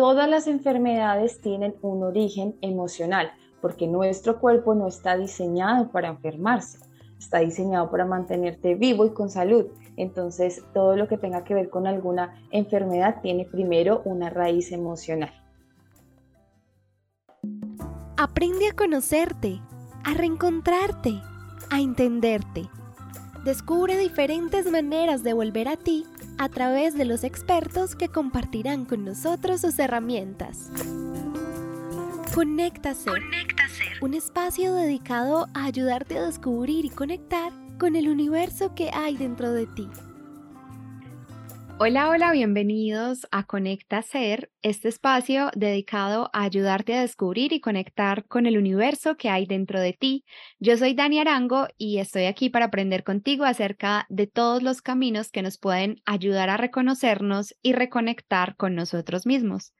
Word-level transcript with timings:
Todas 0.00 0.30
las 0.30 0.46
enfermedades 0.46 1.42
tienen 1.42 1.74
un 1.82 2.02
origen 2.02 2.56
emocional, 2.62 3.32
porque 3.60 3.86
nuestro 3.86 4.40
cuerpo 4.40 4.74
no 4.74 4.88
está 4.88 5.14
diseñado 5.18 5.90
para 5.90 6.08
enfermarse, 6.08 6.78
está 7.18 7.40
diseñado 7.40 7.90
para 7.90 8.06
mantenerte 8.06 8.76
vivo 8.76 9.04
y 9.04 9.10
con 9.10 9.28
salud. 9.28 9.66
Entonces, 9.98 10.64
todo 10.72 10.96
lo 10.96 11.06
que 11.06 11.18
tenga 11.18 11.44
que 11.44 11.52
ver 11.52 11.68
con 11.68 11.86
alguna 11.86 12.34
enfermedad 12.50 13.20
tiene 13.20 13.44
primero 13.44 14.00
una 14.06 14.30
raíz 14.30 14.72
emocional. 14.72 15.34
Aprende 18.16 18.68
a 18.70 18.74
conocerte, 18.74 19.60
a 20.02 20.14
reencontrarte, 20.14 21.20
a 21.70 21.78
entenderte. 21.78 22.70
Descubre 23.44 23.98
diferentes 23.98 24.64
maneras 24.72 25.22
de 25.22 25.34
volver 25.34 25.68
a 25.68 25.76
ti 25.76 26.06
a 26.40 26.48
través 26.48 26.96
de 26.96 27.04
los 27.04 27.22
expertos 27.22 27.94
que 27.94 28.08
compartirán 28.08 28.86
con 28.86 29.04
nosotros 29.04 29.60
sus 29.60 29.78
herramientas. 29.78 30.70
Conecta 32.34 32.94
Un 34.00 34.14
espacio 34.14 34.74
dedicado 34.74 35.48
a 35.52 35.66
ayudarte 35.66 36.16
a 36.16 36.24
descubrir 36.24 36.86
y 36.86 36.88
conectar 36.88 37.52
con 37.78 37.94
el 37.94 38.08
universo 38.08 38.74
que 38.74 38.88
hay 38.94 39.18
dentro 39.18 39.52
de 39.52 39.66
ti. 39.66 39.86
Hola, 41.82 42.10
hola, 42.10 42.30
bienvenidos 42.32 43.26
a 43.30 43.46
Conecta 43.46 44.02
Ser, 44.02 44.52
este 44.60 44.88
espacio 44.90 45.50
dedicado 45.56 46.28
a 46.34 46.42
ayudarte 46.42 46.94
a 46.94 47.00
descubrir 47.00 47.54
y 47.54 47.62
conectar 47.62 48.26
con 48.26 48.44
el 48.44 48.58
universo 48.58 49.16
que 49.16 49.30
hay 49.30 49.46
dentro 49.46 49.80
de 49.80 49.94
ti. 49.94 50.26
Yo 50.58 50.76
soy 50.76 50.92
Dani 50.92 51.20
Arango 51.20 51.68
y 51.78 51.96
estoy 51.96 52.26
aquí 52.26 52.50
para 52.50 52.66
aprender 52.66 53.02
contigo 53.02 53.46
acerca 53.46 54.04
de 54.10 54.26
todos 54.26 54.62
los 54.62 54.82
caminos 54.82 55.30
que 55.30 55.40
nos 55.40 55.56
pueden 55.56 56.02
ayudar 56.04 56.50
a 56.50 56.58
reconocernos 56.58 57.54
y 57.62 57.72
reconectar 57.72 58.56
con 58.56 58.74
nosotros 58.74 59.24
mismos. 59.24 59.72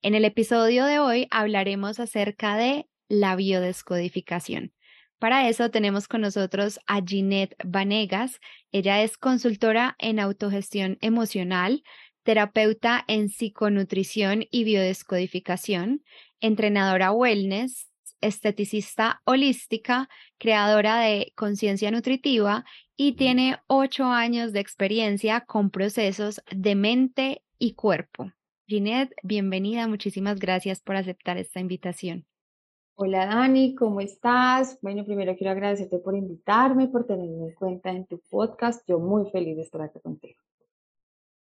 En 0.00 0.14
el 0.14 0.24
episodio 0.24 0.84
de 0.84 1.00
hoy 1.00 1.26
hablaremos 1.32 1.98
acerca 1.98 2.56
de 2.56 2.86
la 3.08 3.34
biodescodificación. 3.34 4.72
Para 5.18 5.48
eso 5.48 5.70
tenemos 5.70 6.06
con 6.06 6.20
nosotros 6.20 6.78
a 6.86 7.02
Ginette 7.04 7.56
Vanegas. 7.64 8.38
Ella 8.70 9.02
es 9.02 9.18
consultora 9.18 9.96
en 9.98 10.20
autogestión 10.20 10.96
emocional, 11.00 11.82
terapeuta 12.22 13.04
en 13.08 13.28
psiconutrición 13.28 14.44
y 14.50 14.62
biodescodificación, 14.62 16.04
entrenadora 16.40 17.10
wellness, 17.10 17.90
esteticista 18.20 19.20
holística, 19.24 20.08
creadora 20.38 21.00
de 21.00 21.32
conciencia 21.34 21.90
nutritiva 21.90 22.64
y 22.96 23.12
tiene 23.12 23.58
ocho 23.66 24.04
años 24.04 24.52
de 24.52 24.60
experiencia 24.60 25.40
con 25.40 25.70
procesos 25.70 26.42
de 26.50 26.74
mente 26.76 27.42
y 27.58 27.74
cuerpo. 27.74 28.30
Ginette, 28.68 29.14
bienvenida, 29.24 29.88
muchísimas 29.88 30.38
gracias 30.38 30.80
por 30.80 30.94
aceptar 30.94 31.38
esta 31.38 31.58
invitación. 31.58 32.26
Hola 33.00 33.26
Dani, 33.26 33.76
¿cómo 33.76 34.00
estás? 34.00 34.76
Bueno, 34.82 35.04
primero 35.04 35.36
quiero 35.36 35.52
agradecerte 35.52 36.00
por 36.00 36.16
invitarme, 36.16 36.88
por 36.88 37.06
tenerme 37.06 37.46
en 37.46 37.54
cuenta 37.54 37.90
en 37.90 38.04
tu 38.06 38.20
podcast. 38.28 38.82
Yo 38.88 38.98
muy 38.98 39.30
feliz 39.30 39.54
de 39.54 39.62
estar 39.62 39.82
aquí 39.82 40.00
contigo. 40.00 40.40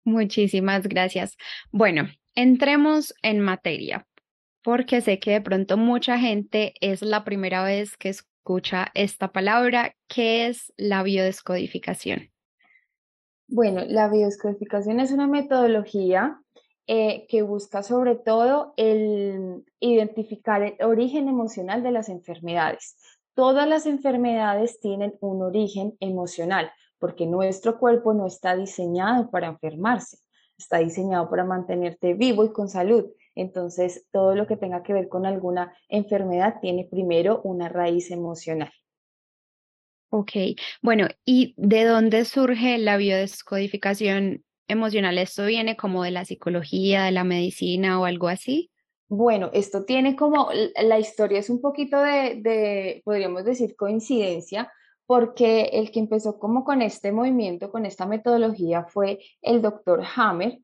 Muchísimas 0.04 0.86
gracias. 0.86 1.38
Bueno, 1.72 2.08
entremos 2.34 3.14
en 3.22 3.40
materia, 3.40 4.06
porque 4.62 5.00
sé 5.00 5.18
que 5.18 5.30
de 5.30 5.40
pronto 5.40 5.78
mucha 5.78 6.18
gente 6.18 6.74
es 6.82 7.00
la 7.00 7.24
primera 7.24 7.64
vez 7.64 7.96
que 7.96 8.10
escucha 8.10 8.88
esta 8.92 9.32
palabra. 9.32 9.96
¿Qué 10.08 10.46
es 10.46 10.74
la 10.76 11.02
biodescodificación? 11.02 12.30
Bueno, 13.48 13.86
la 13.86 14.10
biodescodificación 14.10 15.00
es 15.00 15.10
una 15.10 15.26
metodología 15.26 16.38
eh, 16.92 17.28
que 17.28 17.42
busca 17.42 17.84
sobre 17.84 18.16
todo 18.16 18.74
el 18.76 19.64
identificar 19.78 20.60
el 20.60 20.84
origen 20.84 21.28
emocional 21.28 21.84
de 21.84 21.92
las 21.92 22.08
enfermedades. 22.08 22.96
Todas 23.36 23.68
las 23.68 23.86
enfermedades 23.86 24.80
tienen 24.80 25.14
un 25.20 25.40
origen 25.40 25.96
emocional, 26.00 26.72
porque 26.98 27.26
nuestro 27.26 27.78
cuerpo 27.78 28.12
no 28.12 28.26
está 28.26 28.56
diseñado 28.56 29.30
para 29.30 29.46
enfermarse, 29.46 30.18
está 30.58 30.78
diseñado 30.78 31.30
para 31.30 31.44
mantenerte 31.44 32.14
vivo 32.14 32.44
y 32.44 32.52
con 32.52 32.68
salud. 32.68 33.04
Entonces, 33.36 34.08
todo 34.10 34.34
lo 34.34 34.48
que 34.48 34.56
tenga 34.56 34.82
que 34.82 34.92
ver 34.92 35.08
con 35.08 35.26
alguna 35.26 35.72
enfermedad 35.88 36.56
tiene 36.60 36.88
primero 36.90 37.40
una 37.44 37.68
raíz 37.68 38.10
emocional. 38.10 38.72
Ok, 40.08 40.32
bueno, 40.82 41.06
¿y 41.24 41.54
de 41.56 41.84
dónde 41.84 42.24
surge 42.24 42.78
la 42.78 42.96
biodescodificación 42.96 44.42
emocional, 44.70 45.18
¿esto 45.18 45.46
viene 45.46 45.76
como 45.76 46.02
de 46.02 46.10
la 46.10 46.24
psicología, 46.24 47.04
de 47.04 47.12
la 47.12 47.24
medicina 47.24 48.00
o 48.00 48.04
algo 48.04 48.28
así? 48.28 48.70
Bueno, 49.08 49.50
esto 49.52 49.84
tiene 49.84 50.14
como, 50.14 50.50
la 50.80 50.98
historia 51.00 51.40
es 51.40 51.50
un 51.50 51.60
poquito 51.60 52.00
de, 52.00 53.02
podríamos 53.04 53.44
decir, 53.44 53.74
coincidencia, 53.74 54.72
porque 55.04 55.70
el 55.72 55.90
que 55.90 55.98
empezó 55.98 56.38
como 56.38 56.62
con 56.62 56.80
este 56.80 57.10
movimiento, 57.10 57.72
con 57.72 57.86
esta 57.86 58.06
metodología, 58.06 58.84
fue 58.84 59.18
el 59.42 59.62
doctor 59.62 60.04
Hammer. 60.14 60.60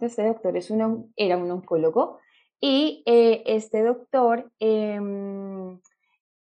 Este 0.00 0.26
doctor 0.26 0.56
es 0.56 0.72
era 1.16 1.36
un 1.36 1.50
oncólogo 1.50 2.18
y 2.58 3.02
eh, 3.04 3.42
este 3.44 3.82
doctor 3.82 4.50
em, 4.58 5.78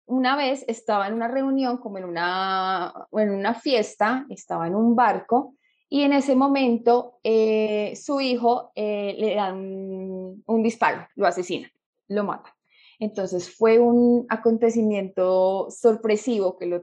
una 0.07 0.37
vez 0.37 0.65
estaba 0.67 1.07
en 1.07 1.15
una 1.15 1.29
reunión, 1.29 1.79
como 1.79 1.99
en 1.99 2.05
una, 2.05 2.93
en 3.13 3.31
una 3.31 3.55
fiesta, 3.55 4.27
estaba 4.31 4.67
en 4.67 4.75
un 4.75 4.97
barco 4.97 5.55
y 5.89 6.03
en 6.03 6.13
ese 6.13 6.35
momento 6.35 7.19
eh, 7.23 7.95
su 7.97 8.21
hijo 8.21 8.73
eh, 8.75 9.15
le 9.19 9.35
dan 9.35 10.43
un, 10.45 10.63
disparo, 10.63 11.07
lo 11.15 11.27
asesina, 11.27 11.71
lo 12.09 12.25
mata. 12.25 12.55
Entonces 12.99 13.55
fue 13.55 13.79
un 13.79 14.27
acontecimiento 14.29 15.69
sorpresivo 15.71 16.57
que 16.59 16.67
lo, 16.67 16.83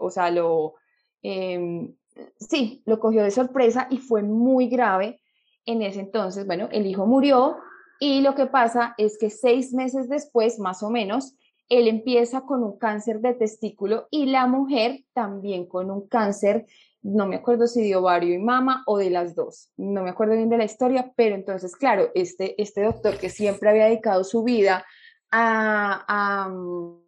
o 0.00 0.10
sea, 0.10 0.30
lo, 0.30 0.74
em, 1.22 1.94
sí, 2.38 2.82
lo 2.86 2.98
cogió 2.98 3.22
de 3.22 3.30
sorpresa 3.30 3.86
y 3.90 3.98
fue 3.98 4.22
muy 4.22 4.68
grave. 4.68 5.20
En 5.66 5.82
ese 5.82 6.00
entonces, 6.00 6.46
bueno, 6.46 6.68
el 6.72 6.86
hijo 6.86 7.06
murió 7.06 7.58
y 8.00 8.22
lo 8.22 8.34
que 8.34 8.46
pasa 8.46 8.94
es 8.96 9.18
que 9.18 9.30
seis 9.30 9.74
meses 9.74 10.08
después, 10.08 10.58
más 10.58 10.82
o 10.82 10.90
menos, 10.90 11.36
él 11.68 11.86
empieza 11.86 12.40
con 12.40 12.64
un 12.64 12.78
cáncer 12.78 13.20
de 13.20 13.34
testículo 13.34 14.08
y 14.10 14.26
la 14.26 14.46
mujer 14.46 15.04
también 15.12 15.66
con 15.66 15.90
un 15.90 16.08
cáncer 16.08 16.66
no 17.02 17.26
me 17.26 17.36
acuerdo 17.36 17.66
si 17.66 17.88
de 17.88 17.96
ovario 17.96 18.34
y 18.34 18.38
mama 18.38 18.82
o 18.86 18.98
de 18.98 19.10
las 19.10 19.34
dos, 19.34 19.70
no 19.76 20.02
me 20.02 20.10
acuerdo 20.10 20.34
bien 20.34 20.50
de 20.50 20.58
la 20.58 20.64
historia, 20.64 21.12
pero 21.16 21.34
entonces, 21.34 21.74
claro, 21.74 22.10
este, 22.14 22.60
este 22.60 22.82
doctor 22.82 23.18
que 23.18 23.30
siempre 23.30 23.70
había 23.70 23.86
dedicado 23.86 24.24
su 24.24 24.42
vida 24.42 24.84
a, 25.30 26.48
mm, 26.50 27.00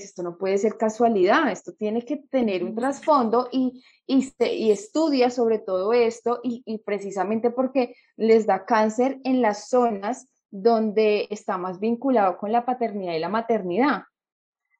esto 0.00 0.22
no 0.22 0.38
puede 0.38 0.58
ser 0.58 0.76
casualidad, 0.76 1.50
esto 1.50 1.72
tiene 1.72 2.04
que 2.04 2.16
tener 2.16 2.64
un 2.64 2.74
trasfondo 2.74 3.48
y, 3.52 3.82
y, 4.06 4.32
y 4.38 4.70
estudia 4.70 5.30
sobre 5.30 5.58
todo 5.58 5.92
esto 5.92 6.40
y, 6.42 6.62
y, 6.64 6.78
precisamente 6.78 7.50
porque 7.50 7.94
les 8.16 8.46
da 8.46 8.64
cáncer 8.64 9.20
en 9.24 9.42
las 9.42 9.68
zonas 9.68 10.28
donde 10.50 11.26
está 11.30 11.58
más 11.58 11.80
vinculado 11.80 12.38
con 12.38 12.52
la 12.52 12.64
paternidad 12.64 13.14
y 13.14 13.18
la 13.18 13.28
maternidad. 13.28 14.04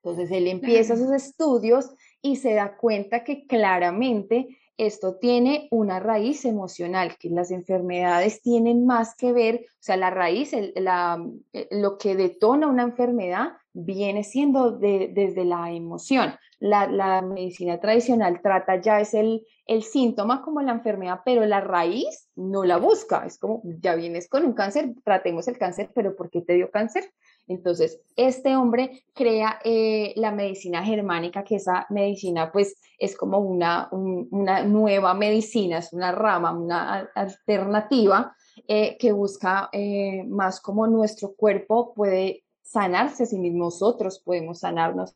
Entonces 0.04 0.30
él 0.30 0.46
empieza 0.46 0.96
sus 0.96 1.10
estudios 1.10 1.90
y 2.24 2.36
se 2.36 2.54
da 2.54 2.78
cuenta 2.78 3.22
que 3.22 3.46
claramente 3.46 4.58
esto 4.78 5.16
tiene 5.16 5.68
una 5.70 6.00
raíz 6.00 6.46
emocional, 6.46 7.16
que 7.20 7.28
las 7.28 7.50
enfermedades 7.50 8.40
tienen 8.40 8.86
más 8.86 9.14
que 9.14 9.32
ver, 9.32 9.66
o 9.68 9.76
sea, 9.78 9.98
la 9.98 10.08
raíz, 10.08 10.52
la, 10.74 11.22
eh, 11.52 11.68
lo 11.70 11.98
que 11.98 12.16
detona 12.16 12.66
una 12.66 12.82
enfermedad 12.82 13.52
viene 13.74 14.24
siendo 14.24 14.70
desde 14.70 15.44
la 15.44 15.70
emoción. 15.70 16.34
La, 16.60 16.86
la, 16.86 17.20
medicina 17.20 17.78
tradicional 17.78 18.40
trata 18.40 18.80
ya 18.80 19.00
es 19.00 19.12
el, 19.12 19.46
el 19.66 19.82
síntoma 19.82 20.40
como 20.40 20.62
la 20.62 20.72
enfermedad, 20.72 21.20
pero 21.26 21.44
la 21.44 21.60
raíz 21.60 22.30
no 22.34 22.64
la 22.64 22.78
busca. 22.78 23.26
Es 23.26 23.38
como, 23.38 23.60
ya 23.64 23.94
vienes 23.96 24.30
con 24.30 24.46
un 24.46 24.54
cáncer, 24.54 24.94
tratemos 25.04 25.46
el 25.46 25.58
cáncer, 25.58 25.90
pero 25.94 26.16
¿por 26.16 26.30
qué 26.30 26.40
te 26.40 26.54
dio 26.54 26.70
cáncer? 26.70 27.04
Entonces, 27.46 28.00
este 28.16 28.56
hombre 28.56 29.04
crea 29.12 29.60
eh, 29.64 30.14
la 30.16 30.30
medicina 30.30 30.82
germánica, 30.82 31.44
que 31.44 31.56
esa 31.56 31.86
medicina 31.90 32.50
pues 32.50 32.76
es 32.98 33.16
como 33.16 33.38
una, 33.38 33.88
una 33.92 34.64
nueva 34.64 35.14
medicina, 35.14 35.78
es 35.78 35.92
una 35.92 36.12
rama, 36.12 36.52
una 36.52 37.10
alternativa 37.14 38.34
eh, 38.66 38.96
que 38.98 39.12
busca 39.12 39.68
eh, 39.72 40.24
más 40.26 40.60
como 40.60 40.86
nuestro 40.86 41.34
cuerpo 41.34 41.92
puede 41.92 42.44
sanarse 42.62 43.24
mismo, 43.36 43.64
nosotros 43.64 44.20
podemos 44.20 44.60
sanarnos 44.60 45.14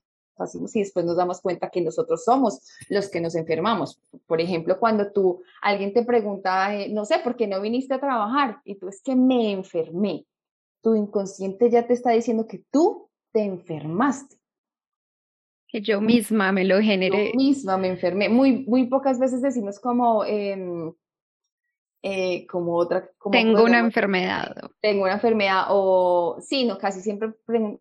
y 0.73 0.81
después 0.81 1.05
nos 1.05 1.17
damos 1.17 1.41
cuenta 1.41 1.69
que 1.69 1.81
nosotros 1.81 2.25
somos 2.25 2.61
los 2.89 3.09
que 3.09 3.21
nos 3.21 3.35
enfermamos. 3.35 4.01
Por 4.27 4.41
ejemplo, 4.41 4.79
cuando 4.79 5.11
tú, 5.11 5.43
alguien 5.61 5.93
te 5.93 6.05
pregunta, 6.05 6.71
no 6.91 7.05
sé, 7.05 7.19
¿por 7.19 7.35
qué 7.35 7.49
no 7.49 7.61
viniste 7.61 7.95
a 7.95 8.01
trabajar? 8.01 8.61
Y 8.65 8.77
tú 8.77 8.89
es 8.89 9.03
que 9.03 9.17
me 9.17 9.51
enfermé 9.51 10.27
tu 10.83 10.95
inconsciente 10.95 11.71
ya 11.71 11.87
te 11.87 11.95
está 11.95 12.11
diciendo 12.11 12.47
que 12.47 12.65
tú 12.71 13.11
te 13.33 13.43
enfermaste. 13.43 14.37
Que 15.67 15.83
yo 15.83 16.01
misma 16.01 16.51
me 16.51 16.65
lo 16.65 16.81
generé. 16.81 17.33
Yo 17.33 17.35
misma 17.35 17.77
me 17.77 17.89
enfermé. 17.89 18.29
Muy, 18.29 18.65
muy 18.65 18.87
pocas 18.87 19.19
veces 19.19 19.43
decimos 19.43 19.79
como, 19.79 20.25
em, 20.25 20.95
eh, 22.03 22.47
como 22.47 22.75
otra. 22.75 23.11
tengo 23.31 23.65
una 23.65 23.81
enfermedad. 23.81 24.57
Tengo 24.81 25.05
una 25.05 25.15
enfermedad 25.15 25.67
o, 25.69 26.39
sí, 26.41 26.65
no, 26.65 26.79
casi 26.79 27.01
siempre 27.01 27.35
me 27.47 27.79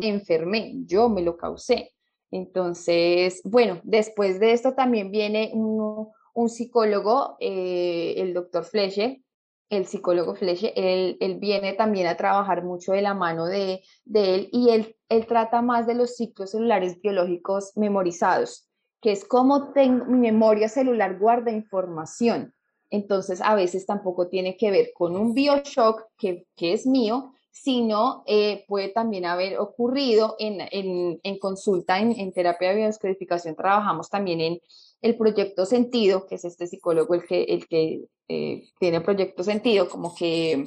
enfermé, 0.00 0.72
yo 0.84 1.08
me 1.08 1.22
lo 1.22 1.36
causé. 1.36 1.94
Entonces, 2.32 3.40
bueno, 3.44 3.80
después 3.82 4.40
de 4.40 4.52
esto 4.52 4.74
también 4.74 5.10
viene 5.10 5.50
un, 5.52 6.08
un 6.34 6.48
psicólogo, 6.48 7.36
eh, 7.40 8.14
el 8.16 8.34
doctor 8.34 8.64
Fleche, 8.64 9.22
el 9.70 9.86
psicólogo 9.86 10.34
Fleche, 10.34 10.72
él, 10.76 11.16
él, 11.20 11.38
viene 11.38 11.72
también 11.72 12.08
a 12.08 12.16
trabajar 12.16 12.64
mucho 12.64 12.92
de 12.92 13.02
la 13.02 13.14
mano 13.14 13.46
de, 13.46 13.82
de 14.04 14.34
él 14.34 14.48
y 14.52 14.70
él, 14.70 14.96
él, 15.08 15.26
trata 15.26 15.62
más 15.62 15.86
de 15.86 15.94
los 15.94 16.16
ciclos 16.16 16.50
celulares 16.50 17.00
biológicos 17.00 17.72
memorizados, 17.76 18.68
que 19.00 19.12
es 19.12 19.24
como 19.24 19.72
mi 19.76 20.18
memoria 20.18 20.68
celular 20.68 21.18
guarda 21.18 21.52
información. 21.52 22.52
Entonces, 22.90 23.40
a 23.40 23.54
veces 23.54 23.86
tampoco 23.86 24.28
tiene 24.28 24.56
que 24.56 24.72
ver 24.72 24.90
con 24.92 25.16
un 25.16 25.32
bioshock 25.32 26.02
que, 26.18 26.46
que 26.56 26.72
es 26.72 26.84
mío, 26.84 27.32
sino 27.50 28.22
eh, 28.26 28.64
puede 28.68 28.88
también 28.88 29.24
haber 29.26 29.58
ocurrido 29.58 30.36
en, 30.38 30.60
en, 30.70 31.20
en 31.22 31.38
consulta, 31.38 31.98
en, 31.98 32.12
en, 32.18 32.32
terapia 32.32 32.70
de 32.70 32.76
biodescodificación, 32.76 33.56
trabajamos 33.56 34.08
también 34.08 34.40
en 34.40 34.60
el 35.02 35.16
proyecto 35.16 35.66
sentido, 35.66 36.26
que 36.26 36.36
es 36.36 36.44
este 36.44 36.66
psicólogo 36.66 37.14
el 37.14 37.24
que, 37.26 37.42
el 37.44 37.66
que 37.66 38.04
eh, 38.28 38.68
tiene 38.78 39.00
proyecto 39.00 39.42
sentido, 39.42 39.88
como 39.88 40.14
que 40.14 40.66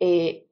eh, 0.00 0.46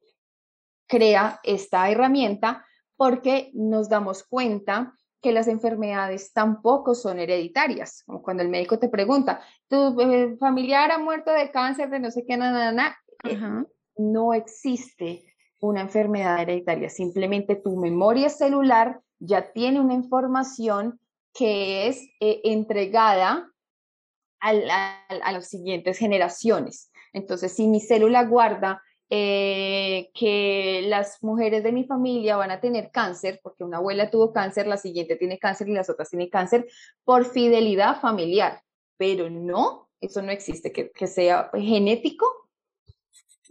crea 0.87 1.41
esta 1.43 1.91
herramienta 1.91 2.65
porque 2.97 3.51
nos 3.55 3.89
damos 3.89 4.23
cuenta 4.25 4.95
que 5.21 5.33
las 5.33 5.49
enfermedades 5.49 6.33
tampoco 6.33 6.95
son 6.95 7.19
hereditarias. 7.19 8.03
Como 8.05 8.23
cuando 8.23 8.43
el 8.43 8.51
médico 8.51 8.79
te 8.79 8.91
pregunta, 8.91 9.41
¿tu 9.69 9.97
familiar 10.39 10.91
ha 10.91 10.99
muerto 10.99 11.33
de 11.33 11.51
cáncer, 11.51 11.89
de 11.89 11.99
no 11.99 12.11
sé 12.11 12.25
qué, 12.27 12.37
nada, 12.37 12.73
nada? 12.73 12.97
no 13.97 14.35
existe 14.35 15.34
una 15.61 15.81
enfermedad 15.81 16.41
hereditaria, 16.41 16.91
simplemente 16.91 17.57
tu 17.57 17.77
memoria 17.77 18.29
celular 18.29 19.01
ya 19.19 19.53
tiene 19.53 19.81
una 19.81 19.95
información 19.95 21.01
que 21.33 21.89
es 21.89 21.99
eh, 22.21 22.41
entregada 22.45 23.51
a, 24.41 24.53
las 24.53 25.49
siguientes 25.49 25.99
generaciones. 25.99 26.91
Entonces, 27.13 27.53
si 27.55 27.67
mi 27.67 27.81
célula 27.81 28.25
guarda 28.25 28.83
eh, 29.09 30.11
que 30.15 30.85
las 30.87 31.23
mujeres 31.23 31.63
de 31.65 31.73
mi 31.73 31.85
familia 31.85 32.37
van 32.37 32.51
a 32.51 32.61
tener 32.61 32.91
cáncer, 32.91 33.41
porque 33.43 33.65
una 33.65 33.79
abuela 33.79 34.11
tuvo 34.11 34.33
cáncer, 34.33 34.67
la 34.67 34.77
siguiente 34.77 35.17
tiene 35.17 35.39
cáncer 35.39 35.69
y 35.69 35.73
las 35.73 35.89
otras 35.89 36.11
tienen 36.11 36.29
cáncer, 36.29 36.67
por 37.05 37.25
fidelidad 37.25 38.01
familiar, 38.01 38.61
pero 38.97 39.31
no, 39.31 39.89
eso 40.01 40.21
no 40.23 40.31
existe, 40.31 40.73
que, 40.73 40.91
que 40.91 41.07
sea 41.07 41.51
genético. 41.55 42.27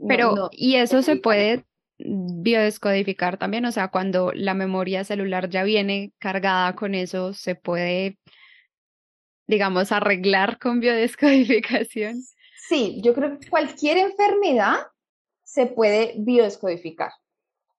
Pero, 0.07 0.49
¿y 0.51 0.75
eso 0.75 1.01
se 1.01 1.15
puede 1.15 1.65
biodescodificar 1.97 3.37
también, 3.37 3.65
o 3.65 3.71
sea, 3.71 3.89
cuando 3.89 4.31
la 4.33 4.53
memoria 4.53 5.03
celular 5.03 5.49
ya 5.49 5.63
viene 5.63 6.13
cargada 6.19 6.75
con 6.75 6.95
eso, 6.95 7.33
se 7.33 7.55
puede, 7.55 8.17
digamos, 9.47 9.91
arreglar 9.91 10.59
con 10.59 10.79
biodescodificación. 10.79 12.21
Sí, 12.67 12.99
yo 13.03 13.13
creo 13.13 13.39
que 13.39 13.49
cualquier 13.49 13.97
enfermedad 13.97 14.87
se 15.43 15.67
puede 15.67 16.15
biodescodificar, 16.17 17.11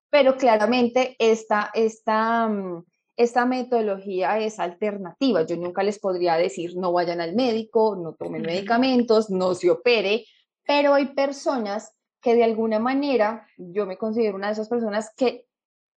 pero 0.09 0.37
claramente 0.37 1.15
esta, 1.19 1.71
esta, 1.73 2.47
mm, 2.47 2.85
esta 3.17 3.45
metodología 3.45 4.39
es 4.39 4.59
alternativa. 4.59 5.45
Yo 5.45 5.57
nunca 5.57 5.83
les 5.83 5.99
podría 5.99 6.35
decir 6.35 6.75
no 6.75 6.91
vayan 6.91 7.21
al 7.21 7.35
médico, 7.35 7.95
no 7.95 8.13
tomen 8.13 8.43
medicamentos, 8.43 9.29
no 9.29 9.55
se 9.55 9.71
opere, 9.71 10.25
pero 10.65 10.93
hay 10.93 11.07
personas 11.07 11.94
que 12.25 12.33
de 12.33 12.43
alguna 12.43 12.79
manera 12.79 13.45
yo 13.55 13.85
me 13.85 13.99
considero 13.99 14.35
una 14.35 14.47
de 14.47 14.53
esas 14.53 14.67
personas 14.67 15.13
que 15.15 15.45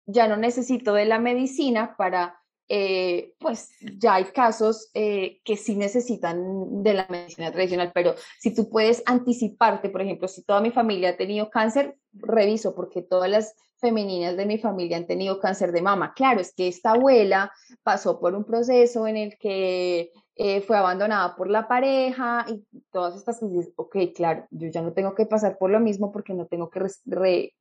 ya 0.06 0.28
no 0.28 0.36
necesito 0.36 0.94
de 0.94 1.06
la 1.06 1.20
medicina 1.20 1.96
para, 1.96 2.38
eh, 2.68 3.34
pues 3.40 3.70
ya 3.98 4.16
hay 4.16 4.26
casos 4.26 4.90
eh, 4.94 5.40
que 5.46 5.56
sí 5.56 5.78
necesitan 5.78 6.84
de 6.84 6.96
la 6.96 7.08
medicina 7.08 7.50
tradicional, 7.54 7.94
pero 7.96 8.14
si 8.42 8.54
tú 8.54 8.70
puedes 8.70 9.04
anticiparte, 9.06 9.88
por 9.90 10.02
ejemplo, 10.02 10.28
si 10.28 10.44
toda 10.44 10.60
mi 10.60 10.72
familia 10.72 11.12
ha 11.12 11.16
tenido 11.16 11.50
cáncer, 11.50 11.96
reviso 12.12 12.76
porque 12.76 13.02
todas 13.02 13.30
las 13.30 13.56
femeninas 13.78 14.36
de 14.36 14.46
mi 14.46 14.58
familia 14.58 14.98
han 14.98 15.08
tenido 15.08 15.40
cáncer 15.40 15.72
de 15.72 15.82
mama. 15.82 16.14
Claro, 16.14 16.42
es 16.42 16.54
que 16.54 16.68
esta 16.68 16.92
abuela 16.92 17.54
pasó 17.84 18.20
por 18.20 18.36
un 18.36 18.44
proceso 18.44 19.08
en 19.08 19.16
el 19.16 19.38
que 19.38 20.12
eh, 20.40 20.62
fue 20.62 20.78
abandonada 20.78 21.36
por 21.36 21.50
la 21.50 21.68
pareja 21.68 22.46
y 22.48 22.64
todas 22.92 23.16
estas 23.16 23.40
cosas, 23.40 23.70
ok, 23.76 23.96
claro, 24.16 24.46
yo 24.52 24.70
ya 24.70 24.84
no 24.84 24.94
tengo 24.94 25.16
que 25.16 25.26
pasar 25.26 25.58
por 25.58 25.72
lo 25.72 25.80
mismo 25.80 26.12
porque 26.12 26.36
no 26.36 26.46
tengo 26.46 26.70
que 26.70 26.86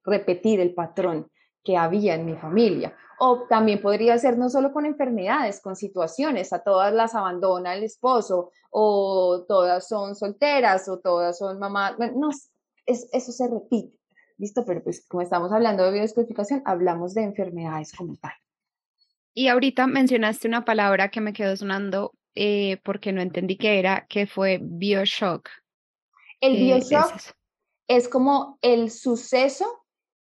repetir 0.04 0.60
el 0.60 0.74
patrón 0.74 1.30
que 1.64 1.78
había 1.78 2.14
en 2.14 2.26
mi 2.26 2.34
familia. 2.36 2.94
O 3.18 3.46
también 3.48 3.80
podría 3.80 4.18
ser 4.18 4.36
no 4.36 4.50
solo 4.50 4.74
con 4.74 4.84
enfermedades, 4.84 5.62
con 5.62 5.74
situaciones, 5.74 6.52
a 6.52 6.62
todas 6.62 6.92
las 6.92 7.14
abandona 7.14 7.74
el 7.74 7.82
esposo, 7.82 8.50
o 8.70 9.46
todas 9.48 9.88
son 9.88 10.14
solteras, 10.14 10.86
o 10.90 10.98
todas 10.98 11.38
son 11.38 11.58
mamás, 11.58 11.94
no, 12.14 12.28
es, 12.84 13.08
eso 13.10 13.32
se 13.32 13.48
repite, 13.48 13.98
¿listo? 14.36 14.66
Pero 14.66 14.82
pues 14.84 15.06
como 15.08 15.22
estamos 15.22 15.50
hablando 15.50 15.82
de 15.82 15.92
biodescodificación, 15.92 16.60
hablamos 16.66 17.14
de 17.14 17.22
enfermedades 17.22 17.94
como 17.96 18.16
tal. 18.16 18.32
Y 19.32 19.48
ahorita 19.48 19.86
mencionaste 19.86 20.46
una 20.46 20.66
palabra 20.66 21.10
que 21.10 21.22
me 21.22 21.32
quedó 21.32 21.56
sonando 21.56 22.12
eh, 22.36 22.78
porque 22.84 23.12
no 23.12 23.22
entendí 23.22 23.56
qué 23.56 23.78
era, 23.78 24.06
que 24.08 24.26
fue 24.26 24.58
Bioshock. 24.62 25.48
El 26.40 26.56
Bioshock 26.56 27.14
es, 27.88 28.08
como 28.08 28.58
el 28.60 28.90
suceso 28.90 29.64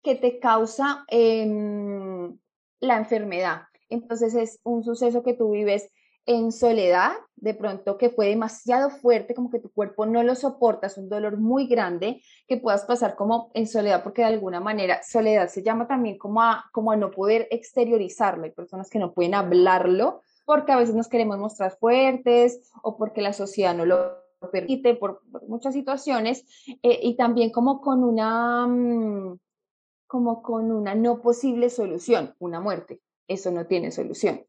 que 0.02 0.14
te 0.14 0.38
causa 0.38 1.04
em, 1.08 2.38
la 2.80 2.96
enfermedad. 2.96 3.62
Entonces 3.90 4.34
es 4.34 4.60
un 4.64 4.82
suceso 4.82 5.22
que 5.22 5.34
tú 5.34 5.50
vives 5.50 5.90
en 6.24 6.50
soledad, 6.52 7.12
de 7.36 7.54
pronto 7.54 7.98
que 7.98 8.10
fue 8.10 8.28
demasiado 8.28 8.90
fuerte, 8.90 9.34
como 9.34 9.50
que 9.50 9.60
tu 9.60 9.70
cuerpo 9.70 10.06
no 10.06 10.22
lo 10.22 10.34
soporta, 10.34 10.88
es 10.88 10.96
un 10.96 11.08
dolor 11.08 11.36
muy 11.36 11.68
grande 11.68 12.22
que 12.48 12.56
puedas 12.56 12.84
pasar 12.84 13.14
como 13.14 13.50
en 13.54 13.68
soledad, 13.68 14.02
porque 14.02 14.22
de 14.22 14.28
alguna 14.28 14.58
manera 14.58 15.02
soledad 15.04 15.48
se 15.48 15.62
llama 15.62 15.86
también 15.86 16.18
como 16.18 16.42
a, 16.42 16.64
como 16.72 16.90
a 16.90 16.96
no 16.96 17.10
poder 17.10 17.46
exteriorizarlo. 17.50 18.44
Hay 18.44 18.50
personas 18.50 18.90
que 18.90 18.98
no 18.98 19.12
pueden 19.12 19.34
hablarlo 19.34 20.22
porque 20.46 20.72
a 20.72 20.78
veces 20.78 20.94
nos 20.94 21.08
queremos 21.08 21.38
mostrar 21.38 21.76
fuertes 21.76 22.70
o 22.82 22.96
porque 22.96 23.20
la 23.20 23.34
sociedad 23.34 23.74
no 23.74 23.84
lo 23.84 24.24
permite 24.50 24.94
por, 24.94 25.22
muchas 25.46 25.74
situaciones 25.74 26.46
eh, 26.82 27.00
y 27.02 27.16
también 27.16 27.50
como 27.50 27.80
con 27.80 28.04
una 28.04 28.66
mm, 28.66 29.38
como 30.06 30.40
con 30.42 30.70
una 30.70 30.94
no 30.94 31.20
posible 31.20 31.68
solución, 31.68 32.34
una 32.38 32.60
muerte. 32.60 33.00
Eso 33.26 33.50
no 33.50 33.66
tiene 33.66 33.90
solución. 33.90 34.46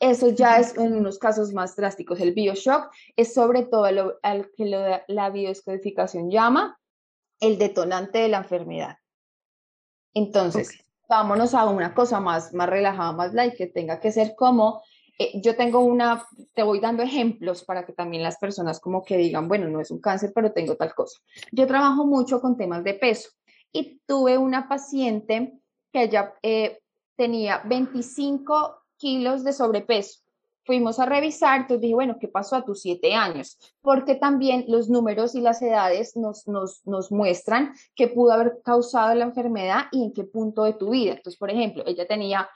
Eso 0.00 0.30
ya 0.30 0.58
es 0.58 0.76
en 0.76 0.94
unos 0.94 1.18
casos 1.18 1.52
más 1.52 1.76
drásticos. 1.76 2.20
El 2.20 2.34
bioshock 2.34 2.90
es 3.14 3.32
sobre 3.32 3.62
todo 3.62 3.90
lo, 3.92 4.18
al 4.22 4.50
que 4.56 4.64
la 5.06 5.30
biodescodificación 5.30 6.28
llama 6.28 6.80
el 7.38 7.56
detonante 7.56 8.18
de 8.18 8.28
la 8.28 8.38
enfermedad. 8.38 8.96
Entonces, 10.12 10.84
vámonos 11.08 11.54
a 11.54 11.66
una 11.66 11.94
cosa 11.94 12.20
más, 12.20 12.52
más 12.52 12.68
relajada, 12.68 13.12
más 13.12 13.32
light, 13.34 13.54
que 13.54 13.66
tenga 13.66 14.00
que 14.00 14.10
ser 14.10 14.34
como 14.36 14.82
eh, 15.20 15.32
yo 15.34 15.54
tengo 15.54 15.80
una, 15.80 16.26
te 16.54 16.62
voy 16.62 16.80
dando 16.80 17.02
ejemplos 17.02 17.62
para 17.62 17.84
que 17.84 17.92
también 17.92 18.22
las 18.22 18.38
personas 18.38 18.80
como 18.80 19.04
que 19.04 19.18
digan, 19.18 19.48
bueno, 19.48 19.68
no 19.68 19.78
es 19.78 19.90
un 19.90 20.00
cáncer, 20.00 20.32
pero 20.34 20.50
tengo 20.50 20.76
tal 20.76 20.94
cosa. 20.94 21.20
Yo 21.52 21.66
trabajo 21.66 22.06
mucho 22.06 22.40
con 22.40 22.56
temas 22.56 22.82
de 22.84 22.94
peso 22.94 23.28
y 23.70 24.00
tuve 24.06 24.38
una 24.38 24.66
paciente 24.66 25.52
que 25.92 26.04
ella 26.04 26.32
eh, 26.42 26.80
tenía 27.16 27.60
25 27.66 28.82
kilos 28.96 29.44
de 29.44 29.52
sobrepeso. 29.52 30.20
Fuimos 30.64 30.98
a 30.98 31.04
revisar, 31.04 31.60
entonces 31.60 31.82
dije, 31.82 31.94
bueno, 31.94 32.16
¿qué 32.18 32.28
pasó 32.28 32.56
a 32.56 32.64
tus 32.64 32.80
siete 32.80 33.12
años? 33.12 33.58
Porque 33.82 34.14
también 34.14 34.64
los 34.68 34.88
números 34.88 35.34
y 35.34 35.42
las 35.42 35.60
edades 35.60 36.16
nos, 36.16 36.48
nos, 36.48 36.80
nos 36.86 37.12
muestran 37.12 37.74
qué 37.94 38.08
pudo 38.08 38.32
haber 38.32 38.60
causado 38.64 39.14
la 39.14 39.26
enfermedad 39.26 39.82
y 39.92 40.02
en 40.02 40.14
qué 40.14 40.24
punto 40.24 40.64
de 40.64 40.72
tu 40.72 40.92
vida. 40.92 41.12
Entonces, 41.12 41.38
por 41.38 41.50
ejemplo, 41.50 41.82
ella 41.86 42.06
tenía 42.08 42.48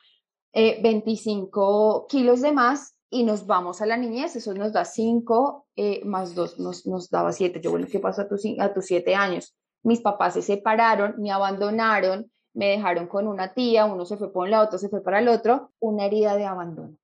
25 0.54 2.02
eh, 2.02 2.06
kilos 2.08 2.40
de 2.40 2.52
más 2.52 2.96
y 3.10 3.24
nos 3.24 3.46
vamos 3.46 3.80
a 3.80 3.86
la 3.86 3.96
niñez, 3.96 4.36
eso 4.36 4.54
nos 4.54 4.72
da 4.72 4.84
5 4.84 5.66
eh, 5.76 6.04
más 6.04 6.34
2, 6.34 6.58
nos, 6.58 6.86
nos 6.86 7.10
daba 7.10 7.32
7. 7.32 7.60
Yo, 7.60 7.70
bueno, 7.70 7.86
¿qué 7.90 8.00
pasó 8.00 8.22
a 8.22 8.28
tus, 8.28 8.42
a 8.58 8.72
tus 8.72 8.86
7 8.86 9.14
años? 9.14 9.56
Mis 9.82 10.00
papás 10.00 10.34
se 10.34 10.42
separaron, 10.42 11.14
me 11.18 11.30
abandonaron, 11.30 12.30
me 12.54 12.68
dejaron 12.68 13.06
con 13.06 13.26
una 13.26 13.52
tía, 13.52 13.84
uno 13.84 14.04
se 14.04 14.16
fue 14.16 14.32
por 14.32 14.44
un 14.44 14.50
lado, 14.50 14.66
otro 14.66 14.78
se 14.78 14.88
fue 14.88 15.02
para 15.02 15.18
el 15.20 15.28
otro, 15.28 15.72
una 15.78 16.06
herida 16.06 16.36
de 16.36 16.46
abandono. 16.46 16.96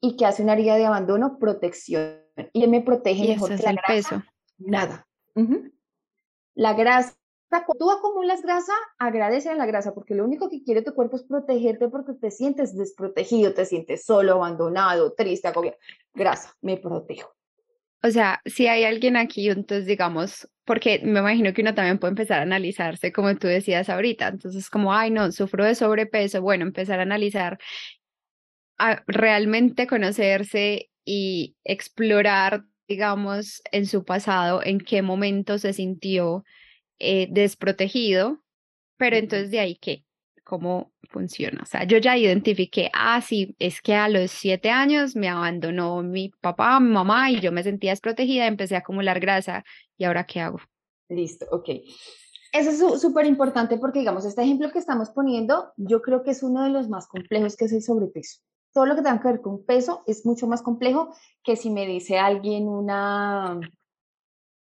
¿Y 0.00 0.16
qué 0.16 0.26
hace 0.26 0.42
una 0.42 0.54
herida 0.54 0.76
de 0.76 0.84
abandono? 0.84 1.38
Protección. 1.38 2.20
¿Y 2.52 2.66
me 2.66 2.82
protege 2.82 3.28
mejor 3.28 3.56
que 3.56 3.62
la 3.62 3.72
grasa? 3.72 3.86
Peso. 3.86 4.22
Nada. 4.58 5.06
La 6.54 6.74
grasa 6.74 7.14
tú 7.78 7.90
acumulas 7.90 8.42
grasa, 8.42 8.72
agradece 8.98 9.50
a 9.50 9.54
la 9.54 9.66
grasa, 9.66 9.94
porque 9.94 10.14
lo 10.14 10.24
único 10.24 10.48
que 10.48 10.62
quiere 10.62 10.82
tu 10.82 10.94
cuerpo 10.94 11.16
es 11.16 11.24
protegerte 11.24 11.88
porque 11.88 12.14
te 12.14 12.30
sientes 12.30 12.76
desprotegido, 12.76 13.54
te 13.54 13.64
sientes 13.66 14.04
solo, 14.04 14.32
abandonado, 14.32 15.12
triste, 15.12 15.48
agobiado. 15.48 15.78
Grasa, 16.14 16.54
me 16.60 16.76
protejo. 16.76 17.34
O 18.02 18.10
sea, 18.10 18.42
si 18.44 18.66
hay 18.66 18.84
alguien 18.84 19.16
aquí, 19.16 19.48
entonces 19.48 19.86
digamos, 19.86 20.46
porque 20.64 21.00
me 21.02 21.20
imagino 21.20 21.54
que 21.54 21.62
uno 21.62 21.74
también 21.74 21.98
puede 21.98 22.10
empezar 22.10 22.40
a 22.40 22.42
analizarse, 22.42 23.12
como 23.12 23.34
tú 23.36 23.46
decías 23.46 23.88
ahorita, 23.88 24.28
entonces 24.28 24.68
como, 24.68 24.92
ay, 24.92 25.10
no, 25.10 25.32
sufro 25.32 25.64
de 25.64 25.74
sobrepeso, 25.74 26.42
bueno, 26.42 26.64
empezar 26.64 26.98
a 26.98 27.02
analizar, 27.02 27.58
a 28.78 29.02
realmente 29.06 29.86
conocerse 29.86 30.90
y 31.04 31.56
explorar, 31.64 32.64
digamos, 32.88 33.62
en 33.72 33.86
su 33.86 34.04
pasado, 34.04 34.62
en 34.62 34.80
qué 34.80 35.00
momento 35.00 35.56
se 35.56 35.72
sintió 35.72 36.44
eh, 36.98 37.28
desprotegido, 37.30 38.42
pero 38.96 39.16
entonces 39.16 39.50
de 39.50 39.60
ahí 39.60 39.76
qué, 39.76 40.04
cómo 40.44 40.92
funciona. 41.10 41.62
O 41.62 41.66
sea, 41.66 41.84
yo 41.84 41.98
ya 41.98 42.16
identifiqué, 42.16 42.90
ah, 42.92 43.20
sí, 43.20 43.56
es 43.58 43.80
que 43.80 43.94
a 43.94 44.08
los 44.08 44.30
siete 44.30 44.70
años 44.70 45.16
me 45.16 45.28
abandonó 45.28 46.02
mi 46.02 46.30
papá, 46.40 46.78
mi 46.80 46.90
mamá 46.90 47.30
y 47.30 47.40
yo 47.40 47.52
me 47.52 47.62
sentía 47.62 47.92
desprotegida, 47.92 48.46
empecé 48.46 48.76
a 48.76 48.78
acumular 48.78 49.20
grasa 49.20 49.64
y 49.96 50.04
ahora 50.04 50.24
qué 50.24 50.40
hago. 50.40 50.60
Listo, 51.08 51.46
ok. 51.50 51.68
Eso 52.52 52.70
es 52.70 53.00
súper 53.00 53.26
importante 53.26 53.78
porque, 53.78 53.98
digamos, 53.98 54.24
este 54.24 54.42
ejemplo 54.42 54.70
que 54.70 54.78
estamos 54.78 55.10
poniendo, 55.10 55.72
yo 55.76 56.00
creo 56.02 56.22
que 56.22 56.30
es 56.30 56.42
uno 56.42 56.62
de 56.62 56.70
los 56.70 56.88
más 56.88 57.08
complejos, 57.08 57.56
que 57.56 57.64
es 57.64 57.72
el 57.72 57.82
sobrepeso. 57.82 58.40
Todo 58.72 58.86
lo 58.86 58.94
que 58.94 59.02
tenga 59.02 59.20
que 59.20 59.28
ver 59.28 59.40
con 59.40 59.64
peso 59.64 60.02
es 60.06 60.24
mucho 60.24 60.46
más 60.46 60.62
complejo 60.62 61.12
que 61.42 61.56
si 61.56 61.70
me 61.70 61.86
dice 61.86 62.18
alguien 62.18 62.68
una, 62.68 63.58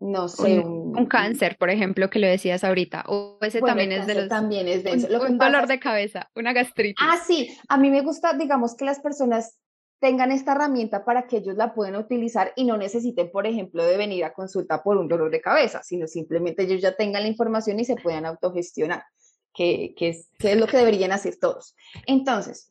no 0.04 0.28
sé, 0.28 0.60
un, 0.60 1.06
cáncer, 1.06 1.58
por 1.58 1.70
ejemplo, 1.70 2.10
que 2.10 2.20
lo 2.20 2.28
decías 2.28 2.64
ahorita, 2.64 3.06
o 3.08 3.38
ese 3.42 3.62
también 3.62 3.94
es 3.94 4.06
de 4.06 4.16
los... 4.16 4.28
También 4.28 4.68
es 4.68 4.84
de 4.84 4.92
eso. 4.92 5.08
un, 5.22 5.38
dolor 5.38 5.66
de 5.68 5.80
cabeza, 5.80 6.30
una 6.36 6.52
gastritis. 6.52 6.98
Ah, 7.00 7.18
sí, 7.26 7.58
a 7.70 7.78
mí 7.78 7.90
me 7.90 8.02
gusta, 8.02 8.34
digamos, 8.34 8.76
que 8.76 8.84
las 8.84 9.00
personas 9.00 9.58
tengan 10.00 10.34
esta 10.34 10.52
herramienta 10.52 11.06
para 11.06 11.26
que 11.28 11.38
ellos 11.38 11.56
la 11.56 11.74
puedan 11.74 11.96
utilizar 11.96 12.52
y 12.58 12.66
no 12.66 12.76
necesiten, 12.76 13.32
por 13.32 13.48
ejemplo, 13.48 13.86
de 13.86 13.96
venir 13.96 14.26
a 14.26 14.34
consulta 14.34 14.84
por 14.84 14.98
un 14.98 15.08
dolor 15.08 15.32
de 15.32 15.40
cabeza, 15.40 15.82
sino 15.84 16.08
simplemente 16.08 16.64
ellos 16.64 16.82
ya 16.82 16.98
tengan 16.98 17.24
la 17.24 17.30
información 17.30 17.80
y 17.80 17.86
se 17.86 17.96
puedan 17.96 18.26
autogestionar, 18.26 19.06
que, 19.54 19.96
que, 19.98 20.10
es, 20.10 20.30
que 20.38 20.52
es 20.52 20.58
lo 20.58 20.68
que 20.68 20.76
deberían 20.76 21.14
hacer 21.14 21.38
todos. 21.40 21.76
Entonces, 22.06 22.70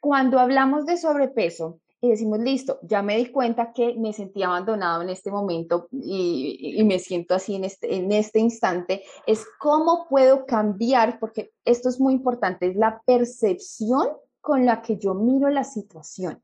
cuando 0.00 0.38
hablamos 0.38 0.86
de 0.86 0.96
sobrepeso, 0.96 1.80
y 2.00 2.10
decimos, 2.10 2.38
listo, 2.40 2.78
ya 2.82 3.02
me 3.02 3.16
di 3.16 3.26
cuenta 3.26 3.72
que 3.72 3.94
me 3.94 4.12
sentía 4.12 4.46
abandonado 4.46 5.02
en 5.02 5.08
este 5.08 5.30
momento 5.30 5.88
y, 5.90 6.82
me 6.84 6.98
siento 6.98 7.34
así 7.34 7.54
en 7.54 7.64
este, 7.64 7.96
en 7.96 8.12
este 8.12 8.38
instante, 8.38 9.02
es 9.26 9.46
cómo 9.58 10.06
puedo 10.08 10.44
cambiar, 10.44 11.18
porque 11.18 11.52
esto 11.64 11.88
es 11.88 11.98
muy 11.98 12.14
importante, 12.14 12.66
es 12.66 12.76
la 12.76 13.02
percepción 13.06 14.08
con 14.40 14.66
la 14.66 14.82
que 14.82 14.98
yo 14.98 15.14
miro 15.14 15.48
la 15.48 15.64
situación. 15.64 16.42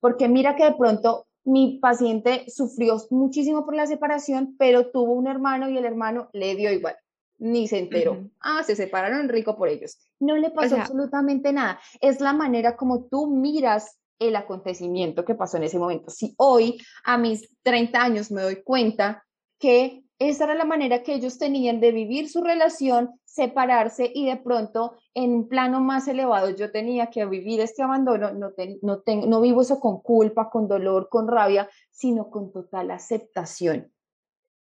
Porque 0.00 0.28
mira 0.28 0.56
que 0.56 0.64
de 0.64 0.74
pronto 0.74 1.26
mi 1.44 1.78
paciente 1.78 2.46
sufrió 2.48 2.96
muchísimo 3.10 3.64
por 3.64 3.74
la 3.74 3.86
separación, 3.86 4.56
pero 4.58 4.90
tuvo 4.90 5.12
un 5.12 5.26
hermano 5.26 5.68
y 5.68 5.76
el 5.76 5.84
hermano 5.84 6.30
le 6.32 6.56
dio 6.56 6.72
igual, 6.72 6.96
ni 7.38 7.68
se 7.68 7.78
enteró. 7.78 8.30
Ah, 8.40 8.62
se 8.64 8.76
separaron 8.76 9.28
rico 9.28 9.56
por 9.56 9.68
ellos. 9.68 9.98
No 10.18 10.36
le 10.36 10.50
pasó 10.50 10.76
absolutamente 10.76 11.52
nada. 11.52 11.78
Es 12.00 12.20
la 12.20 12.32
manera 12.32 12.76
como 12.76 13.04
tú 13.04 13.26
miras 13.26 13.99
el 14.20 14.36
acontecimiento 14.36 15.24
que 15.24 15.34
pasó 15.34 15.56
en 15.56 15.64
ese 15.64 15.78
momento. 15.78 16.10
Si 16.10 16.34
hoy, 16.36 16.78
a 17.04 17.18
mis 17.18 17.48
30 17.62 18.00
años, 18.00 18.30
me 18.30 18.42
doy 18.42 18.62
cuenta 18.62 19.24
que 19.58 20.04
esa 20.20 20.44
era 20.44 20.54
la 20.54 20.66
manera 20.66 21.02
que 21.02 21.14
ellos 21.14 21.38
tenían 21.38 21.80
de 21.80 21.92
vivir 21.92 22.28
su 22.28 22.42
relación, 22.42 23.18
separarse 23.24 24.10
y 24.14 24.26
de 24.26 24.36
pronto 24.36 24.92
en 25.14 25.32
un 25.32 25.48
plano 25.48 25.80
más 25.80 26.06
elevado 26.08 26.50
yo 26.50 26.70
tenía 26.70 27.08
que 27.08 27.24
vivir 27.24 27.60
este 27.60 27.82
abandono, 27.82 28.30
no, 28.32 28.52
no, 28.82 29.02
no 29.06 29.40
vivo 29.40 29.62
eso 29.62 29.80
con 29.80 30.00
culpa, 30.02 30.50
con 30.50 30.68
dolor, 30.68 31.08
con 31.08 31.26
rabia, 31.26 31.70
sino 31.90 32.28
con 32.30 32.52
total 32.52 32.90
aceptación. 32.90 33.90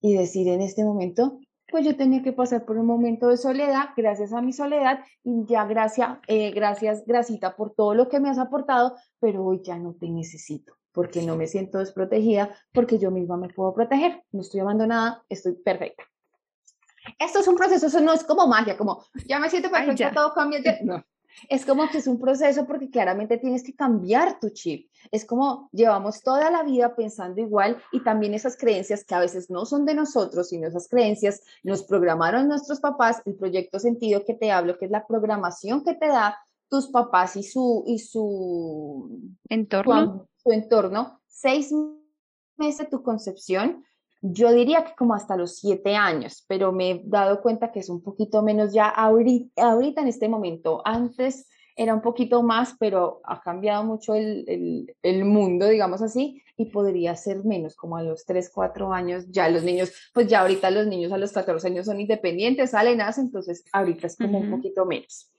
Y 0.01 0.15
decir 0.15 0.47
en 0.47 0.61
este 0.61 0.83
momento, 0.83 1.39
pues 1.73 1.85
yo 1.85 1.97
tenía 1.97 2.21
que 2.21 2.33
pasar 2.33 2.65
por 2.65 2.77
un 2.77 2.85
momento 2.85 3.29
de 3.29 3.35
soledad, 3.35 3.89
gracias 3.97 4.31
a 4.31 4.43
mi 4.43 4.53
soledad, 4.53 4.99
y 5.23 5.43
ya 5.47 5.65
gracias, 5.65 6.19
eh, 6.27 6.51
gracias, 6.51 7.03
Gracita, 7.03 7.55
por 7.55 7.73
todo 7.73 7.95
lo 7.95 8.09
que 8.09 8.19
me 8.19 8.29
has 8.29 8.37
aportado, 8.37 8.95
pero 9.19 9.43
hoy 9.43 9.59
ya 9.63 9.79
no 9.79 9.95
te 9.95 10.07
necesito, 10.07 10.77
porque 10.91 11.23
no 11.23 11.35
me 11.35 11.47
siento 11.47 11.79
desprotegida, 11.79 12.55
porque 12.71 12.99
yo 12.99 13.09
misma 13.09 13.37
me 13.37 13.49
puedo 13.49 13.73
proteger, 13.73 14.23
no 14.31 14.41
estoy 14.41 14.59
abandonada, 14.59 15.23
estoy 15.29 15.53
perfecta. 15.53 16.03
Esto 17.17 17.39
es 17.39 17.47
un 17.47 17.55
proceso, 17.55 17.87
eso 17.87 18.01
no 18.01 18.13
es 18.13 18.23
como 18.23 18.45
magia, 18.45 18.77
como 18.77 19.03
ya 19.27 19.39
me 19.39 19.49
siento 19.49 19.71
perfecta, 19.71 20.13
todo 20.13 20.31
cambia, 20.35 20.59
no. 20.83 21.03
Es 21.49 21.65
como 21.65 21.89
que 21.89 21.97
es 21.97 22.07
un 22.07 22.19
proceso 22.19 22.65
porque 22.65 22.89
claramente 22.89 23.37
tienes 23.37 23.63
que 23.63 23.75
cambiar 23.75 24.39
tu 24.39 24.49
chip. 24.49 24.89
Es 25.11 25.25
como 25.25 25.69
llevamos 25.71 26.21
toda 26.21 26.49
la 26.49 26.63
vida 26.63 26.95
pensando 26.95 27.41
igual 27.41 27.77
y 27.91 28.03
también 28.03 28.33
esas 28.33 28.57
creencias 28.57 29.03
que 29.03 29.15
a 29.15 29.19
veces 29.19 29.49
no 29.49 29.65
son 29.65 29.85
de 29.85 29.93
nosotros, 29.93 30.49
sino 30.49 30.67
esas 30.67 30.87
creencias 30.87 31.41
nos 31.63 31.83
programaron 31.83 32.47
nuestros 32.47 32.79
papás, 32.79 33.21
el 33.25 33.35
proyecto 33.35 33.79
sentido 33.79 34.23
que 34.25 34.33
te 34.33 34.51
hablo, 34.51 34.77
que 34.77 34.85
es 34.85 34.91
la 34.91 35.05
programación 35.05 35.83
que 35.83 35.95
te 35.95 36.07
da 36.07 36.37
tus 36.69 36.87
papás 36.87 37.35
y 37.35 37.43
su, 37.43 37.83
y 37.85 37.99
su 37.99 39.19
entorno. 39.49 40.27
su 40.43 40.51
entorno. 40.51 41.21
Seis 41.27 41.71
meses 42.57 42.79
de 42.79 42.85
tu 42.85 43.03
concepción 43.03 43.83
yo 44.25 44.53
diría 44.53 44.85
que 44.85 44.95
como 44.95 45.13
hasta 45.13 45.35
los 45.35 45.57
siete 45.57 45.97
años, 45.97 46.45
pero 46.47 46.71
me 46.71 46.91
he 46.91 47.01
dado 47.03 47.41
cuenta 47.41 47.73
que 47.73 47.79
es 47.81 47.89
un 47.89 48.01
poquito 48.01 48.41
menos 48.41 48.73
ya 48.73 48.87
ahorita, 48.87 49.61
ahorita 49.61 50.01
en 50.01 50.07
este 50.07 50.29
momento. 50.29 50.81
Antes 50.85 51.49
era 51.75 51.93
un 51.93 52.01
poquito 52.01 52.41
más, 52.41 52.75
pero 52.79 53.19
ha 53.25 53.41
cambiado 53.41 53.83
mucho 53.83 54.15
el, 54.15 54.95
el, 55.01 55.25
mundo, 55.25 55.67
digamos 55.67 56.01
así, 56.01 56.41
y 56.55 56.65
podría 56.65 57.17
ser 57.17 57.43
menos, 57.43 57.75
como 57.75 57.97
a 57.97 58.03
los 58.03 58.25
tres, 58.25 58.49
cuatro 58.49 58.93
años, 58.93 59.25
ya 59.29 59.49
los 59.49 59.63
niños, 59.63 59.91
pues 60.13 60.27
ya 60.27 60.39
ahorita 60.41 60.71
los 60.71 60.87
niños 60.87 61.11
a 61.11 61.17
los 61.17 61.33
14 61.33 61.67
años 61.67 61.85
son 61.85 61.99
independientes, 61.99 62.71
salen, 62.71 63.01
hacen, 63.01 63.25
entonces 63.25 63.65
ahorita 63.73 64.07
es 64.07 64.15
como 64.15 64.39
un 64.39 64.51
poquito 64.51 64.85
menos. 64.85 65.29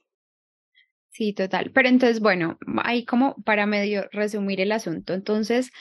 Sí, 1.09 1.33
total. 1.33 1.71
Pero 1.73 1.87
entonces, 1.87 2.19
bueno, 2.19 2.59
ahí 2.83 3.05
como 3.05 3.35
para 3.45 3.65
medio 3.65 4.05
resumir 4.11 4.61
el 4.61 4.73
asunto, 4.73 5.13
entonces 5.13 5.71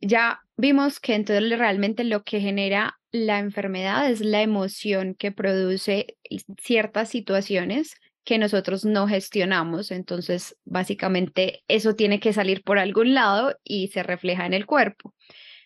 ya 0.00 0.40
vimos 0.56 1.00
que 1.00 1.14
entonces 1.14 1.58
realmente 1.58 2.04
lo 2.04 2.22
que 2.22 2.40
genera 2.40 2.98
la 3.12 3.38
enfermedad 3.38 4.10
es 4.10 4.20
la 4.20 4.42
emoción 4.42 5.14
que 5.14 5.32
produce 5.32 6.16
ciertas 6.60 7.08
situaciones 7.08 7.96
que 8.24 8.38
nosotros 8.38 8.84
no 8.84 9.08
gestionamos. 9.08 9.90
Entonces, 9.90 10.56
básicamente, 10.64 11.64
eso 11.68 11.96
tiene 11.96 12.20
que 12.20 12.32
salir 12.32 12.62
por 12.62 12.78
algún 12.78 13.14
lado 13.14 13.56
y 13.64 13.88
se 13.88 14.02
refleja 14.02 14.46
en 14.46 14.54
el 14.54 14.66
cuerpo. 14.66 15.14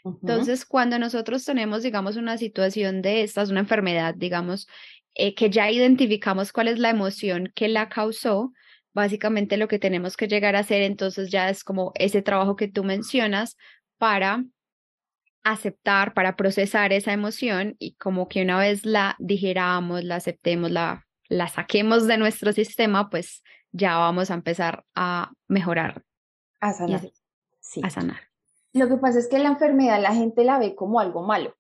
Entonces, 0.05 0.67
cuando 0.67 0.99
nosotros 0.99 1.45
tenemos, 1.45 1.83
digamos, 1.83 2.17
una 2.17 2.37
situación 2.37 3.01
de 3.01 3.23
estas, 3.23 3.51
una 3.51 3.61
enfermedad, 3.61 4.15
digamos, 4.15 4.69
eh, 5.15 5.35
que 5.35 5.49
ya 5.49 5.71
identificamos 5.71 6.53
cuál 6.53 6.69
es 6.69 6.79
la 6.79 6.91
emoción 6.91 7.51
que 7.55 7.69
la 7.69 7.89
causó, 7.89 8.53
básicamente 8.93 9.57
lo 9.57 9.67
que 9.67 9.79
tenemos 9.79 10.17
que 10.17 10.29
llegar 10.29 10.57
a 10.57 10.61
hacer 10.61 10.83
entonces 10.83 11.31
ya 11.31 11.49
es 11.51 11.65
como 11.65 11.93
ese 11.97 12.23
trabajo 12.23 12.55
que 12.55 12.69
tú 12.69 12.85
mencionas, 12.85 13.57
para 13.99 14.45
aceptar, 15.45 16.15
para 16.15 16.37
procesar 16.37 16.93
esa 16.93 17.13
emoción 17.13 17.77
y 17.79 17.95
como 17.97 18.29
que 18.29 18.43
una 18.43 18.59
vez 18.59 18.85
la 18.87 19.15
digeramos, 19.19 20.03
la 20.05 20.17
aceptemos, 20.17 20.71
la, 20.71 21.07
la 21.29 21.49
saquemos 21.49 22.07
de 22.07 22.17
nuestro 22.17 22.53
sistema, 22.53 23.11
pues 23.11 23.43
ya 23.73 23.97
vamos 23.99 24.31
a 24.31 24.35
empezar 24.35 24.85
a 24.95 25.33
mejorar. 25.49 26.03
A 26.61 26.73
sanar. 26.73 27.11
sí. 27.61 27.81
A 27.85 27.91
sanar. 27.91 28.21
Lo 28.73 28.89
que 28.89 28.97
pasa 28.97 29.19
es 29.19 29.29
que 29.29 29.39
la 29.39 29.51
enfermedad 29.51 30.01
la 30.01 30.15
gente 30.15 30.45
la 30.45 30.59
ve 30.59 30.75
como 30.75 30.99
algo 30.99 31.23
malo. 31.23 31.55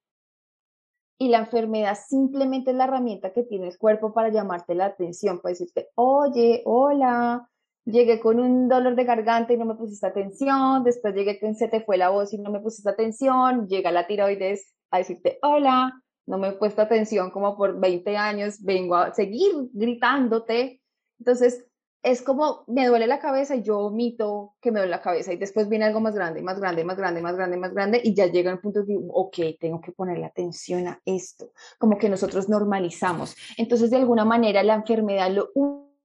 Y 1.16 1.28
la 1.28 1.38
enfermedad 1.38 1.96
simplemente 1.96 2.72
es 2.72 2.76
la 2.76 2.84
herramienta 2.84 3.32
que 3.32 3.44
tiene 3.44 3.68
el 3.68 3.78
cuerpo 3.78 4.12
para 4.12 4.30
llamarte 4.30 4.74
la 4.74 4.86
atención, 4.86 5.40
para 5.40 5.50
decirte, 5.50 5.90
oye, 5.94 6.62
hola, 6.64 7.48
llegué 7.84 8.20
con 8.20 8.40
un 8.40 8.68
dolor 8.68 8.96
de 8.96 9.04
garganta 9.04 9.52
y 9.52 9.56
no 9.56 9.64
me 9.64 9.74
pusiste 9.74 10.06
atención, 10.06 10.84
después 10.84 11.14
llegué 11.14 11.38
con 11.38 11.54
se 11.54 11.68
te 11.68 11.80
fue 11.80 11.96
la 11.96 12.10
voz 12.10 12.32
y 12.32 12.38
no 12.38 12.50
me 12.50 12.60
pusiste 12.60 12.90
atención, 12.90 13.68
llega 13.68 13.92
la 13.92 14.06
tiroides 14.06 14.74
a 14.90 14.98
decirte 14.98 15.38
hola, 15.42 15.92
no 16.26 16.38
me 16.38 16.48
he 16.48 16.52
puesto 16.52 16.82
atención 16.82 17.30
como 17.30 17.56
por 17.56 17.78
20 17.78 18.16
años, 18.16 18.62
vengo 18.62 18.96
a 18.96 19.12
seguir 19.12 19.52
gritándote. 19.72 20.80
Entonces, 21.18 21.66
es 22.02 22.22
como 22.22 22.64
me 22.66 22.86
duele 22.86 23.06
la 23.06 23.18
cabeza 23.18 23.56
y 23.56 23.62
yo 23.62 23.78
omito 23.78 24.54
que 24.60 24.70
me 24.70 24.80
duele 24.80 24.90
la 24.90 25.02
cabeza. 25.02 25.32
Y 25.32 25.36
después 25.36 25.68
viene 25.68 25.84
algo 25.84 26.00
más 26.00 26.14
grande, 26.14 26.42
más 26.42 26.58
grande, 26.58 26.84
más 26.84 26.96
grande, 26.96 27.20
más 27.20 27.36
grande, 27.36 27.56
más 27.56 27.74
grande 27.74 28.00
y 28.02 28.14
ya 28.14 28.26
llega 28.26 28.50
el 28.50 28.60
punto 28.60 28.82
de, 28.84 28.98
ok, 29.08 29.36
tengo 29.60 29.80
que 29.80 29.92
ponerle 29.92 30.24
atención 30.24 30.86
a 30.86 31.00
esto, 31.04 31.52
como 31.78 31.98
que 31.98 32.08
nosotros 32.08 32.48
normalizamos. 32.48 33.36
Entonces, 33.58 33.90
de 33.90 33.96
alguna 33.96 34.24
manera, 34.24 34.62
la 34.62 34.74
enfermedad 34.74 35.30
lo 35.30 35.50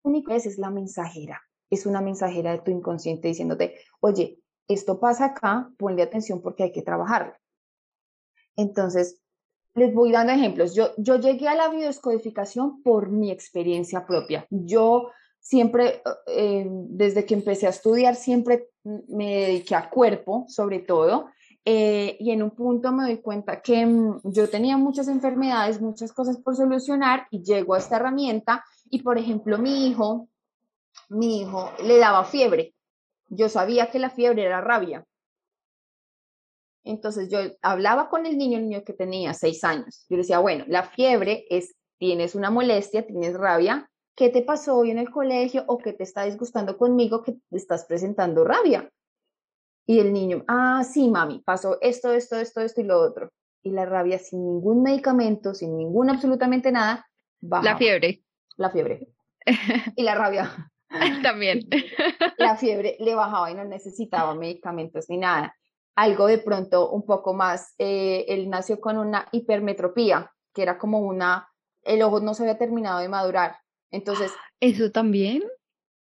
único 0.04 0.34
es, 0.34 0.46
es 0.46 0.58
la 0.58 0.70
mensajera 0.70 1.42
es 1.70 1.86
una 1.86 2.02
mensajera 2.02 2.52
de 2.52 2.60
tu 2.60 2.72
inconsciente 2.72 3.28
diciéndote, 3.28 3.76
oye, 4.00 4.40
esto 4.68 5.00
pasa 5.00 5.26
acá, 5.26 5.70
ponle 5.78 6.04
atención 6.04 6.42
porque 6.42 6.64
hay 6.64 6.72
que 6.72 6.82
trabajarlo. 6.82 7.34
Entonces, 8.56 9.22
les 9.76 9.94
voy 9.94 10.12
dando 10.12 10.34
ejemplos. 10.34 10.76
Yo, 10.76 10.90
yo 10.98 11.20
llegué 11.20 11.48
a 11.48 11.56
la 11.56 11.70
biodescodificación 11.70 12.82
por 12.84 13.10
mi 13.10 13.32
experiencia 13.32 14.06
propia. 14.06 14.46
Yo 14.50 15.10
siempre, 15.40 16.02
eh, 16.28 16.68
desde 16.70 17.26
que 17.26 17.34
empecé 17.34 17.68
a 17.68 17.72
estudiar, 17.72 18.16
siempre 18.16 18.70
me 19.08 19.46
dediqué 19.46 19.76
a 19.76 19.90
cuerpo, 19.90 20.46
sobre 20.48 20.80
todo, 20.80 21.30
Eh, 21.66 22.16
y 22.20 22.32
en 22.32 22.42
un 22.42 22.52
punto 22.52 22.92
me 22.92 23.04
doy 23.04 23.18
cuenta 23.22 23.62
que 23.62 23.86
mm, 23.86 24.22
yo 24.24 24.48
tenía 24.50 24.78
muchas 24.78 25.08
enfermedades, 25.08 25.82
muchas 25.82 26.14
cosas 26.14 26.38
por 26.38 26.56
solucionar 26.56 27.28
y 27.32 27.44
llego 27.44 27.74
a 27.74 27.78
esta 27.78 27.98
herramienta 27.98 28.64
y, 28.90 29.04
por 29.04 29.18
ejemplo, 29.18 29.58
mi 29.58 29.86
hijo, 29.86 30.29
mi 31.10 31.42
hijo 31.42 31.72
le 31.84 31.98
daba 31.98 32.24
fiebre. 32.24 32.74
Yo 33.28 33.50
sabía 33.50 33.92
que 33.92 34.00
la 34.00 34.10
fiebre 34.10 34.44
era 34.44 34.62
rabia. 34.62 35.06
Entonces 36.84 37.30
yo 37.30 37.40
hablaba 37.62 38.10
con 38.10 38.26
el 38.26 38.38
niño, 38.38 38.58
el 38.58 38.70
niño 38.70 38.84
que 38.84 38.94
tenía 38.94 39.34
seis 39.34 39.64
años. 39.64 40.06
Yo 40.10 40.16
le 40.16 40.24
decía, 40.24 40.40
bueno, 40.40 40.66
la 40.68 40.84
fiebre 40.84 41.46
es, 41.50 41.76
tienes 41.98 42.36
una 42.36 42.50
molestia, 42.50 43.06
tienes 43.06 43.36
rabia, 43.36 43.90
¿qué 44.16 44.30
te 44.30 44.42
pasó 44.42 44.78
hoy 44.78 44.92
en 44.92 44.98
el 44.98 45.12
colegio 45.12 45.66
o 45.68 45.78
qué 45.78 45.94
te 45.94 46.04
está 46.04 46.24
disgustando 46.24 46.78
conmigo 46.78 47.22
que 47.22 47.34
te 47.34 47.58
estás 47.58 47.86
presentando 47.86 48.44
rabia? 48.44 48.90
Y 49.86 50.00
el 50.00 50.14
niño, 50.14 50.44
ah, 50.48 50.84
sí, 50.84 51.10
mami, 51.10 51.40
pasó 51.40 51.78
esto, 51.82 52.14
esto, 52.14 52.38
esto, 52.38 52.62
esto 52.62 52.82
y 52.82 52.84
lo 52.84 53.00
otro. 53.00 53.32
Y 53.64 53.72
la 53.72 53.86
rabia 53.86 54.20
sin 54.20 54.46
ningún 54.46 54.84
medicamento, 54.84 55.54
sin 55.54 55.76
ningún 55.76 56.10
absolutamente 56.10 56.72
nada, 56.72 57.08
baja. 57.42 57.64
La 57.64 57.78
fiebre. 57.78 58.24
La 58.56 58.70
fiebre. 58.70 59.08
y 59.96 60.04
la 60.04 60.16
rabia. 60.16 60.69
También. 61.24 61.68
la 62.38 62.56
fiebre 62.56 62.98
le 63.00 63.16
bajaba 63.16 63.52
y 63.52 63.56
no 63.56 63.66
necesitaba 63.66 64.34
medicamentos 64.36 65.06
ni 65.10 65.18
nada. 65.18 65.56
Algo 65.96 66.28
de 66.28 66.38
pronto 66.38 66.90
un 66.90 67.06
poco 67.06 67.34
más, 67.34 67.74
eh, 67.78 68.26
él 68.30 68.50
nació 68.50 68.80
con 68.80 68.98
una 68.98 69.28
hipermetropía, 69.32 70.32
que 70.54 70.62
era 70.62 70.78
como 70.78 71.00
una, 71.00 71.50
el 71.84 72.02
ojo 72.02 72.20
no 72.22 72.34
se 72.34 72.44
había 72.44 72.58
terminado 72.58 73.00
de 73.00 73.10
madurar. 73.10 73.58
Entonces. 73.92 74.32
¿Eso 74.60 74.92
también? 74.92 75.44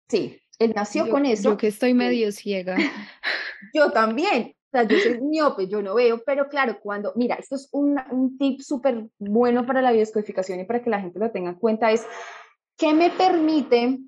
Sí, 0.09 0.41
él 0.59 0.73
nació 0.75 1.09
con 1.09 1.27
eso. 1.27 1.51
Yo 1.51 1.57
que 1.57 1.69
estoy 1.69 1.95
medio 1.95 2.33
ciega. 2.33 2.77
yo 3.75 3.91
también. 3.91 4.55
O 4.71 4.71
sea, 4.71 4.83
yo 4.83 4.99
soy 4.99 5.19
miope, 5.23 5.67
yo 5.67 5.81
no 5.81 5.95
veo, 5.95 6.23
pero 6.27 6.47
claro, 6.51 6.79
cuando, 6.81 7.15
mira, 7.17 7.37
esto 7.37 7.55
es 7.55 7.71
un, 7.73 7.99
un 8.11 8.37
tip 8.37 8.61
súper 8.61 9.07
bueno 9.19 9.65
para 9.65 9.81
la 9.81 9.93
biodescodificación 9.93 10.61
y 10.61 10.65
para 10.65 10.83
que 10.83 10.91
la 10.91 11.01
gente 11.01 11.19
lo 11.19 11.31
tenga 11.31 11.49
en 11.51 11.57
cuenta, 11.57 11.91
es 11.91 12.07
¿qué 12.77 12.93
me 12.93 13.11
permite, 13.11 13.99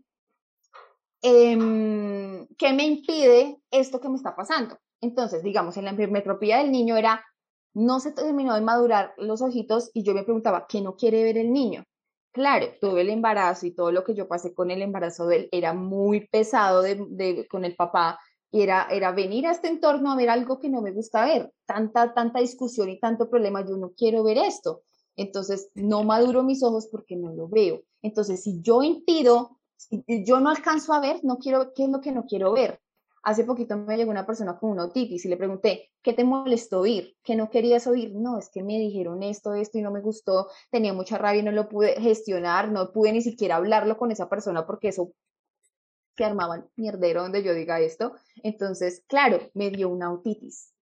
eh, 1.23 2.47
qué 2.57 2.73
me 2.73 2.85
impide 2.85 3.59
esto 3.71 4.01
que 4.01 4.09
me 4.09 4.17
está 4.17 4.35
pasando? 4.35 4.79
Entonces, 5.01 5.43
digamos, 5.43 5.77
en 5.77 5.85
la 5.87 5.93
hipermetropía 5.93 6.59
del 6.59 6.71
niño 6.73 6.97
era, 6.97 7.25
no 7.75 8.01
se 8.01 8.13
terminó 8.13 8.55
de 8.55 8.61
madurar 8.61 9.15
los 9.17 9.43
ojitos 9.43 9.91
y 9.95 10.03
yo 10.03 10.15
me 10.15 10.25
preguntaba, 10.25 10.67
¿qué 10.69 10.81
no 10.81 10.97
quiere 10.97 11.23
ver 11.23 11.39
el 11.39 11.53
niño? 11.53 11.85
Claro, 12.33 12.67
tuve 12.81 13.01
el 13.01 13.11
embarazo 13.11 13.67
y 13.67 13.75
todo 13.75 13.91
lo 13.91 14.05
que 14.05 14.15
yo 14.15 14.29
pasé 14.29 14.55
con 14.55 14.71
el 14.71 14.83
embarazo 14.83 15.27
de 15.27 15.37
él 15.37 15.49
era 15.51 15.75
muy 15.75 16.29
pesado 16.29 16.85
con 17.49 17.65
el 17.65 17.75
papá 17.75 18.21
y 18.53 18.63
era, 18.63 18.87
era 18.91 19.13
venir 19.13 19.47
a 19.47 19.53
este 19.53 19.69
entorno 19.69 20.13
a 20.13 20.17
ver 20.17 20.31
algo 20.31 20.59
que 20.59 20.69
no 20.69 20.81
me 20.81 20.93
gusta 20.93 21.25
ver, 21.25 21.53
tanta, 21.67 22.15
tanta 22.15 22.41
discusión 22.41 22.89
y 22.89 22.99
tanto 22.99 23.29
problema, 23.29 23.65
yo 23.67 23.77
no 23.77 23.93
quiero 23.97 24.23
ver 24.23 24.39
esto. 24.39 24.83
Entonces, 25.17 25.71
no 25.75 26.03
maduro 26.05 26.43
mis 26.43 26.63
ojos 26.63 26.89
porque 26.91 27.17
no 27.17 27.33
lo 27.33 27.49
veo. 27.49 27.83
Entonces, 28.03 28.43
si 28.43 28.61
yo 28.63 28.83
impido, 28.83 29.60
yo 30.07 30.41
no 30.41 30.51
alcanzo 30.51 30.93
a 30.93 31.01
ver, 31.01 31.21
no 31.23 31.39
quiero, 31.39 31.73
¿qué 31.75 31.85
es 31.85 31.91
lo 31.91 32.01
que 32.01 32.13
no 32.13 32.25
quiero 32.27 32.53
ver? 32.53 32.81
Hace 33.23 33.45
poquito 33.45 33.77
me 33.77 33.97
llegó 33.97 34.11
una 34.11 34.25
persona 34.25 34.59
con 34.59 34.71
una 34.71 34.85
otitis 34.85 35.25
y 35.25 35.29
le 35.29 35.37
pregunté, 35.37 35.91
¿qué 36.03 36.15
te 36.15 36.25
molestó 36.25 36.81
oír? 36.81 37.17
¿Qué 37.23 37.37
no 37.37 37.51
querías 37.51 37.87
oír? 37.87 38.15
No, 38.15 38.39
es 38.39 38.49
que 38.49 38.63
me 38.63 38.79
dijeron 38.79 39.23
esto, 39.23 39.53
esto 39.53 39.79
y 39.79 39.83
no 39.83 39.91
me 39.91 40.01
gustó, 40.01 40.49
tenía 40.71 40.95
mucha 40.95 41.19
rabia 41.19 41.41
y 41.41 41.45
no 41.45 41.53
lo 41.53 41.69
pude 41.69 42.01
gestionar, 42.01 42.71
no 42.73 42.93
pude 42.93 43.13
ni 43.13 43.21
siquiera 43.21 43.57
hablarlo 43.57 43.99
con 43.99 44.11
esa 44.11 44.29
persona 44.29 44.67
porque 44.67 44.89
eso 44.89 45.13
se 46.17 46.25
armaba 46.25 46.67
mierdero 46.77 47.23
donde 47.23 47.43
yo 47.43 47.55
diga 47.55 47.81
esto. 47.81 48.15
Entonces, 48.43 49.05
claro, 49.07 49.39
me 49.55 49.71
dio 49.71 49.89
una 49.89 50.13
otitis. 50.13 50.73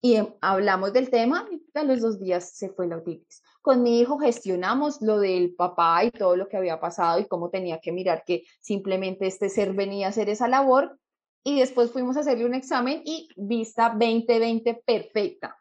Y 0.00 0.16
em, 0.16 0.34
hablamos 0.40 0.92
del 0.92 1.10
tema 1.10 1.48
y 1.50 1.62
a 1.78 1.84
los 1.84 2.00
dos 2.00 2.18
días 2.18 2.50
se 2.50 2.70
fue 2.70 2.86
la 2.86 2.96
otitis. 2.96 3.42
Con 3.62 3.82
mi 3.82 4.00
hijo 4.00 4.18
gestionamos 4.18 5.00
lo 5.00 5.18
del 5.18 5.54
papá 5.54 6.04
y 6.04 6.10
todo 6.10 6.36
lo 6.36 6.48
que 6.48 6.56
había 6.56 6.80
pasado 6.80 7.20
y 7.20 7.26
cómo 7.26 7.48
tenía 7.48 7.80
que 7.80 7.92
mirar 7.92 8.24
que 8.26 8.42
simplemente 8.60 9.26
este 9.26 9.48
ser 9.48 9.72
venía 9.72 10.06
a 10.06 10.10
hacer 10.10 10.28
esa 10.28 10.48
labor 10.48 10.98
y 11.44 11.58
después 11.58 11.90
fuimos 11.92 12.16
a 12.16 12.20
hacerle 12.20 12.44
un 12.44 12.54
examen 12.54 13.02
y 13.04 13.28
vista 13.36 13.90
2020 13.90 14.82
perfecta. 14.84 15.56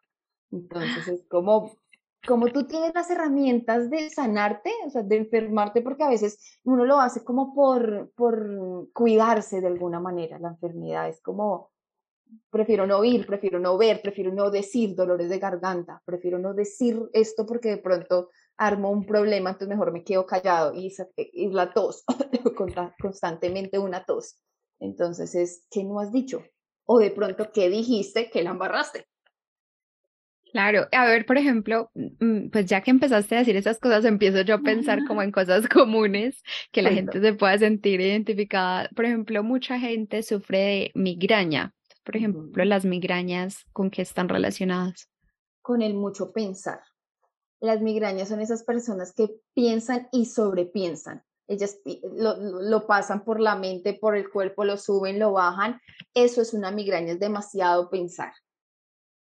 Entonces 0.52 1.08
es 1.08 1.28
como, 1.28 1.72
como 2.28 2.48
tú 2.48 2.66
tienes 2.66 2.94
las 2.94 3.10
herramientas 3.10 3.90
de 3.90 4.10
sanarte, 4.10 4.72
o 4.86 4.90
sea, 4.90 5.04
de 5.04 5.18
enfermarte, 5.18 5.82
porque 5.82 6.04
a 6.04 6.10
veces 6.10 6.60
uno 6.64 6.86
lo 6.86 7.00
hace 7.00 7.24
como 7.24 7.54
por, 7.54 8.12
por 8.16 8.92
cuidarse 8.94 9.62
de 9.62 9.68
alguna 9.68 10.00
manera. 10.00 10.38
La 10.40 10.50
enfermedad 10.50 11.08
es 11.08 11.22
como, 11.22 11.72
prefiero 12.50 12.86
no 12.88 12.98
oír, 13.00 13.26
prefiero 13.26 13.60
no 13.60 13.78
ver, 13.78 14.02
prefiero 14.02 14.32
no 14.34 14.52
decir 14.52 14.96
dolores 14.96 15.30
de 15.30 15.40
garganta, 15.40 16.02
prefiero 16.06 16.40
no 16.40 16.54
decir 16.54 17.00
esto 17.14 17.46
porque 17.46 17.70
de 17.70 17.78
pronto 17.78 18.30
armo 18.58 18.92
un 18.92 19.06
problema, 19.06 19.52
entonces 19.52 19.70
mejor 19.70 19.92
me 19.92 20.04
quedo 20.04 20.26
callado 20.26 20.74
y, 20.76 20.94
y 21.16 21.50
la 21.52 21.74
tos, 21.74 22.04
constantemente 23.00 23.80
una 23.80 24.06
tos. 24.06 24.40
Entonces 24.80 25.36
es, 25.36 25.66
¿qué 25.72 25.84
no 25.84 26.00
has 26.00 26.12
dicho? 26.12 26.44
O 26.86 27.00
de 27.00 27.12
pronto, 27.12 27.52
¿qué 27.52 27.70
dijiste 27.70 28.30
que 28.30 28.44
la 28.44 28.52
embarraste? 28.52 29.06
Claro, 30.52 30.88
a 30.92 31.06
ver, 31.06 31.26
por 31.26 31.38
ejemplo, 31.38 31.90
mm, 31.94 32.50
pues 32.50 32.66
ya 32.66 32.82
que 32.82 32.92
empezaste 32.92 33.36
a 33.36 33.40
decir 33.40 33.56
esas 33.56 33.80
cosas, 33.80 34.04
empiezo 34.04 34.42
yo 34.42 34.56
a 34.56 34.62
pensar 34.62 35.06
como 35.08 35.22
en 35.22 35.32
cosas 35.32 35.68
comunes 35.70 36.44
que 36.72 36.82
la 36.82 36.92
gente 36.92 37.22
se 37.22 37.34
pueda 37.34 37.58
sentir 37.58 38.02
identificada. 38.02 38.90
Por 38.94 39.06
ejemplo, 39.06 39.44
mucha 39.44 39.80
gente 39.80 40.24
sufre 40.24 40.58
de 40.58 40.92
migraña. 40.94 41.74
Por 42.04 42.18
ejemplo, 42.18 42.66
las 42.66 42.86
migrañas, 42.86 43.66
¿con 43.74 43.92
qué 43.92 44.02
están 44.02 44.30
relacionadas? 44.30 45.10
Con 45.62 45.82
el 45.82 45.94
mucho 45.94 46.32
pensar. 46.32 46.82
Las 47.60 47.82
migrañas 47.82 48.30
son 48.30 48.42
esas 48.42 48.64
personas 48.64 49.14
que 49.14 49.30
piensan 49.54 50.08
y 50.12 50.26
sobrepiensan 50.26 51.24
ellas 51.52 51.80
lo, 52.14 52.88
pasan 52.88 53.26
por 53.26 53.42
la 53.42 53.56
mente, 53.56 53.94
por 53.94 54.16
el 54.16 54.30
cuerpo, 54.30 54.64
lo 54.64 54.78
suben, 54.78 55.20
lo 55.20 55.34
bajan. 55.34 55.82
Eso 56.14 56.42
es 56.42 56.54
una 56.54 56.72
migraña, 56.72 57.12
es 57.12 57.20
demasiado 57.20 57.90
pensar. 57.90 58.32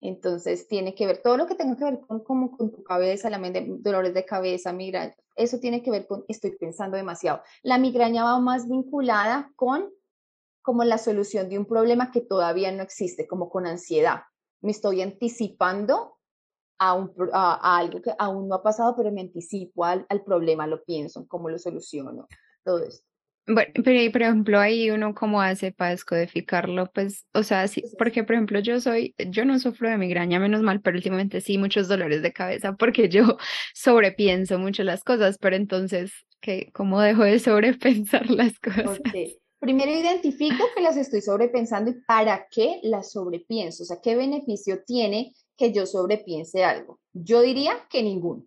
Entonces 0.01 0.69
tiene 0.69 0.95
que 0.95 1.07
ver 1.07 1.21
todo 1.23 1.37
lo 1.37 1.47
que 1.47 1.57
tenga 1.57 1.77
que 1.77 1.85
ver 1.85 2.01
con, 2.01 2.23
como 2.23 2.57
con 2.57 2.71
tu 2.71 2.85
cabeza, 2.85 3.31
la 3.31 3.39
mente, 3.39 3.67
dolores 3.81 4.15
de 4.15 4.25
cabeza, 4.25 4.73
migraña. 4.73 5.15
Eso 5.35 5.59
tiene 5.59 5.83
que 5.83 5.91
ver 5.91 6.07
con 6.07 6.25
estoy 6.29 6.53
pensando 6.53 6.97
demasiado. 6.97 7.43
La 7.63 7.79
migraña 7.79 8.23
va 8.23 8.39
más 8.39 8.69
vinculada 8.69 9.51
con 9.57 9.91
como 10.63 10.85
la 10.85 10.99
solución 10.99 11.49
de 11.49 11.59
un 11.59 11.67
problema 11.67 12.11
que 12.11 12.21
todavía 12.21 12.73
no 12.73 12.83
existe, 12.83 13.27
como 13.27 13.51
con 13.51 13.67
ansiedad. 13.67 14.23
Me 14.61 14.73
estoy 14.73 15.03
anticipando 15.03 16.19
a, 16.79 17.77
algo 17.79 18.01
que 18.01 18.13
aún 18.19 18.49
no 18.49 18.57
ha 18.57 18.63
pasado, 18.63 18.95
pero 18.97 19.13
me 19.13 19.21
anticipo 19.21 19.85
al, 19.85 20.07
al 20.09 20.23
problema, 20.25 20.67
lo 20.67 20.83
pienso, 20.83 21.27
cómo 21.29 21.51
lo 21.51 21.59
soluciono, 21.59 22.27
todo 22.65 22.83
esto. 22.83 23.11
Bueno, 23.47 23.73
pero 23.85 24.13
por 24.13 24.23
ejemplo, 24.23 24.61
ahí 24.61 24.91
uno 24.91 25.15
cómo 25.15 25.41
hace 25.41 25.73
para 25.73 25.91
descodificarlo, 25.91 26.91
pues, 26.93 27.27
o 27.33 27.43
sea, 27.43 27.67
sí, 27.67 27.83
porque 27.99 28.23
por 28.23 28.35
ejemplo 28.35 28.61
yo 28.61 28.81
soy, 28.81 29.15
yo 29.29 29.45
no 29.45 29.59
sufro 29.59 29.91
de 29.91 29.99
migraña, 29.99 30.39
menos 30.39 30.63
mal, 30.63 30.81
pero 30.81 30.97
últimamente 30.97 31.41
sí 31.41 31.59
muchos 31.59 31.89
dolores 31.89 32.23
de 32.23 32.33
cabeza 32.33 32.75
porque 32.79 33.09
yo 33.09 33.39
sobrepienso 33.75 34.59
mucho 34.59 34.85
las 34.85 35.03
cosas, 35.03 35.37
pero 35.39 35.57
entonces, 35.57 36.13
¿qué, 36.41 36.71
¿cómo 36.73 37.01
dejo 37.01 37.25
de 37.25 37.39
sobrepensar 37.41 38.31
las 38.31 38.59
cosas? 38.61 39.01
Primero 39.61 39.91
identifico 39.91 40.65
que 40.75 40.81
las 40.81 40.97
estoy 40.97 41.21
sobrepensando 41.21 41.91
y 41.91 42.01
para 42.01 42.49
qué 42.51 42.81
las 42.83 43.13
sobrepienso, 43.13 43.83
o 43.83 43.87
sea, 43.87 44.01
qué 44.01 44.17
beneficio 44.17 44.83
tiene 44.85 45.35
que 45.55 45.71
yo 45.71 45.85
sobrepiense 45.85 46.65
algo? 46.65 46.99
Yo 47.13 47.43
diría 47.43 47.73
que 47.91 48.03
ninguno. 48.03 48.47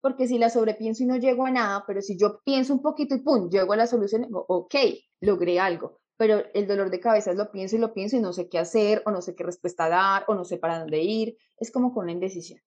Porque 0.00 0.26
si 0.26 0.38
la 0.38 0.50
sobrepienso 0.50 1.04
y 1.04 1.06
no 1.06 1.16
llego 1.16 1.46
a 1.46 1.52
nada, 1.52 1.84
pero 1.86 2.02
si 2.02 2.18
yo 2.18 2.40
pienso 2.44 2.74
un 2.74 2.82
poquito 2.82 3.14
y 3.14 3.20
pum, 3.20 3.48
llego 3.48 3.72
a 3.72 3.76
la 3.76 3.86
solución, 3.86 4.26
ok, 4.32 4.74
logré 5.20 5.60
algo. 5.60 6.00
Pero 6.16 6.42
el 6.52 6.66
dolor 6.66 6.90
de 6.90 6.98
cabeza 6.98 7.32
lo 7.32 7.52
pienso 7.52 7.76
y 7.76 7.78
lo 7.78 7.94
pienso 7.94 8.16
y 8.16 8.20
no 8.20 8.32
sé 8.32 8.48
qué 8.48 8.58
hacer, 8.58 9.02
o 9.06 9.12
no 9.12 9.22
sé 9.22 9.36
qué 9.36 9.44
respuesta 9.44 9.88
dar, 9.88 10.24
o 10.26 10.34
no 10.34 10.44
sé 10.44 10.58
para 10.58 10.80
dónde 10.80 11.02
ir. 11.02 11.36
Es 11.56 11.70
como 11.70 11.94
con 11.94 12.04
una 12.04 12.12
indecisión. 12.12 12.60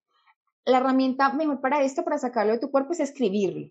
La 0.63 0.77
herramienta 0.77 1.33
mejor 1.33 1.59
para 1.59 1.83
esto, 1.83 2.05
para 2.05 2.19
sacarlo 2.19 2.53
de 2.53 2.59
tu 2.59 2.71
cuerpo, 2.71 2.93
es 2.93 3.01
escribirlo. 3.01 3.69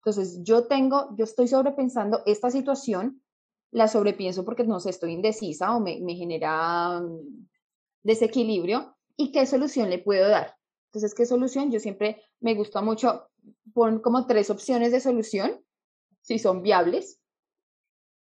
Entonces, 0.00 0.40
yo 0.42 0.66
tengo, 0.66 1.14
yo 1.16 1.24
estoy 1.24 1.46
sobrepensando 1.46 2.22
esta 2.24 2.50
situación, 2.50 3.22
la 3.70 3.86
sobrepienso 3.86 4.44
porque 4.44 4.64
no 4.64 4.80
sé, 4.80 4.90
estoy 4.90 5.12
indecisa 5.12 5.76
o 5.76 5.80
me, 5.80 5.98
genera 6.14 7.02
desequilibrio 8.02 8.96
y 9.16 9.30
qué 9.30 9.44
solución 9.46 9.90
le 9.90 9.98
puedo 9.98 10.28
dar. 10.28 10.56
Entonces, 10.86 11.14
¿qué 11.14 11.26
solución? 11.26 11.70
Yo 11.70 11.78
siempre 11.80 12.22
me 12.40 12.54
gusta 12.54 12.80
mucho, 12.80 13.28
pon 13.74 14.00
como 14.00 14.26
tres 14.26 14.48
opciones 14.50 14.90
de 14.90 15.00
solución, 15.00 15.60
si 16.22 16.38
son 16.38 16.62
viables, 16.62 17.20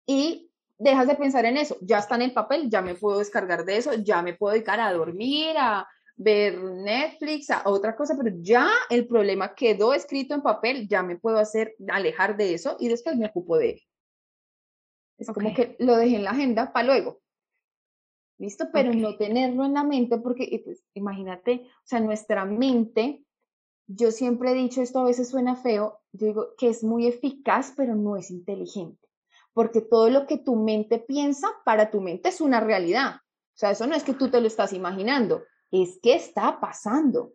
y 0.06 0.50
dejas 0.78 1.08
de 1.08 1.16
pensar 1.16 1.44
en 1.46 1.56
eso. 1.56 1.76
Ya 1.80 1.98
está 1.98 2.14
en 2.14 2.22
el 2.22 2.32
papel, 2.32 2.70
ya 2.70 2.80
me 2.80 2.94
puedo 2.94 3.18
descargar 3.18 3.64
de 3.64 3.76
eso, 3.76 3.92
ya 3.94 4.22
me 4.22 4.34
puedo 4.34 4.54
dedicar 4.54 4.78
a 4.78 4.92
dormir, 4.92 5.56
a 5.58 5.86
ver 6.16 6.58
Netflix, 6.58 7.50
a 7.50 7.62
otra 7.66 7.94
cosa, 7.94 8.16
pero 8.16 8.34
ya 8.40 8.70
el 8.90 9.06
problema 9.06 9.54
quedó 9.54 9.92
escrito 9.92 10.34
en 10.34 10.42
papel, 10.42 10.88
ya 10.88 11.02
me 11.02 11.16
puedo 11.16 11.38
hacer, 11.38 11.76
alejar 11.88 12.36
de 12.36 12.54
eso 12.54 12.76
y 12.80 12.88
después 12.88 13.16
me 13.16 13.26
ocupo 13.26 13.58
de 13.58 13.70
él. 13.70 13.82
Es 15.18 15.28
como 15.28 15.54
que 15.54 15.76
lo 15.78 15.96
dejé 15.96 16.16
en 16.16 16.24
la 16.24 16.30
agenda 16.30 16.72
para 16.72 16.86
luego. 16.86 17.20
¿listo? 18.38 18.66
Pero 18.72 18.92
no 18.92 19.16
tenerlo 19.16 19.64
en 19.64 19.74
la 19.74 19.84
mente 19.84 20.18
porque, 20.18 20.62
pues, 20.64 20.84
imagínate, 20.94 21.62
o 21.64 21.86
sea, 21.86 22.00
nuestra 22.00 22.44
mente, 22.44 23.24
yo 23.86 24.10
siempre 24.10 24.50
he 24.50 24.54
dicho, 24.54 24.82
esto 24.82 25.00
a 25.00 25.04
veces 25.04 25.28
suena 25.28 25.56
feo, 25.56 26.00
yo 26.12 26.26
digo 26.26 26.48
que 26.58 26.68
es 26.68 26.82
muy 26.82 27.06
eficaz, 27.06 27.72
pero 27.76 27.94
no 27.94 28.16
es 28.16 28.30
inteligente, 28.30 29.08
porque 29.52 29.80
todo 29.80 30.10
lo 30.10 30.26
que 30.26 30.38
tu 30.38 30.56
mente 30.56 30.98
piensa, 30.98 31.48
para 31.64 31.90
tu 31.90 32.00
mente 32.00 32.28
es 32.28 32.40
una 32.40 32.60
realidad. 32.60 33.16
O 33.16 33.58
sea, 33.58 33.70
eso 33.70 33.86
no 33.86 33.94
es 33.94 34.04
que 34.04 34.12
tú 34.12 34.28
te 34.28 34.40
lo 34.40 34.46
estás 34.46 34.72
imaginando, 34.72 35.42
es 35.70 35.98
que 36.02 36.14
está 36.14 36.60
pasando. 36.60 37.32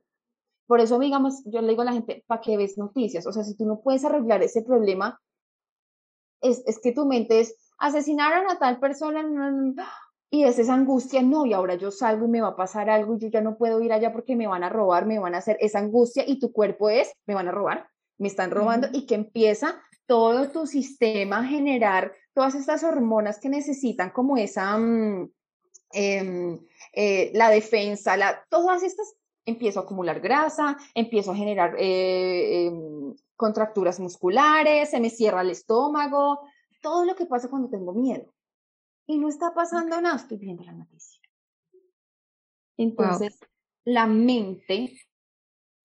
Por 0.67 0.79
eso, 0.79 0.99
digamos, 0.99 1.43
yo 1.45 1.61
le 1.61 1.69
digo 1.69 1.81
a 1.81 1.85
la 1.85 1.93
gente, 1.93 2.23
¿para 2.27 2.41
qué 2.41 2.57
ves 2.57 2.77
noticias? 2.77 3.25
O 3.27 3.31
sea, 3.31 3.43
si 3.43 3.55
tú 3.55 3.65
no 3.65 3.81
puedes 3.81 4.05
arreglar 4.05 4.41
ese 4.41 4.61
problema, 4.61 5.19
es, 6.41 6.63
es 6.65 6.79
que 6.79 6.91
tu 6.91 7.05
mente 7.05 7.41
es, 7.41 7.55
asesinaron 7.77 8.49
a 8.49 8.57
tal 8.57 8.79
persona, 8.79 9.23
y 10.33 10.45
es 10.45 10.57
esa 10.59 10.73
angustia, 10.73 11.21
no, 11.21 11.45
y 11.45 11.51
ahora 11.51 11.75
yo 11.75 11.91
salgo 11.91 12.25
y 12.25 12.29
me 12.29 12.41
va 12.41 12.49
a 12.49 12.55
pasar 12.55 12.89
algo 12.89 13.15
y 13.15 13.19
yo 13.19 13.27
ya 13.27 13.41
no 13.41 13.57
puedo 13.57 13.81
ir 13.81 13.91
allá 13.91 14.13
porque 14.13 14.37
me 14.37 14.47
van 14.47 14.63
a 14.63 14.69
robar, 14.69 15.05
me 15.05 15.19
van 15.19 15.35
a 15.35 15.39
hacer 15.39 15.57
esa 15.59 15.79
angustia 15.79 16.23
y 16.25 16.39
tu 16.39 16.53
cuerpo 16.53 16.89
es, 16.89 17.11
me 17.25 17.35
van 17.35 17.49
a 17.49 17.51
robar, 17.51 17.89
me 18.17 18.29
están 18.29 18.49
robando 18.49 18.87
y 18.93 19.05
que 19.05 19.15
empieza 19.15 19.81
todo 20.05 20.49
tu 20.49 20.67
sistema 20.67 21.39
a 21.39 21.43
generar 21.43 22.13
todas 22.33 22.55
estas 22.55 22.83
hormonas 22.83 23.41
que 23.41 23.49
necesitan 23.49 24.11
como 24.11 24.37
esa, 24.37 24.77
mm, 24.77 25.29
em, 25.93 26.59
eh, 26.93 27.31
la 27.33 27.49
defensa, 27.49 28.17
la, 28.17 28.45
todas 28.49 28.83
estas, 28.83 29.15
empiezo 29.45 29.79
a 29.79 29.83
acumular 29.83 30.19
grasa, 30.19 30.77
empiezo 30.93 31.31
a 31.31 31.35
generar 31.35 31.75
eh, 31.77 32.67
em, 32.67 33.15
contracturas 33.35 33.99
musculares, 33.99 34.91
se 34.91 34.99
me 34.99 35.09
cierra 35.09 35.41
el 35.41 35.49
estómago, 35.49 36.41
todo 36.81 37.05
lo 37.05 37.15
que 37.15 37.25
pasa 37.25 37.49
cuando 37.49 37.69
tengo 37.69 37.93
miedo 37.93 38.33
y 39.11 39.17
no 39.17 39.27
está 39.27 39.53
pasando 39.53 39.99
nada, 39.99 40.15
estoy 40.15 40.37
viendo 40.37 40.63
la 40.63 40.73
noticia. 40.73 41.21
Entonces, 42.77 43.37
la 43.83 44.07
mente 44.07 44.95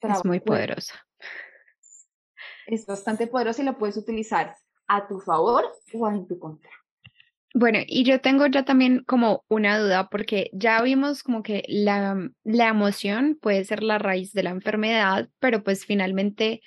es 0.01 0.25
muy 0.25 0.41
poderosa. 0.41 0.95
Es 2.67 2.87
bastante 2.87 3.27
poderosa 3.27 3.63
y 3.63 3.65
la 3.65 3.77
puedes 3.77 3.97
utilizar 3.97 4.57
a 4.87 5.09
tu 5.09 5.19
favor 5.21 5.65
o 5.93 6.09
en 6.09 6.27
tu 6.27 6.39
contra. 6.39 6.71
Bueno, 7.59 7.79
y 7.87 8.05
yo 8.05 8.21
tengo 8.21 8.47
ya 8.49 8.67
también 8.67 9.03
como 9.07 9.47
una 9.49 9.79
duda 9.79 10.11
porque 10.11 10.51
ya 10.53 10.83
vimos 10.83 11.23
como 11.23 11.43
que 11.43 11.65
la, 11.69 12.29
la 12.45 12.69
emoción 12.69 13.39
puede 13.41 13.65
ser 13.65 13.83
la 13.83 13.97
raíz 13.97 14.35
de 14.35 14.43
la 14.43 14.51
enfermedad, 14.51 15.31
pero 15.39 15.65
pues 15.65 15.87
finalmente 15.87 16.61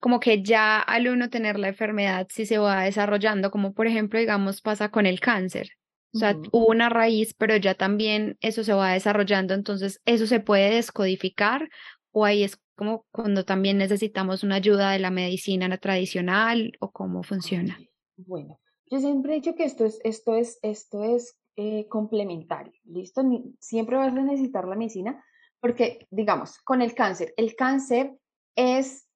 como 0.00 0.20
que 0.20 0.42
ya 0.42 0.80
al 0.80 1.08
uno 1.08 1.28
tener 1.28 1.58
la 1.58 1.68
enfermedad 1.68 2.28
sí 2.30 2.46
se 2.46 2.56
va 2.56 2.84
desarrollando, 2.84 3.50
como 3.50 3.74
por 3.74 3.86
ejemplo, 3.86 4.18
digamos, 4.18 4.62
pasa 4.62 4.90
con 4.90 5.04
el 5.04 5.20
cáncer. 5.20 5.72
O 6.14 6.18
sea, 6.18 6.34
hubo 6.50 6.68
una 6.68 6.88
raíz, 6.88 7.34
pero 7.34 7.54
ya 7.58 7.74
también 7.74 8.38
eso 8.40 8.64
se 8.64 8.72
va 8.72 8.92
desarrollando, 8.92 9.52
entonces 9.52 10.00
eso 10.06 10.26
se 10.26 10.40
puede 10.40 10.76
descodificar 10.76 11.68
o 12.10 12.24
ahí 12.24 12.42
es 12.42 12.58
como 12.74 13.04
cuando 13.10 13.44
también 13.44 13.76
necesitamos 13.76 14.44
una 14.44 14.54
ayuda 14.54 14.92
de 14.92 14.98
la 14.98 15.10
medicina 15.10 15.76
tradicional 15.76 16.72
o 16.80 16.90
cómo 16.90 17.22
funciona. 17.22 17.78
Bueno, 18.16 18.61
yo 18.92 19.00
siempre 19.00 19.32
he 19.32 19.36
dicho 19.36 19.54
que 19.54 19.64
esto 19.64 19.86
es, 19.86 20.00
esto 20.04 20.34
es, 20.34 20.58
esto 20.60 21.02
es 21.02 21.34
eh, 21.56 21.88
complementario, 21.88 22.74
¿listo? 22.84 23.22
Siempre 23.58 23.96
vas 23.96 24.12
a 24.12 24.20
necesitar 24.20 24.68
la 24.68 24.76
medicina 24.76 25.24
porque, 25.60 26.06
digamos, 26.10 26.58
con 26.58 26.82
el 26.82 26.94
cáncer, 26.94 27.32
el 27.38 27.56
cáncer 27.56 28.14
es, 28.54 29.08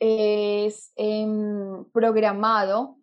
es 0.00 0.90
em, 0.96 1.84
programado 1.92 2.96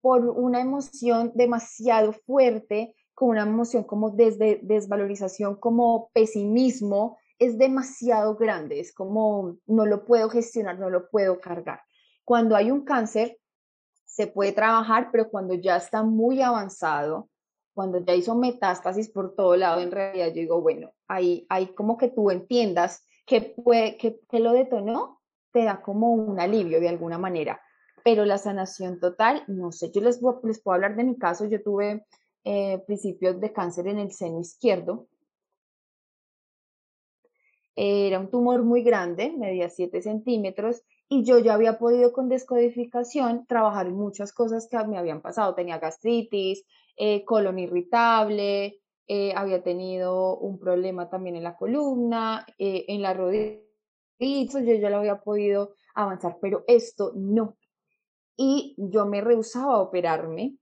por 0.00 0.26
una 0.26 0.62
emoción 0.62 1.32
demasiado 1.34 2.14
fuerte, 2.14 2.96
con 3.12 3.28
una 3.28 3.42
emoción 3.42 3.84
como 3.84 4.08
desde 4.08 4.58
desvalorización, 4.62 5.56
como 5.56 6.08
pesimismo, 6.14 7.18
es 7.38 7.58
demasiado 7.58 8.36
grande, 8.36 8.80
es 8.80 8.94
como 8.94 9.58
no 9.66 9.84
lo 9.84 10.06
puedo 10.06 10.30
gestionar, 10.30 10.78
no 10.78 10.88
lo 10.88 11.10
puedo 11.10 11.40
cargar. 11.40 11.82
Cuando 12.24 12.56
hay 12.56 12.70
un 12.70 12.86
cáncer, 12.86 13.36
se 14.12 14.26
puede 14.26 14.52
trabajar, 14.52 15.08
pero 15.10 15.30
cuando 15.30 15.54
ya 15.54 15.76
está 15.76 16.02
muy 16.02 16.42
avanzado, 16.42 17.28
cuando 17.74 17.98
ya 18.04 18.14
hizo 18.14 18.34
metástasis 18.34 19.08
por 19.08 19.34
todo 19.34 19.56
lado, 19.56 19.80
en 19.80 19.90
realidad 19.90 20.28
yo 20.28 20.34
digo, 20.34 20.60
bueno, 20.60 20.92
ahí, 21.08 21.46
ahí 21.48 21.68
como 21.74 21.96
que 21.96 22.08
tú 22.08 22.30
entiendas 22.30 23.06
que, 23.24 23.40
puede, 23.40 23.96
que, 23.96 24.20
que 24.28 24.40
lo 24.40 24.52
detonó, 24.52 25.20
te 25.52 25.64
da 25.64 25.80
como 25.80 26.12
un 26.12 26.38
alivio 26.40 26.80
de 26.80 26.88
alguna 26.88 27.18
manera 27.18 27.60
pero 28.04 28.24
la 28.24 28.38
sanación 28.38 28.98
total, 28.98 29.44
no 29.46 29.72
sé, 29.72 29.90
yo 29.90 30.00
les, 30.00 30.20
les 30.42 30.60
puedo 30.60 30.74
hablar 30.74 30.96
de 30.96 31.04
mi 31.04 31.16
caso, 31.16 31.46
yo 31.46 31.62
tuve 31.62 32.04
eh, 32.44 32.78
principios 32.86 33.40
de 33.40 33.52
cáncer 33.52 33.86
en 33.86 33.98
el 33.98 34.12
seno 34.12 34.40
izquierdo, 34.40 35.06
era 37.74 38.18
un 38.18 38.30
tumor 38.30 38.62
muy 38.62 38.82
grande, 38.82 39.32
medía 39.32 39.70
7 39.70 40.02
centímetros, 40.02 40.82
y 41.12 41.24
yo 41.24 41.38
ya 41.38 41.54
había 41.54 41.78
podido 41.78 42.12
con 42.12 42.28
descodificación 42.28 43.46
trabajar 43.46 43.86
en 43.86 43.96
muchas 43.96 44.32
cosas 44.32 44.68
que 44.68 44.78
me 44.86 44.98
habían 44.98 45.20
pasado. 45.20 45.54
Tenía 45.54 45.78
gastritis, 45.78 46.64
eh, 46.96 47.24
colon 47.24 47.58
irritable, 47.58 48.80
eh, 49.06 49.32
había 49.36 49.62
tenido 49.62 50.38
un 50.38 50.58
problema 50.58 51.10
también 51.10 51.36
en 51.36 51.42
la 51.42 51.56
columna, 51.56 52.46
en 52.58 53.02
la 53.02 53.12
rodilla, 53.12 53.58
yo 54.18 54.60
ya 54.60 54.90
lo 54.90 54.98
había 54.98 55.20
podido 55.20 55.74
avanzar, 55.94 56.38
pero 56.40 56.64
esto 56.66 57.12
no 57.14 57.56
y 58.36 58.74
yo 58.76 59.06
me 59.06 59.20
rehusaba 59.20 59.74
a 59.74 59.80
operarme, 59.80 60.56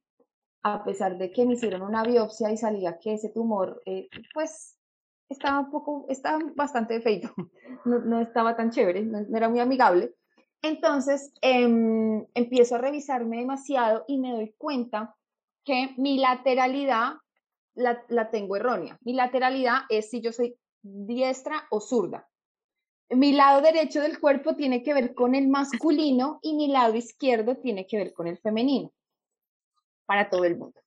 a 0.63 0.85
pesar 0.85 1.17
de 1.19 1.31
que 1.31 1.47
me 1.47 1.55
hicieron 1.55 1.83
una 1.83 2.03
biopsia 2.03 2.53
y 2.53 2.57
salía 2.57 2.99
que 2.99 3.15
ese 3.15 3.31
tumor, 3.31 3.81
eh, 3.87 4.09
pues, 4.35 4.77
estaba 5.29 5.61
un 5.61 5.71
poco, 5.71 6.07
estaba 6.09 6.39
bastante 6.55 7.01
feito, 7.01 7.33
no, 7.85 8.01
no 8.01 8.21
estaba 8.21 8.57
tan 8.57 8.71
chévere, 8.71 9.03
no, 9.03 9.25
era 9.35 9.49
muy 9.49 9.61
amigable. 9.61 10.15
Entonces, 10.63 11.33
em, 11.41 12.27
empiezo 12.35 12.75
a 12.75 12.79
revisarme 12.79 13.39
demasiado 13.39 14.05
y 14.07 14.19
me 14.19 14.33
doy 14.33 14.55
cuenta 14.59 15.17
que 15.65 15.95
mi 15.97 16.19
lateralidad 16.19 17.15
la, 17.75 18.05
la 18.09 18.31
tengo 18.31 18.57
errónea. 18.57 18.99
Mi 19.03 19.15
lateralidad 19.15 19.83
es 19.89 20.11
si 20.11 20.21
yo 20.21 20.33
soy 20.33 20.57
diestra 20.83 21.67
o 21.71 21.81
zurda 21.81 22.31
mi 23.11 23.33
lado 23.33 23.61
derecho 23.61 24.01
del 24.01 24.21
cuerpo 24.21 24.55
tiene 24.55 24.83
que 24.83 24.95
ver 24.95 25.15
con 25.15 25.35
el 25.35 25.49
masculino 25.49 26.39
y 26.43 26.55
mi 26.55 26.69
lado 26.69 26.95
izquierdo 26.95 27.57
tiene 27.57 27.87
que 27.87 27.97
ver 27.97 28.13
con 28.13 28.27
el 28.27 28.39
femenino, 28.39 28.93
para 30.07 30.31
todo 30.31 30.45
el 30.45 30.57
mundo. 30.57 30.81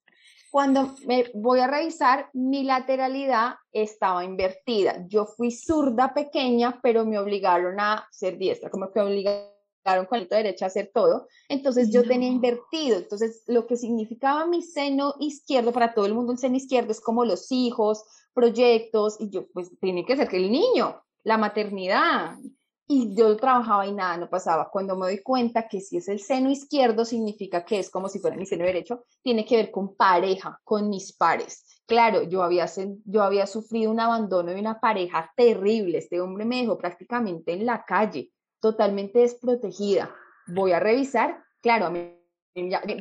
Cuando 0.50 0.96
me 1.08 1.26
voy 1.34 1.60
a 1.60 1.68
revisar, 1.68 2.30
mi 2.34 2.64
lateralidad 2.64 3.56
estaba 3.72 4.24
invertida. 4.24 5.04
Yo 5.08 5.26
fui 5.26 5.52
zurda 5.52 6.14
pequeña, 6.14 6.80
pero 6.82 7.06
me 7.06 7.18
obligaron 7.18 7.80
a 7.80 8.08
ser 8.12 8.38
diestra, 8.38 8.70
como 8.70 8.92
que 8.92 9.02
me 9.02 9.53
obligaron 9.84 10.06
con 10.06 10.20
la 10.20 10.38
derecha 10.38 10.66
a 10.66 10.68
hacer 10.68 10.92
todo. 10.94 11.28
Entonces 11.50 11.92
yo 11.92 12.04
tenía 12.04 12.30
invertido. 12.30 12.98
Entonces 12.98 13.44
lo 13.48 13.68
que 13.68 13.78
significaba 13.78 14.46
mi 14.46 14.62
seno 14.62 15.16
izquierdo, 15.20 15.72
para 15.72 15.94
todo 15.94 16.06
el 16.06 16.14
mundo 16.14 16.32
el 16.32 16.38
seno 16.38 16.56
izquierdo 16.56 16.92
es 16.92 17.02
como 17.02 17.26
los 17.26 17.52
hijos, 17.52 18.04
proyectos, 18.34 19.18
y 19.20 19.30
yo 19.30 19.48
pues 19.54 19.72
tiene 19.80 20.06
que 20.06 20.16
ser 20.16 20.28
que 20.28 20.38
el 20.38 20.52
niño, 20.52 21.02
la 21.24 21.38
maternidad. 21.38 22.38
Y 22.86 23.16
yo 23.16 23.38
trabajaba 23.38 23.88
y 23.88 23.94
nada, 23.94 24.18
no 24.18 24.30
pasaba. 24.30 24.70
Cuando 24.70 24.98
me 24.98 25.06
doy 25.06 25.24
cuenta 25.24 25.68
que 25.70 25.80
si 25.80 25.98
es 25.98 26.10
el 26.10 26.20
seno 26.20 26.50
izquierdo, 26.50 27.06
significa 27.06 27.64
que 27.64 27.80
es 27.80 27.90
como 27.90 28.10
si 28.10 28.20
fuera 28.20 28.36
mi 28.36 28.46
seno 28.46 28.66
derecho, 28.66 29.06
tiene 29.22 29.46
que 29.46 29.56
ver 29.56 29.72
con 29.72 29.96
pareja, 29.96 30.60
con 30.66 30.90
mis 30.90 31.14
pares. 31.14 31.64
Claro, 31.86 32.24
yo 32.24 32.44
había, 32.44 32.66
yo 33.06 33.24
había 33.24 33.48
sufrido 33.48 33.90
un 33.90 34.02
abandono 34.02 34.52
de 34.52 34.60
una 34.60 34.82
pareja 34.82 35.32
terrible. 35.36 35.98
Este 35.98 36.20
hombre 36.20 36.44
me 36.44 36.62
dejó 36.62 36.78
prácticamente 36.78 37.54
en 37.54 37.66
la 37.66 37.86
calle, 37.86 38.33
totalmente 38.64 39.20
desprotegida. 39.20 40.16
Voy 40.48 40.72
a 40.72 40.80
revisar. 40.80 41.44
Claro, 41.62 41.92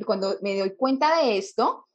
cuando 0.04 0.34
me 0.42 0.58
doy 0.58 0.74
cuenta 0.74 1.22
de 1.22 1.38
esto, 1.38 1.86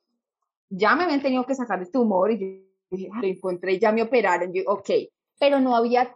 ya 0.70 0.96
me 0.96 1.04
habían 1.04 1.22
tenido 1.22 1.46
que 1.46 1.54
sacar 1.54 1.82
este 1.82 2.00
tumor 2.00 2.32
y 2.32 2.64
yo 2.90 3.10
lo 3.14 3.28
encontré, 3.28 3.78
ya 3.78 3.92
me 3.92 4.04
operaron. 4.04 4.54
Yo, 4.54 4.64
ok, 4.68 4.90
pero 5.38 5.60
no 5.60 5.76
había, 5.76 6.16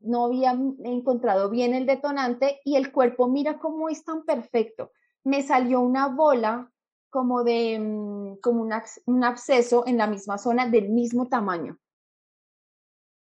no 0.00 0.26
había 0.26 0.50
encontrado 0.50 1.48
bien 1.48 1.72
el 1.72 1.86
detonante 1.86 2.60
y 2.66 2.76
el 2.76 2.92
cuerpo, 2.92 3.28
mira 3.28 3.58
cómo 3.58 3.88
es 3.88 4.04
tan 4.04 4.26
perfecto. 4.26 4.92
Me 5.24 5.42
salió 5.42 5.80
una 5.80 6.08
bola 6.08 6.70
como 7.08 7.44
de, 7.44 7.78
mm, 7.80 8.40
como 8.42 8.60
un, 8.60 9.24
absceso 9.24 9.86
en 9.86 9.96
la 9.96 10.06
misma 10.06 10.36
zona 10.36 10.68
del 10.68 10.90
mismo 10.90 11.28
tamaño. 11.28 11.78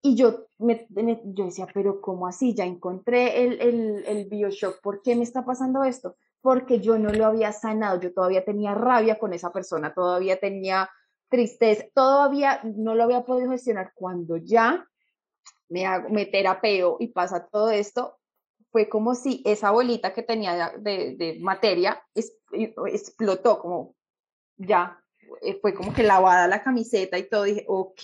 Y 0.03 0.15
yo, 0.15 0.44
me, 0.57 0.87
yo 1.25 1.45
decía, 1.45 1.67
pero 1.73 2.01
¿cómo 2.01 2.27
así? 2.27 2.53
Ya 2.53 2.65
encontré 2.65 3.43
el, 3.43 3.61
el, 3.61 4.03
el 4.05 4.25
Bioshock. 4.25 4.81
¿Por 4.81 5.01
qué 5.01 5.15
me 5.15 5.23
está 5.23 5.45
pasando 5.45 5.83
esto? 5.83 6.15
Porque 6.41 6.79
yo 6.79 6.97
no 6.97 7.11
lo 7.11 7.25
había 7.25 7.51
sanado. 7.51 7.99
Yo 7.99 8.13
todavía 8.13 8.45
tenía 8.45 8.73
rabia 8.73 9.19
con 9.19 9.33
esa 9.33 9.51
persona, 9.51 9.93
todavía 9.93 10.39
tenía 10.39 10.89
tristeza, 11.29 11.85
todavía 11.93 12.61
no 12.63 12.95
lo 12.95 13.03
había 13.03 13.25
podido 13.25 13.51
gestionar. 13.51 13.91
Cuando 13.95 14.37
ya 14.37 14.87
me, 15.69 15.85
hago, 15.85 16.09
me 16.09 16.25
terapeo 16.25 16.97
y 16.99 17.07
pasa 17.07 17.47
todo 17.51 17.71
esto, 17.71 18.17
fue 18.71 18.89
como 18.89 19.15
si 19.15 19.41
esa 19.45 19.71
bolita 19.71 20.13
que 20.13 20.21
tenía 20.21 20.73
de, 20.77 21.15
de 21.17 21.39
materia 21.39 22.03
explotó, 22.85 23.59
como 23.59 23.95
ya, 24.57 25.01
eh, 25.41 25.57
fue 25.61 25.73
como 25.73 25.93
que 25.93 26.03
lavada 26.03 26.47
la 26.47 26.61
camiseta 26.61 27.17
y 27.17 27.29
todo, 27.29 27.43
dije, 27.43 27.65
ok, 27.67 28.01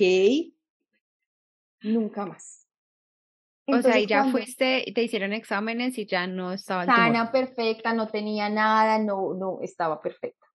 nunca 1.82 2.26
más. 2.26 2.68
o 3.68 3.82
sea, 3.82 4.00
y 4.00 4.06
ya 4.06 4.26
fuiste, 4.26 4.86
te 4.94 5.04
hicieron 5.04 5.34
exámenes 5.34 5.98
y 5.98 6.06
ya 6.06 6.28
no 6.28 6.54
estaba 6.54 6.86
sana, 6.86 7.32
perfecta, 7.32 7.94
no 7.94 8.08
tenía 8.08 8.50
nada, 8.50 9.00
no, 9.00 9.34
no, 9.34 9.60
estaba 9.62 10.02
perfecta. 10.02 10.46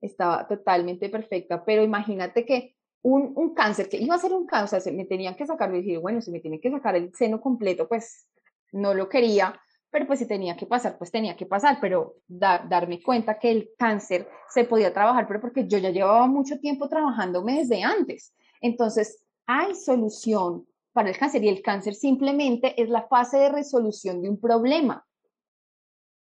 Estaba 0.00 0.46
totalmente 0.46 1.08
perfecta, 1.08 1.64
pero 1.64 1.82
imagínate 1.82 2.44
que 2.44 2.76
un, 3.02 3.32
un 3.36 3.54
cáncer, 3.54 3.88
que 3.88 3.96
iba 3.96 4.14
a 4.14 4.18
ser 4.18 4.32
un 4.32 4.46
cáncer, 4.46 4.80
se 4.80 4.92
me 4.92 5.04
tenían 5.04 5.34
que 5.34 5.46
sacar, 5.46 5.74
y 5.74 5.96
bueno, 5.96 6.20
si 6.20 6.30
me 6.30 6.40
tienen 6.40 6.60
que 6.60 6.70
sacar 6.70 6.96
el 6.96 7.12
seno 7.14 7.40
completo, 7.40 7.88
pues 7.88 8.28
no 8.72 8.94
lo 8.94 9.08
quería, 9.08 9.60
pero 9.90 10.06
pues 10.06 10.18
si 10.18 10.26
tenía 10.26 10.56
que 10.56 10.66
pasar, 10.66 10.98
pues 10.98 11.10
tenía 11.10 11.36
que 11.36 11.46
pasar, 11.46 11.78
pero 11.80 12.16
darme 12.26 13.02
cuenta 13.02 13.38
que 13.38 13.50
el 13.50 13.70
cáncer 13.78 14.28
se 14.50 14.64
podía 14.64 14.92
trabajar, 14.92 15.26
pero 15.26 15.40
porque 15.40 15.66
yo 15.66 15.78
ya 15.78 15.90
llevaba 15.90 16.26
mucho 16.26 16.60
tiempo 16.60 16.88
trabajándome 16.88 17.58
desde 17.58 17.82
antes. 17.82 18.34
Entonces, 18.60 19.24
hay 19.48 19.74
solución 19.74 20.66
para 20.92 21.08
el 21.08 21.18
cáncer 21.18 21.42
y 21.42 21.48
el 21.48 21.62
cáncer 21.62 21.94
simplemente 21.94 22.80
es 22.80 22.88
la 22.90 23.08
fase 23.08 23.38
de 23.38 23.48
resolución 23.48 24.22
de 24.22 24.28
un 24.28 24.38
problema. 24.38 25.04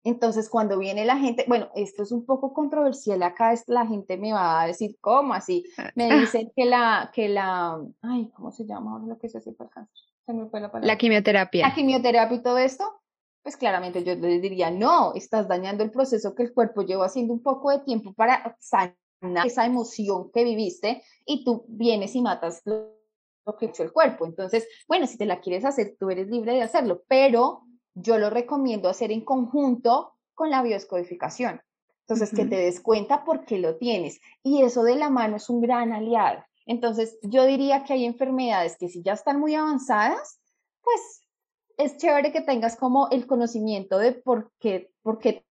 Entonces, 0.04 0.50
cuando 0.50 0.80
viene 0.80 1.06
la 1.06 1.18
gente, 1.18 1.46
bueno, 1.48 1.70
esto 1.76 2.02
es 2.04 2.12
un 2.12 2.26
poco 2.26 2.54
controversial 2.54 3.22
acá, 3.22 3.54
es, 3.54 3.64
la 3.68 3.86
gente 3.86 4.18
me 4.18 4.34
va 4.34 4.62
a 4.62 4.68
decir, 4.68 4.98
¿cómo 5.00 5.34
así? 5.34 5.64
Me 5.94 6.10
dicen 6.20 6.52
que 6.56 6.66
la, 6.66 7.12
que 7.14 7.30
la, 7.30 7.80
ay, 8.02 8.32
¿cómo 8.36 8.52
se 8.52 8.66
llama 8.66 8.94
ahora 8.94 9.06
lo 9.06 9.20
que 9.20 9.30
se 9.30 9.38
hace 9.38 9.52
para 9.52 9.68
el 9.68 9.74
cáncer? 9.74 10.06
Se 10.26 10.34
me 10.34 10.50
fue 10.50 10.60
la 10.60 10.72
palabra. 10.72 10.88
La 10.88 10.98
quimioterapia. 10.98 11.68
La 11.68 11.76
quimioterapia 11.76 12.38
y 12.38 12.42
todo 12.42 12.58
esto, 12.58 13.02
pues 13.44 13.58
claramente 13.58 14.04
yo 14.04 14.16
les 14.16 14.42
diría, 14.42 14.72
no, 14.72 15.14
estás 15.14 15.48
dañando 15.48 15.84
el 15.84 15.92
proceso 15.92 16.34
que 16.34 16.44
el 16.44 16.54
cuerpo 16.54 16.82
lleva 16.82 17.06
haciendo 17.06 17.34
un 17.34 17.44
poco 17.44 17.70
de 17.70 17.80
tiempo 17.80 18.14
para 18.14 18.56
sanar 18.60 18.96
esa 19.46 19.66
emoción 19.66 20.32
que 20.32 20.44
viviste 20.44 21.04
y 21.26 21.44
tú 21.44 21.66
vienes 21.68 22.16
y 22.16 22.22
matas 22.22 22.64
lo 23.46 23.58
que 23.58 23.68
hecho 23.68 23.84
el 23.84 23.92
cuerpo. 23.92 24.26
Entonces, 24.26 24.68
bueno, 24.88 25.08
si 25.08 25.18
te 25.18 25.26
la 25.26 25.40
quieres 25.40 25.66
hacer, 25.66 25.96
tú 26.00 26.10
eres 26.10 26.28
libre 26.28 26.54
de 26.54 26.62
hacerlo, 26.62 27.04
pero 27.08 27.64
yo 27.94 28.18
lo 28.18 28.30
recomiendo 28.30 28.90
hacer 28.90 29.12
en 29.12 29.26
conjunto 29.26 30.14
con 30.34 30.50
la 30.50 30.62
bioscodificación. 30.62 31.62
Entonces, 32.02 32.36
que 32.36 32.46
te 32.46 32.58
des 32.58 32.82
cuenta 32.82 33.24
por 33.24 33.46
qué 33.46 33.58
lo 33.58 33.78
tienes. 33.78 34.20
Y 34.44 34.64
eso 34.64 34.84
de 34.84 34.96
la 34.96 35.10
mano 35.10 35.38
es 35.38 35.50
un 35.50 35.62
gran 35.62 35.94
aliado. 35.94 36.44
Entonces, 36.66 37.18
yo 37.22 37.46
diría 37.46 37.84
que 37.84 37.94
hay 37.94 38.06
enfermedades 38.06 38.76
que 38.78 38.90
si 38.90 39.02
ya 39.02 39.14
están 39.14 39.40
muy 39.40 39.56
avanzadas, 39.56 40.40
pues 40.82 41.22
es 41.78 41.98
chévere 41.98 42.32
que 42.32 42.42
tengas 42.42 42.76
como 42.76 43.08
el 43.12 43.28
conocimiento 43.28 43.98
de 43.98 44.14
por 44.14 44.52
qué, 44.60 44.92
por 45.02 45.20
qué 45.20 45.46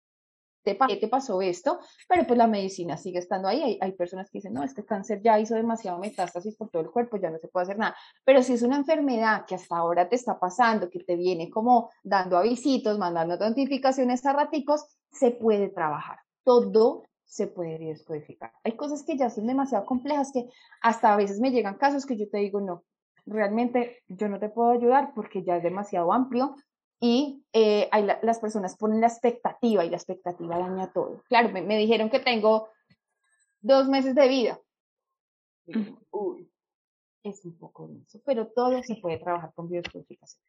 te, 0.62 0.74
te 0.74 1.08
pasó 1.08 1.40
esto, 1.42 1.80
pero 2.08 2.26
pues 2.26 2.38
la 2.38 2.46
medicina 2.46 2.96
sigue 2.96 3.18
estando 3.18 3.48
ahí. 3.48 3.78
Hay, 3.80 3.92
personas 3.92 4.30
que 4.30 4.38
dicen, 4.38 4.52
no, 4.52 4.64
este 4.64 4.84
cáncer 4.84 5.20
ya 5.22 5.38
hizo 5.38 5.54
demasiado 5.54 5.98
metástasis 5.98 6.56
por 6.56 6.70
todo 6.70 6.82
el 6.82 6.90
cuerpo, 6.90 7.16
ya 7.16 7.30
no 7.30 7.38
se 7.38 7.48
puede 7.48 7.64
hacer 7.64 7.78
nada. 7.78 7.96
Pero 8.24 8.42
si 8.42 8.54
es 8.54 8.62
una 8.62 8.76
enfermedad 8.76 9.44
que 9.46 9.54
hasta 9.54 9.76
ahora 9.76 10.08
te 10.08 10.16
está 10.16 10.38
pasando, 10.38 10.90
que 10.90 11.00
te 11.00 11.16
viene 11.16 11.50
como 11.50 11.90
dando 12.02 12.36
avisitos, 12.36 12.98
mandando 12.98 13.36
notificaciones 13.36 14.24
a 14.26 14.32
raticos, 14.32 14.84
se 15.10 15.30
puede 15.30 15.68
trabajar. 15.68 16.18
Todo 16.44 17.04
se 17.24 17.46
puede 17.46 17.78
descodificar. 17.78 18.52
Hay 18.64 18.72
cosas 18.72 19.02
que 19.02 19.16
ya 19.16 19.30
son 19.30 19.46
demasiado 19.46 19.84
complejas 19.84 20.30
que 20.32 20.48
hasta 20.80 21.12
a 21.12 21.16
veces 21.16 21.40
me 21.40 21.50
llegan 21.50 21.76
casos 21.76 22.06
que 22.06 22.16
yo 22.16 22.28
te 22.28 22.38
digo, 22.38 22.60
no, 22.60 22.84
realmente 23.26 23.98
yo 24.08 24.28
no 24.28 24.38
te 24.38 24.48
puedo 24.48 24.70
ayudar 24.70 25.12
porque 25.14 25.42
ya 25.42 25.56
es 25.56 25.62
demasiado 25.62 26.12
amplio 26.12 26.56
y 27.00 27.44
eh, 27.52 27.88
las 28.22 28.40
personas 28.40 28.76
ponen 28.76 29.00
la 29.00 29.06
expectativa 29.06 29.84
y 29.84 29.90
la 29.90 29.96
expectativa 29.96 30.58
daña 30.58 30.92
todo. 30.92 31.22
Claro, 31.28 31.50
me, 31.50 31.78
dijeron 31.78 32.10
que 32.10 32.18
tengo 32.18 32.68
dos 33.60 33.88
meses 33.88 34.14
de 34.14 34.28
vida. 34.28 34.60
Uy, 36.10 36.50
es 37.22 37.44
un 37.44 37.56
poco 37.56 37.88
denso, 37.88 38.20
pero 38.24 38.48
todo 38.48 38.82
se 38.82 38.96
puede 38.96 39.18
trabajar 39.18 39.52
con 39.54 39.68
biodescodificación. 39.68 40.42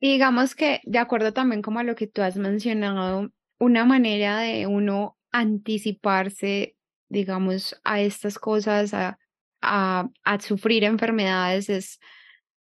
Digamos 0.00 0.54
que, 0.54 0.80
de 0.84 0.98
acuerdo 0.98 1.32
también 1.32 1.62
como 1.62 1.78
a 1.78 1.84
lo 1.84 1.94
que 1.94 2.06
tú 2.06 2.20
has 2.20 2.36
mencionado, 2.36 3.30
una 3.58 3.86
manera 3.86 4.38
de 4.40 4.66
uno 4.66 5.16
anticiparse, 5.32 6.76
digamos, 7.08 7.80
a 7.84 8.00
estas 8.02 8.38
cosas, 8.38 8.92
a, 8.92 9.18
a, 9.62 10.10
a 10.24 10.40
sufrir 10.40 10.84
enfermedades, 10.84 11.70
es 11.70 12.00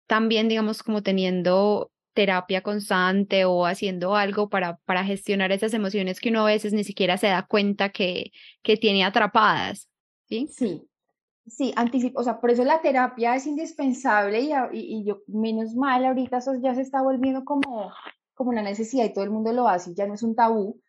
también, 0.08 0.48
digamos, 0.48 0.82
como 0.82 1.04
teniendo 1.04 1.92
terapia 2.12 2.62
constante 2.62 3.44
o 3.44 3.66
haciendo 3.66 4.14
algo 4.16 4.48
para, 4.48 4.78
para 4.84 5.04
gestionar 5.04 5.52
esas 5.52 5.74
emociones 5.74 6.20
que 6.20 6.30
uno 6.30 6.42
a 6.42 6.46
veces 6.46 6.72
ni 6.72 6.84
siquiera 6.84 7.16
se 7.16 7.28
da 7.28 7.46
cuenta 7.46 7.90
que, 7.90 8.32
que 8.62 8.76
tiene 8.76 9.04
atrapadas. 9.04 9.88
Sí, 10.28 10.48
sí, 10.48 10.88
sí 11.46 11.72
anticipo, 11.76 12.20
o 12.20 12.24
sea, 12.24 12.40
por 12.40 12.50
eso 12.50 12.64
la 12.64 12.80
terapia 12.80 13.34
es 13.36 13.46
indispensable 13.46 14.40
y, 14.40 14.52
y, 14.72 15.04
yo, 15.04 15.20
menos 15.26 15.74
mal, 15.74 16.04
ahorita 16.04 16.38
eso 16.38 16.54
ya 16.60 16.74
se 16.74 16.82
está 16.82 17.02
volviendo 17.02 17.44
como, 17.44 17.92
como 18.34 18.50
una 18.50 18.62
necesidad 18.62 19.04
y 19.04 19.12
todo 19.12 19.24
el 19.24 19.30
mundo 19.30 19.52
lo 19.52 19.68
hace, 19.68 19.94
ya 19.94 20.06
no 20.06 20.14
es 20.14 20.22
un 20.22 20.34
tabú, 20.34 20.80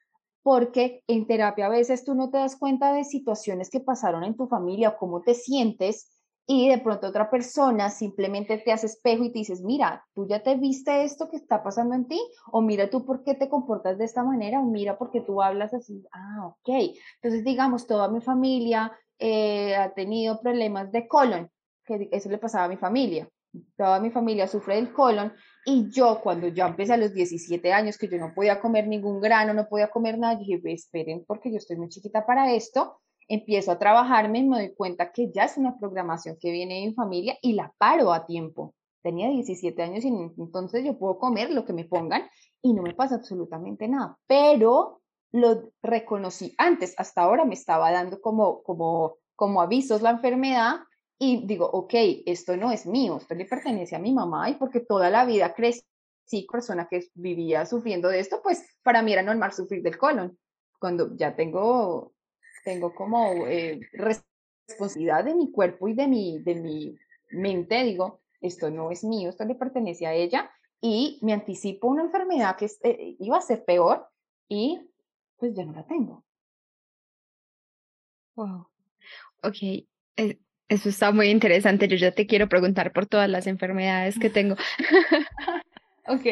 porque 0.43 1.03
en 1.07 1.27
terapia 1.27 1.67
a 1.67 1.69
veces 1.69 2.03
tú 2.03 2.15
no 2.15 2.29
te 2.29 2.37
das 2.37 2.55
cuenta 2.55 2.93
de 2.93 3.03
situaciones 3.03 3.69
que 3.69 3.79
pasaron 3.79 4.23
en 4.23 4.35
tu 4.35 4.47
familia 4.47 4.89
o 4.89 4.97
cómo 4.97 5.21
te 5.21 5.33
sientes 5.33 6.09
y 6.53 6.67
de 6.67 6.79
pronto 6.79 7.07
otra 7.07 7.29
persona 7.29 7.89
simplemente 7.89 8.57
te 8.57 8.73
hace 8.73 8.87
espejo 8.87 9.23
y 9.23 9.31
te 9.31 9.39
dices, 9.39 9.61
mira, 9.61 10.05
tú 10.13 10.27
ya 10.27 10.43
te 10.43 10.55
viste 10.55 11.03
esto 11.03 11.29
que 11.29 11.37
está 11.37 11.63
pasando 11.63 11.95
en 11.95 12.09
ti, 12.09 12.19
o 12.51 12.61
mira 12.61 12.89
tú 12.89 13.05
por 13.05 13.23
qué 13.23 13.35
te 13.35 13.47
comportas 13.47 13.97
de 13.97 14.03
esta 14.03 14.21
manera, 14.21 14.59
o 14.59 14.65
mira 14.65 14.97
por 14.97 15.11
qué 15.11 15.21
tú 15.21 15.41
hablas 15.41 15.73
así, 15.73 16.03
ah, 16.11 16.47
ok. 16.47 16.93
Entonces, 17.21 17.45
digamos, 17.45 17.87
toda 17.87 18.09
mi 18.09 18.19
familia 18.19 18.91
eh, 19.17 19.77
ha 19.77 19.93
tenido 19.93 20.41
problemas 20.41 20.91
de 20.91 21.07
colon, 21.07 21.49
que 21.85 22.09
eso 22.11 22.27
le 22.27 22.37
pasaba 22.37 22.65
a 22.65 22.69
mi 22.69 22.75
familia. 22.75 23.29
Toda 23.77 24.01
mi 24.01 24.11
familia 24.11 24.45
sufre 24.45 24.75
del 24.75 24.91
colon 24.91 25.31
y 25.65 25.89
yo 25.89 26.19
cuando 26.21 26.49
ya 26.49 26.67
empecé 26.67 26.93
a 26.93 26.97
los 26.97 27.13
17 27.13 27.71
años 27.71 27.97
que 27.97 28.09
yo 28.09 28.17
no 28.17 28.33
podía 28.33 28.59
comer 28.59 28.89
ningún 28.89 29.21
grano, 29.21 29.53
no 29.53 29.69
podía 29.69 29.89
comer 29.89 30.17
nada, 30.17 30.35
dije, 30.35 30.59
esperen 30.65 31.23
porque 31.25 31.49
yo 31.49 31.57
estoy 31.57 31.77
muy 31.77 31.87
chiquita 31.87 32.25
para 32.25 32.53
esto 32.53 32.99
empiezo 33.33 33.71
a 33.71 33.79
trabajarme 33.79 34.43
me 34.43 34.57
doy 34.57 34.75
cuenta 34.75 35.11
que 35.11 35.31
ya 35.31 35.45
es 35.45 35.57
una 35.57 35.77
programación 35.77 36.37
que 36.39 36.51
viene 36.51 36.81
de 36.81 36.87
mi 36.87 36.93
familia 36.93 37.37
y 37.41 37.53
la 37.53 37.73
paro 37.77 38.11
a 38.11 38.25
tiempo. 38.25 38.75
Tenía 39.01 39.29
17 39.29 39.81
años 39.81 40.03
y 40.03 40.09
entonces 40.09 40.83
yo 40.83 40.97
puedo 40.97 41.17
comer 41.17 41.49
lo 41.51 41.65
que 41.65 41.73
me 41.73 41.85
pongan 41.85 42.29
y 42.61 42.73
no 42.73 42.83
me 42.83 42.93
pasa 42.93 43.15
absolutamente 43.15 43.87
nada, 43.87 44.17
pero 44.27 45.01
lo 45.31 45.71
reconocí 45.81 46.53
antes, 46.57 46.93
hasta 46.97 47.21
ahora 47.21 47.45
me 47.45 47.53
estaba 47.53 47.91
dando 47.91 48.21
como, 48.21 48.61
como, 48.63 49.15
como 49.35 49.61
avisos 49.61 50.01
la 50.01 50.11
enfermedad 50.11 50.81
y 51.17 51.45
digo, 51.45 51.69
ok, 51.71 51.93
esto 52.25 52.57
no 52.57 52.71
es 52.71 52.85
mío, 52.85 53.17
esto 53.17 53.33
le 53.33 53.45
pertenece 53.45 53.95
a 53.95 53.99
mi 53.99 54.13
mamá 54.13 54.49
y 54.49 54.55
porque 54.55 54.81
toda 54.81 55.09
la 55.09 55.23
vida 55.25 55.53
crecí 55.53 55.83
persona 56.51 56.87
que 56.89 57.07
vivía 57.13 57.65
sufriendo 57.65 58.09
de 58.09 58.19
esto, 58.19 58.41
pues 58.43 58.65
para 58.83 59.01
mí 59.01 59.13
era 59.13 59.23
normal 59.23 59.53
sufrir 59.53 59.81
del 59.81 59.97
colon. 59.97 60.37
Cuando 60.79 61.15
ya 61.15 61.35
tengo 61.35 62.13
tengo 62.63 62.93
como 62.93 63.47
eh, 63.47 63.79
responsabilidad 63.93 65.25
de 65.25 65.35
mi 65.35 65.51
cuerpo 65.51 65.87
y 65.87 65.93
de 65.93 66.07
mi, 66.07 66.39
de 66.39 66.55
mi 66.55 66.97
mente, 67.31 67.83
digo, 67.83 68.21
esto 68.41 68.69
no 68.69 68.91
es 68.91 69.03
mío, 69.03 69.29
esto 69.29 69.45
le 69.45 69.55
pertenece 69.55 70.07
a 70.07 70.13
ella 70.13 70.51
y 70.81 71.19
me 71.21 71.33
anticipo 71.33 71.87
una 71.87 72.03
enfermedad 72.03 72.55
que 72.57 72.65
eh, 72.83 73.15
iba 73.19 73.37
a 73.37 73.41
ser 73.41 73.63
peor 73.65 74.07
y 74.47 74.81
pues 75.37 75.53
ya 75.53 75.65
no 75.65 75.73
la 75.73 75.85
tengo. 75.85 76.23
Wow. 78.35 78.67
Ok, 79.43 79.57
eso 80.71 80.89
está 80.89 81.11
muy 81.11 81.29
interesante. 81.29 81.87
Yo 81.87 81.97
ya 81.97 82.11
te 82.11 82.25
quiero 82.25 82.47
preguntar 82.47 82.93
por 82.93 83.05
todas 83.05 83.29
las 83.29 83.45
enfermedades 83.47 84.17
que 84.17 84.29
tengo. 84.29 84.55
ok. 86.07 86.25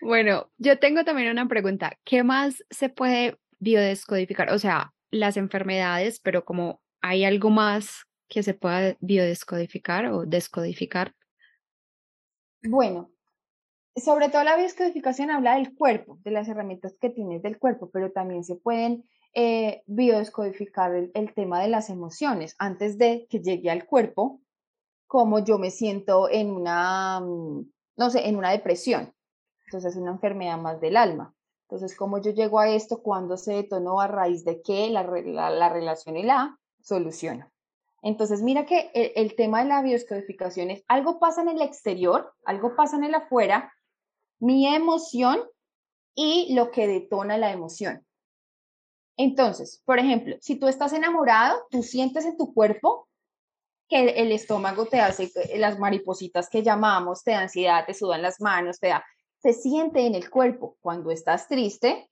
Bueno, 0.00 0.50
yo 0.58 0.78
tengo 0.78 1.04
también 1.04 1.30
una 1.30 1.46
pregunta. 1.46 1.98
¿Qué 2.04 2.22
más 2.24 2.64
se 2.70 2.88
puede 2.88 3.38
biodescodificar? 3.58 4.50
O 4.52 4.58
sea, 4.58 4.92
las 5.10 5.36
enfermedades, 5.36 6.20
pero 6.20 6.44
como 6.44 6.80
hay 7.00 7.24
algo 7.24 7.50
más 7.50 8.06
que 8.28 8.42
se 8.42 8.54
pueda 8.54 8.96
biodescodificar 9.00 10.06
o 10.06 10.26
descodificar. 10.26 11.14
Bueno, 12.62 13.10
sobre 13.94 14.28
todo 14.28 14.44
la 14.44 14.56
biodescodificación 14.56 15.30
habla 15.30 15.54
del 15.54 15.74
cuerpo, 15.74 16.18
de 16.22 16.30
las 16.30 16.48
herramientas 16.48 16.96
que 17.00 17.10
tienes 17.10 17.42
del 17.42 17.58
cuerpo, 17.58 17.90
pero 17.90 18.12
también 18.12 18.44
se 18.44 18.56
pueden 18.56 19.04
eh, 19.34 19.82
biodescodificar 19.86 20.94
el, 20.94 21.34
tema 21.34 21.60
de 21.60 21.68
las 21.68 21.90
emociones 21.90 22.56
antes 22.58 22.96
de 22.96 23.26
que 23.28 23.40
llegue 23.40 23.70
al 23.70 23.86
cuerpo, 23.86 24.40
como 25.06 25.44
yo 25.44 25.58
me 25.58 25.70
siento 25.70 26.30
en 26.30 26.50
una, 26.50 27.20
mm, 27.20 27.70
no 27.98 28.10
sé, 28.10 28.28
en 28.28 28.36
una 28.36 28.50
depresión. 28.50 29.12
Entonces 29.66 29.92
es 29.92 30.00
una 30.00 30.12
enfermedad 30.12 30.58
más 30.58 30.80
del 30.80 30.96
alma. 30.96 31.35
Entonces, 31.68 31.96
¿cómo 31.96 32.20
yo 32.20 32.30
llego 32.30 32.60
a 32.60 32.68
esto? 32.68 33.02
cuando 33.02 33.36
se 33.36 33.54
detonó? 33.54 34.00
¿A 34.00 34.06
raíz 34.06 34.44
de 34.44 34.62
qué? 34.62 34.88
La, 34.88 35.02
relación 35.02 36.16
y 36.16 36.22
la 36.22 36.58
solución. 36.80 37.44
Entonces, 38.02 38.40
mira 38.40 38.66
que 38.66 38.92
el, 38.94 39.34
tema 39.34 39.62
de 39.62 39.68
la 39.68 39.82
bioscodificación 39.82 40.70
es 40.70 40.84
algo 40.86 41.18
pasa 41.18 41.42
en 41.42 41.48
el 41.48 41.60
exterior, 41.62 42.32
algo 42.44 42.76
pasa 42.76 42.96
en 42.96 43.04
el 43.04 43.14
afuera, 43.16 43.72
mi 44.38 44.72
emoción 44.72 45.40
y 46.14 46.54
lo 46.54 46.70
que 46.70 46.86
detona 46.86 47.36
la 47.36 47.50
emoción. 47.50 48.06
Entonces, 49.16 49.82
por 49.84 49.98
ejemplo, 49.98 50.36
si 50.40 50.56
tú 50.56 50.68
estás 50.68 50.92
enamorado, 50.92 51.66
tú 51.70 51.82
sientes 51.82 52.26
en 52.26 52.36
tu 52.36 52.54
cuerpo 52.54 53.08
que 53.88 54.10
el 54.10 54.30
estómago 54.30 54.86
te 54.86 55.00
hace 55.00 55.32
las 55.56 55.80
maripositas 55.80 56.48
que 56.48 56.62
llamamos, 56.62 57.24
te 57.24 57.32
da 57.32 57.40
ansiedad, 57.40 57.86
te 57.86 57.94
sudan 57.94 58.22
las 58.22 58.40
manos, 58.40 58.78
te 58.78 58.88
da, 58.88 59.04
se 59.46 59.52
siente 59.52 60.06
en 60.06 60.16
el 60.16 60.28
cuerpo. 60.28 60.76
Cuando 60.80 61.12
estás 61.12 61.46
triste, 61.46 62.10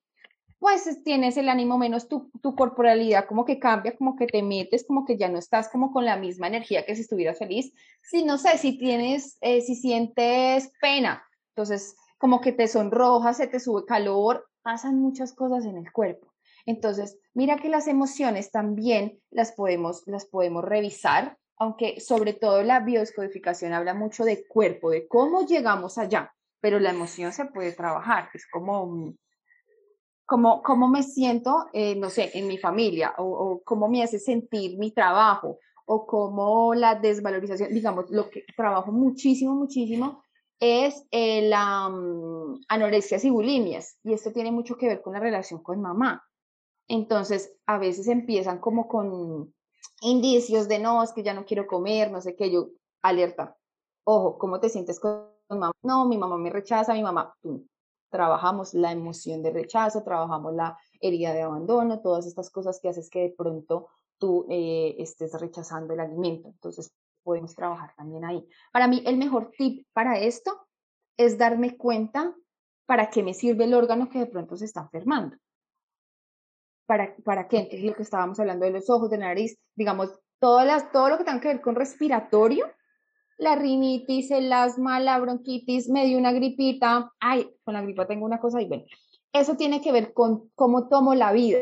pues 0.60 1.02
tienes 1.02 1.36
el 1.36 1.48
ánimo 1.48 1.78
menos, 1.78 2.08
tu, 2.08 2.30
tu 2.40 2.54
corporalidad 2.54 3.26
como 3.26 3.44
que 3.44 3.58
cambia, 3.58 3.96
como 3.96 4.14
que 4.14 4.28
te 4.28 4.40
metes, 4.40 4.84
como 4.86 5.04
que 5.04 5.16
ya 5.16 5.28
no 5.28 5.38
estás 5.38 5.68
como 5.68 5.92
con 5.92 6.04
la 6.04 6.16
misma 6.16 6.46
energía 6.46 6.86
que 6.86 6.94
si 6.94 7.02
estuvieras 7.02 7.38
feliz. 7.38 7.72
Si 8.02 8.24
no 8.24 8.38
sé, 8.38 8.56
si 8.56 8.78
tienes, 8.78 9.36
eh, 9.40 9.62
si 9.62 9.74
sientes 9.74 10.70
pena, 10.80 11.24
entonces 11.48 11.96
como 12.18 12.40
que 12.40 12.52
te 12.52 12.68
sonroja, 12.68 13.34
se 13.34 13.48
te 13.48 13.58
sube 13.58 13.84
calor, 13.84 14.46
pasan 14.62 15.00
muchas 15.00 15.32
cosas 15.32 15.64
en 15.64 15.76
el 15.76 15.90
cuerpo. 15.90 16.32
Entonces, 16.66 17.18
mira 17.34 17.56
que 17.56 17.68
las 17.68 17.88
emociones 17.88 18.52
también 18.52 19.20
las 19.30 19.50
podemos, 19.52 20.04
las 20.06 20.24
podemos 20.24 20.64
revisar, 20.64 21.36
aunque 21.56 22.00
sobre 22.00 22.32
todo 22.32 22.62
la 22.62 22.78
bioscodificación 22.78 23.72
habla 23.72 23.92
mucho 23.92 24.24
de 24.24 24.46
cuerpo, 24.46 24.90
de 24.90 25.08
cómo 25.08 25.44
llegamos 25.44 25.98
allá, 25.98 26.32
pero 26.64 26.80
la 26.80 26.92
emoción 26.92 27.30
se 27.30 27.44
puede 27.44 27.72
trabajar, 27.72 28.30
es 28.32 28.46
como 28.50 29.12
cómo, 30.24 30.62
cómo 30.62 30.88
me 30.88 31.02
siento, 31.02 31.66
eh, 31.74 31.94
no 31.94 32.08
sé, 32.08 32.30
en 32.32 32.46
mi 32.48 32.56
familia, 32.56 33.12
o, 33.18 33.60
cómo 33.62 33.86
me 33.86 34.02
hace 34.02 34.18
sentir 34.18 34.78
mi 34.78 34.90
trabajo, 34.90 35.58
o 35.84 36.06
cómo 36.06 36.72
la 36.74 36.94
desvalorización, 36.94 37.68
digamos, 37.74 38.08
lo 38.08 38.30
que 38.30 38.46
trabajo 38.56 38.92
muchísimo, 38.92 39.54
muchísimo, 39.54 40.22
es 40.58 41.04
la 41.12 41.88
um, 41.88 42.58
anorexia 42.68 43.18
y 43.22 43.28
bulimias, 43.28 43.98
y 44.02 44.14
esto 44.14 44.32
tiene 44.32 44.50
mucho 44.50 44.78
que 44.78 44.88
ver 44.88 45.02
con 45.02 45.12
la 45.12 45.20
relación 45.20 45.62
con 45.62 45.82
mamá. 45.82 46.24
Entonces, 46.88 47.54
a 47.66 47.76
veces 47.76 48.08
empiezan 48.08 48.58
como 48.58 48.88
con 48.88 49.52
indicios 50.00 50.66
de 50.66 50.78
no, 50.78 51.02
es 51.02 51.12
que 51.12 51.22
ya 51.22 51.34
no 51.34 51.44
quiero 51.44 51.66
comer, 51.66 52.10
no 52.10 52.22
sé 52.22 52.34
qué, 52.34 52.50
yo, 52.50 52.70
alerta, 53.02 53.54
ojo, 54.04 54.38
¿cómo 54.38 54.60
te 54.60 54.70
sientes 54.70 54.98
con 54.98 55.33
No, 55.48 56.06
mi 56.06 56.16
mamá 56.16 56.36
me 56.38 56.50
rechaza, 56.50 56.94
mi 56.94 57.02
mamá, 57.02 57.34
tú, 57.40 57.66
trabajamos 58.10 58.74
la 58.74 58.92
emoción 58.92 59.42
de 59.42 59.50
rechazo, 59.50 60.02
trabajamos 60.02 60.54
la 60.54 60.78
herida 61.00 61.32
de 61.32 61.42
abandono, 61.42 62.00
todas 62.00 62.26
estas 62.26 62.50
cosas 62.50 62.78
que 62.80 62.88
haces 62.88 63.10
que 63.10 63.20
de 63.20 63.34
pronto 63.36 63.88
tú 64.18 64.46
eh, 64.48 64.94
estés 64.98 65.38
rechazando 65.40 65.94
el 65.94 66.00
alimento. 66.00 66.48
Entonces, 66.48 66.92
podemos 67.22 67.54
trabajar 67.54 67.92
también 67.96 68.24
ahí. 68.24 68.46
Para 68.72 68.86
mí, 68.86 69.02
el 69.04 69.16
mejor 69.16 69.50
tip 69.56 69.86
para 69.92 70.18
esto 70.18 70.66
es 71.16 71.38
darme 71.38 71.76
cuenta 71.76 72.34
para 72.86 73.10
qué 73.10 73.22
me 73.22 73.34
sirve 73.34 73.64
el 73.64 73.74
órgano 73.74 74.08
que 74.08 74.20
de 74.20 74.26
pronto 74.26 74.56
se 74.56 74.66
está 74.66 74.82
enfermando. 74.82 75.36
¿Para, 76.86 77.16
para 77.24 77.48
qué? 77.48 77.58
Entonces, 77.58 77.82
lo 77.82 77.94
que 77.94 78.02
estábamos 78.02 78.38
hablando 78.38 78.66
de 78.66 78.72
los 78.72 78.88
ojos, 78.90 79.10
de 79.10 79.18
nariz, 79.18 79.58
digamos, 79.74 80.20
todas 80.38 80.66
las, 80.66 80.92
todo 80.92 81.08
lo 81.08 81.18
que 81.18 81.24
tenga 81.24 81.40
que 81.40 81.48
ver 81.48 81.60
con 81.60 81.74
respiratorio, 81.74 82.66
la 83.38 83.56
rinitis, 83.56 84.30
el 84.30 84.52
asma, 84.52 85.00
la 85.00 85.18
bronquitis, 85.18 85.88
me 85.88 86.06
dio 86.06 86.18
una 86.18 86.32
gripita, 86.32 87.12
ay, 87.20 87.50
con 87.64 87.74
la 87.74 87.82
gripa 87.82 88.06
tengo 88.06 88.24
una 88.24 88.40
cosa 88.40 88.60
y 88.62 88.66
bueno, 88.66 88.84
eso 89.32 89.56
tiene 89.56 89.80
que 89.80 89.92
ver 89.92 90.12
con 90.12 90.50
cómo 90.54 90.88
tomo 90.88 91.14
la 91.14 91.32
vida, 91.32 91.58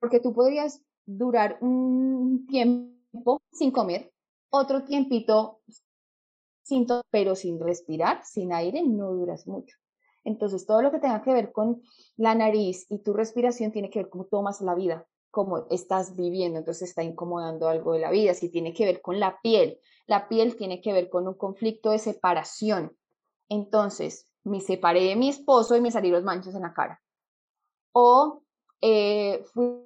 porque 0.00 0.20
tú 0.20 0.32
podrías 0.32 0.82
durar 1.04 1.58
un 1.60 2.46
tiempo 2.48 3.42
sin 3.52 3.70
comer, 3.70 4.12
otro 4.50 4.84
tiempito 4.84 5.60
sin 6.62 6.86
pero 7.10 7.36
sin 7.36 7.60
respirar, 7.60 8.24
sin 8.24 8.52
aire, 8.52 8.82
no 8.82 9.12
duras 9.12 9.46
mucho. 9.46 9.76
Entonces, 10.24 10.66
todo 10.66 10.82
lo 10.82 10.90
que 10.90 10.98
tenga 10.98 11.22
que 11.22 11.32
ver 11.32 11.52
con 11.52 11.80
la 12.16 12.34
nariz 12.34 12.86
y 12.90 12.98
tu 12.98 13.12
respiración 13.12 13.70
tiene 13.70 13.88
que 13.88 14.00
ver 14.00 14.10
cómo 14.10 14.24
tomas 14.24 14.60
la 14.60 14.74
vida, 14.74 15.06
cómo 15.30 15.68
estás 15.70 16.16
viviendo, 16.16 16.58
entonces 16.58 16.88
está 16.88 17.04
incomodando 17.04 17.68
algo 17.68 17.92
de 17.92 18.00
la 18.00 18.10
vida, 18.10 18.34
si 18.34 18.50
tiene 18.50 18.74
que 18.74 18.84
ver 18.84 19.00
con 19.00 19.20
la 19.20 19.38
piel, 19.40 19.78
la 20.06 20.28
piel 20.28 20.56
tiene 20.56 20.80
que 20.80 20.92
ver 20.92 21.08
con 21.08 21.26
un 21.26 21.34
conflicto 21.34 21.90
de 21.90 21.98
separación. 21.98 22.96
Entonces, 23.48 24.30
me 24.44 24.60
separé 24.60 25.02
de 25.02 25.16
mi 25.16 25.28
esposo 25.28 25.76
y 25.76 25.80
me 25.80 25.90
salieron 25.90 26.24
manchas 26.24 26.54
en 26.54 26.62
la 26.62 26.72
cara. 26.72 27.00
O 27.92 28.42
eh, 28.80 29.44
fui 29.52 29.82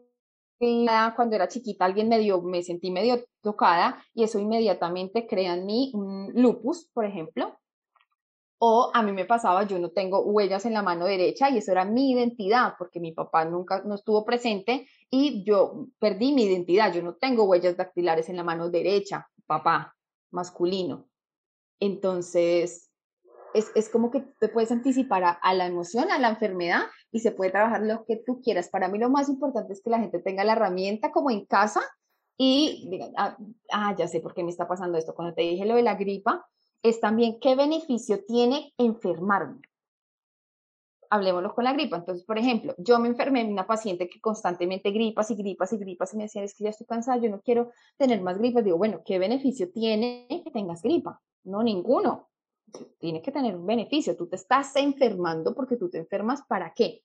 cuando 1.16 1.37
era 1.37 1.48
chiquita, 1.48 1.87
alguien 1.87 2.11
me 2.11 2.18
dio, 2.18 2.42
me 2.42 2.62
sentí 2.62 2.90
medio 2.90 3.24
tocada 3.40 4.04
y 4.12 4.24
eso 4.24 4.38
inmediatamente 4.38 5.26
crea 5.26 5.54
en 5.54 5.64
mí 5.64 5.90
un 5.94 6.30
lupus, 6.35 6.87
por 6.92 7.06
ejemplo. 7.06 7.59
O 8.59 8.90
a 8.92 9.02
mí 9.02 9.12
me 9.12 9.24
pasaba, 9.24 9.62
yo 9.62 9.78
no 9.78 9.90
tengo 9.90 10.20
huellas 10.20 10.66
en 10.66 10.74
la 10.74 10.83
mano 10.83 11.06
derecha 11.06 11.48
y 11.48 11.56
eso 11.56 11.72
era 11.72 11.87
mi 11.87 12.11
identidad 12.11 12.74
porque 12.76 13.00
mi 13.00 13.12
papá 13.12 13.46
nunca 13.46 13.83
no 13.87 13.94
estuvo 13.94 14.22
presente 14.22 14.87
y 15.09 15.42
yo 15.44 15.87
perdí 15.98 16.33
mi 16.35 16.44
identidad. 16.44 16.92
Yo 16.92 17.02
no 17.02 17.14
tengo 17.14 17.44
huellas 17.44 17.78
dactilares 17.78 18.28
en 18.28 18.37
la 18.37 18.44
mano 18.44 18.68
derecha, 18.68 19.26
papá 19.46 19.94
masculino. 20.30 21.08
Entonces, 21.80 22.90
es, 23.54 23.70
es 23.74 23.88
como 23.88 24.10
que 24.10 24.20
te 24.38 24.48
puedes 24.48 24.70
anticipar 24.70 25.38
a, 25.40 25.54
la 25.54 25.66
emoción, 25.66 26.10
a 26.10 26.18
la 26.18 26.28
enfermedad 26.28 26.82
y 27.10 27.20
se 27.20 27.32
puede 27.32 27.50
trabajar 27.50 27.82
lo 27.82 28.04
que 28.04 28.16
tú 28.16 28.40
quieras. 28.40 28.68
Para 28.68 28.88
mí 28.88 28.98
lo 28.98 29.10
más 29.10 29.28
importante 29.28 29.72
es 29.72 29.82
que 29.82 29.90
la 29.90 29.98
gente 29.98 30.20
tenga 30.20 30.44
la 30.44 30.52
herramienta 30.52 31.10
como 31.10 31.30
en 31.30 31.46
casa 31.46 31.80
y 32.36 32.86
digan, 32.90 33.12
ah, 33.16 33.36
ah, 33.72 33.94
ya 33.96 34.08
sé 34.08 34.20
por 34.20 34.34
qué 34.34 34.44
me 34.44 34.50
está 34.50 34.68
pasando 34.68 34.98
esto. 34.98 35.14
Cuando 35.14 35.34
te 35.34 35.42
dije 35.42 35.64
lo 35.64 35.74
de 35.74 35.82
la 35.82 35.96
gripa, 35.96 36.46
es 36.82 37.00
también 37.00 37.38
qué 37.40 37.56
beneficio 37.56 38.24
tiene 38.24 38.72
enfermarme 38.78 39.60
hablemoslo 41.11 41.55
con 41.55 41.64
la 41.64 41.73
gripa. 41.73 41.96
Entonces, 41.96 42.25
por 42.25 42.38
ejemplo, 42.38 42.75
yo 42.79 42.99
me 42.99 43.09
enfermé 43.09 43.42
en 43.42 43.53
una 43.53 43.66
paciente 43.66 44.09
que 44.09 44.20
constantemente 44.20 44.92
gripas 44.92 45.31
y 45.31 45.35
gripas 45.35 45.73
y 45.73 45.79
gripas 45.79 46.14
y 46.14 46.16
me 46.16 46.23
decía, 46.25 46.44
es 46.44 46.55
que 46.55 46.64
ya 46.64 46.70
estoy 46.70 46.87
cansada, 46.87 47.18
yo 47.18 47.29
no 47.29 47.40
quiero 47.40 47.73
tener 47.99 48.23
más 48.23 48.38
gripas. 48.38 48.64
Digo, 48.64 48.79
bueno, 48.79 49.03
¿qué 49.05 49.18
beneficio 49.18 49.70
tiene 49.70 50.27
que 50.29 50.51
tengas 50.51 50.83
gripa? 50.83 51.20
No, 51.44 51.62
ninguno. 51.62 52.29
Tiene 52.99 53.20
que 53.20 53.33
tener 53.33 53.57
un 53.57 53.66
beneficio. 53.66 54.16
Tú 54.16 54.29
te 54.29 54.37
estás 54.37 54.77
enfermando 54.77 55.55
porque 55.55 55.77
tú 55.77 55.90
te 55.90 55.99
enfermas, 55.99 56.42
¿para 56.46 56.73
qué? 56.75 57.03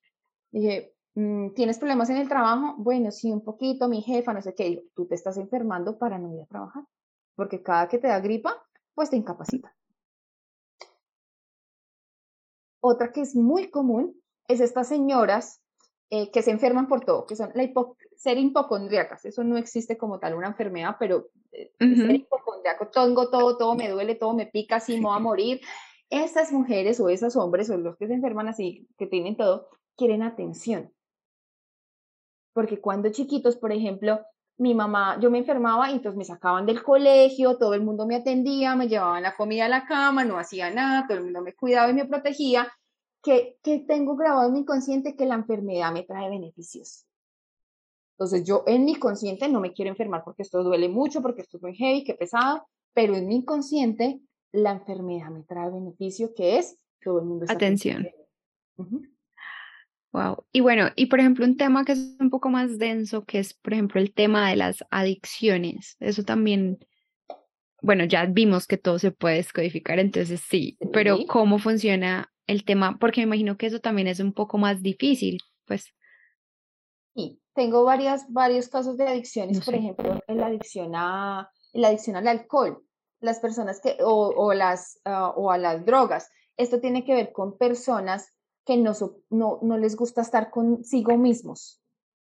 Dije, 0.51 0.93
mm, 1.15 1.53
¿tienes 1.55 1.79
problemas 1.79 2.09
en 2.11 2.17
el 2.17 2.29
trabajo? 2.29 2.75
Bueno, 2.77 3.09
sí, 3.11 3.31
un 3.31 3.43
poquito, 3.43 3.89
mi 3.89 4.03
jefa, 4.03 4.33
no 4.33 4.41
sé 4.41 4.53
qué. 4.53 4.85
tú 4.95 5.07
te 5.07 5.15
estás 5.15 5.37
enfermando 5.37 5.97
para 5.97 6.19
no 6.19 6.31
ir 6.31 6.43
a 6.43 6.45
trabajar. 6.45 6.83
Porque 7.35 7.63
cada 7.63 7.87
que 7.87 7.97
te 7.97 8.07
da 8.07 8.19
gripa, 8.19 8.55
pues 8.93 9.09
te 9.09 9.17
incapacita. 9.17 9.75
Otra 12.87 13.11
que 13.11 13.21
es 13.21 13.35
muy 13.35 13.71
común 13.71 14.15
es 14.47 14.59
estas 14.61 14.89
señoras 14.89 15.59
eh, 16.11 16.29
que 16.29 16.43
se 16.43 16.51
enferman 16.51 16.87
por 16.87 17.03
todo, 17.03 17.25
que 17.25 17.35
son 17.35 17.49
la 17.55 17.67
ser 18.15 18.37
hipocondriacas. 18.37 19.25
Eso 19.25 19.43
no 19.43 19.57
existe 19.57 19.97
como 19.97 20.19
tal 20.19 20.35
una 20.35 20.49
enfermedad, 20.49 20.97
pero 20.99 21.29
eh, 21.51 21.71
ser 21.79 22.11
hipocondriaco, 22.11 22.89
tengo 22.89 23.31
todo, 23.31 23.57
todo 23.57 23.73
me 23.73 23.89
duele, 23.89 24.13
todo 24.13 24.35
me 24.35 24.45
pica, 24.45 24.75
así 24.75 24.97
me 24.97 25.07
voy 25.07 25.15
a 25.15 25.19
morir. 25.31 25.61
Estas 26.11 26.51
mujeres 26.51 26.99
o 26.99 27.09
esos 27.09 27.35
hombres 27.35 27.71
o 27.71 27.77
los 27.77 27.97
que 27.97 28.05
se 28.05 28.13
enferman 28.13 28.49
así, 28.49 28.87
que 28.99 29.07
tienen 29.07 29.35
todo, 29.35 29.67
quieren 29.97 30.21
atención. 30.21 30.93
Porque 32.53 32.79
cuando 32.79 33.09
chiquitos, 33.09 33.55
por 33.55 33.71
ejemplo, 33.71 34.21
mi 34.57 34.73
mamá, 34.73 35.19
yo 35.19 35.29
me 35.29 35.39
enfermaba 35.39 35.89
y 35.89 35.95
entonces 35.95 36.17
me 36.17 36.23
sacaban 36.23 36.65
del 36.65 36.81
colegio, 36.81 37.57
todo 37.57 37.73
el 37.73 37.81
mundo 37.81 38.05
me 38.07 38.15
atendía, 38.15 38.75
me 38.75 38.87
llevaban 38.87 39.23
la 39.23 39.35
comida 39.35 39.65
a 39.65 39.69
la 39.69 39.85
cama, 39.85 40.23
no 40.23 40.37
hacía 40.37 40.71
nada, 40.71 41.05
todo 41.07 41.17
el 41.17 41.25
mundo 41.25 41.41
me 41.41 41.53
cuidaba 41.53 41.89
y 41.89 41.93
me 41.93 42.05
protegía, 42.05 42.71
que, 43.21 43.57
que 43.63 43.79
tengo 43.79 44.15
grabado 44.15 44.47
en 44.47 44.53
mi 44.53 44.65
consciente 44.65 45.15
que 45.15 45.25
la 45.25 45.35
enfermedad 45.35 45.91
me 45.91 46.03
trae 46.03 46.29
beneficios. 46.29 47.05
Entonces 48.17 48.45
yo 48.45 48.63
en 48.65 48.85
mi 48.85 48.95
consciente 48.95 49.49
no 49.49 49.59
me 49.59 49.73
quiero 49.73 49.91
enfermar 49.91 50.23
porque 50.23 50.43
esto 50.43 50.63
duele 50.63 50.87
mucho, 50.87 51.21
porque 51.21 51.41
esto 51.41 51.57
es 51.57 51.63
muy 51.63 51.75
heavy, 51.75 52.03
que 52.03 52.13
pesado, 52.13 52.67
pero 52.93 53.15
en 53.15 53.27
mi 53.27 53.43
consciente 53.43 54.21
la 54.53 54.71
enfermedad 54.71 55.29
me 55.31 55.43
trae 55.43 55.69
beneficio 55.69 56.33
que 56.33 56.57
es 56.57 56.77
todo 57.03 57.19
el 57.19 57.25
mundo. 57.25 57.45
Atención. 57.49 58.07
Wow. 60.15 60.45
Y 60.53 60.61
bueno, 60.61 60.91
y 60.95 61.07
por 61.07 61.19
ejemplo, 61.19 61.43
un 61.43 61.57
tema 61.57 61.83
que 61.83 61.91
es 61.91 62.15
un 62.21 62.29
poco 62.29 62.47
más 62.47 62.77
denso, 62.77 63.25
que 63.25 63.39
es, 63.39 63.53
por 63.53 63.73
ejemplo, 63.73 63.99
el 63.99 64.13
tema 64.13 64.49
de 64.49 64.55
las 64.55 64.77
adicciones. 64.89 65.97
Eso 65.99 66.23
también, 66.23 66.79
bueno, 67.81 68.05
ya 68.05 68.25
vimos 68.25 68.65
que 68.65 68.77
todo 68.77 68.97
se 68.97 69.11
puede 69.11 69.35
descodificar, 69.35 69.99
entonces 69.99 70.39
sí, 70.39 70.77
pero 70.93 71.17
¿cómo 71.27 71.59
funciona 71.59 72.31
el 72.47 72.63
tema? 72.63 72.97
Porque 72.97 73.19
me 73.19 73.25
imagino 73.25 73.57
que 73.57 73.65
eso 73.65 73.81
también 73.81 74.07
es 74.07 74.21
un 74.21 74.31
poco 74.31 74.57
más 74.57 74.81
difícil, 74.81 75.41
pues. 75.65 75.93
Sí, 77.13 77.41
tengo 77.53 77.83
varias, 77.83 78.31
varios 78.31 78.69
casos 78.69 78.95
de 78.95 79.09
adicciones, 79.09 79.65
por 79.65 79.75
ejemplo, 79.75 80.21
la 80.29 80.45
adicción 80.45 80.93
a, 80.95 81.51
la 81.73 81.89
adicción 81.89 82.15
al 82.15 82.29
alcohol, 82.29 82.81
las 83.19 83.41
personas 83.41 83.81
que, 83.81 83.97
o, 84.01 84.29
o 84.29 84.53
las, 84.53 84.97
ah, 85.03 85.33
o 85.35 85.51
a 85.51 85.57
las 85.57 85.85
drogas. 85.85 86.29
Esto 86.55 86.79
tiene 86.79 87.03
que 87.03 87.13
ver 87.13 87.33
con 87.33 87.57
personas 87.57 88.34
que 88.65 88.77
no, 88.77 88.93
no, 89.29 89.59
no 89.61 89.77
les 89.77 89.95
gusta 89.95 90.21
estar 90.21 90.49
consigo 90.49 91.15
mismos, 91.17 91.81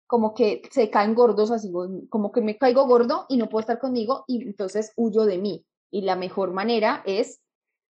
como 0.08 0.34
que 0.34 0.62
se 0.72 0.90
caen 0.90 1.14
gordos, 1.14 1.52
así 1.52 1.72
como 2.10 2.32
que 2.32 2.42
me 2.42 2.58
caigo 2.58 2.86
gordo 2.88 3.26
y 3.30 3.38
no 3.38 3.50
puedo 3.50 3.62
estar 3.62 3.80
conmigo 3.80 4.26
y 4.28 4.44
entonces 4.44 4.94
huyo 4.96 5.26
de 5.26 5.38
mí. 5.38 5.66
Y 5.90 6.02
la 6.02 6.16
mejor 6.16 6.54
manera 6.54 7.04
es 7.06 7.42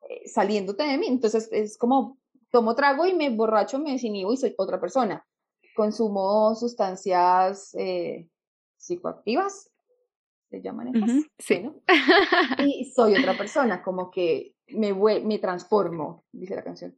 eh, 0.09 0.27
saliéndote 0.27 0.83
de 0.83 0.97
mí. 0.97 1.07
Entonces 1.07 1.49
es 1.51 1.77
como 1.77 2.17
tomo 2.51 2.75
trago 2.75 3.05
y 3.05 3.13
me 3.13 3.29
borracho, 3.29 3.79
me 3.79 3.91
desinhibo 3.93 4.33
y 4.33 4.37
soy 4.37 4.53
otra 4.57 4.79
persona. 4.79 5.25
consumo 5.75 6.53
sustancias 6.53 7.73
eh, 7.75 8.27
psicoactivas, 8.77 9.71
se 10.51 10.61
llaman 10.61 10.95
esas, 10.95 11.25
sí. 11.39 11.67
y 12.59 12.85
soy 12.93 13.15
otra 13.15 13.35
persona, 13.35 13.81
como 13.81 14.11
que 14.11 14.53
me, 14.67 14.93
me 14.93 15.39
transformo, 15.39 16.25
dice 16.31 16.55
la 16.55 16.63
canción. 16.63 16.95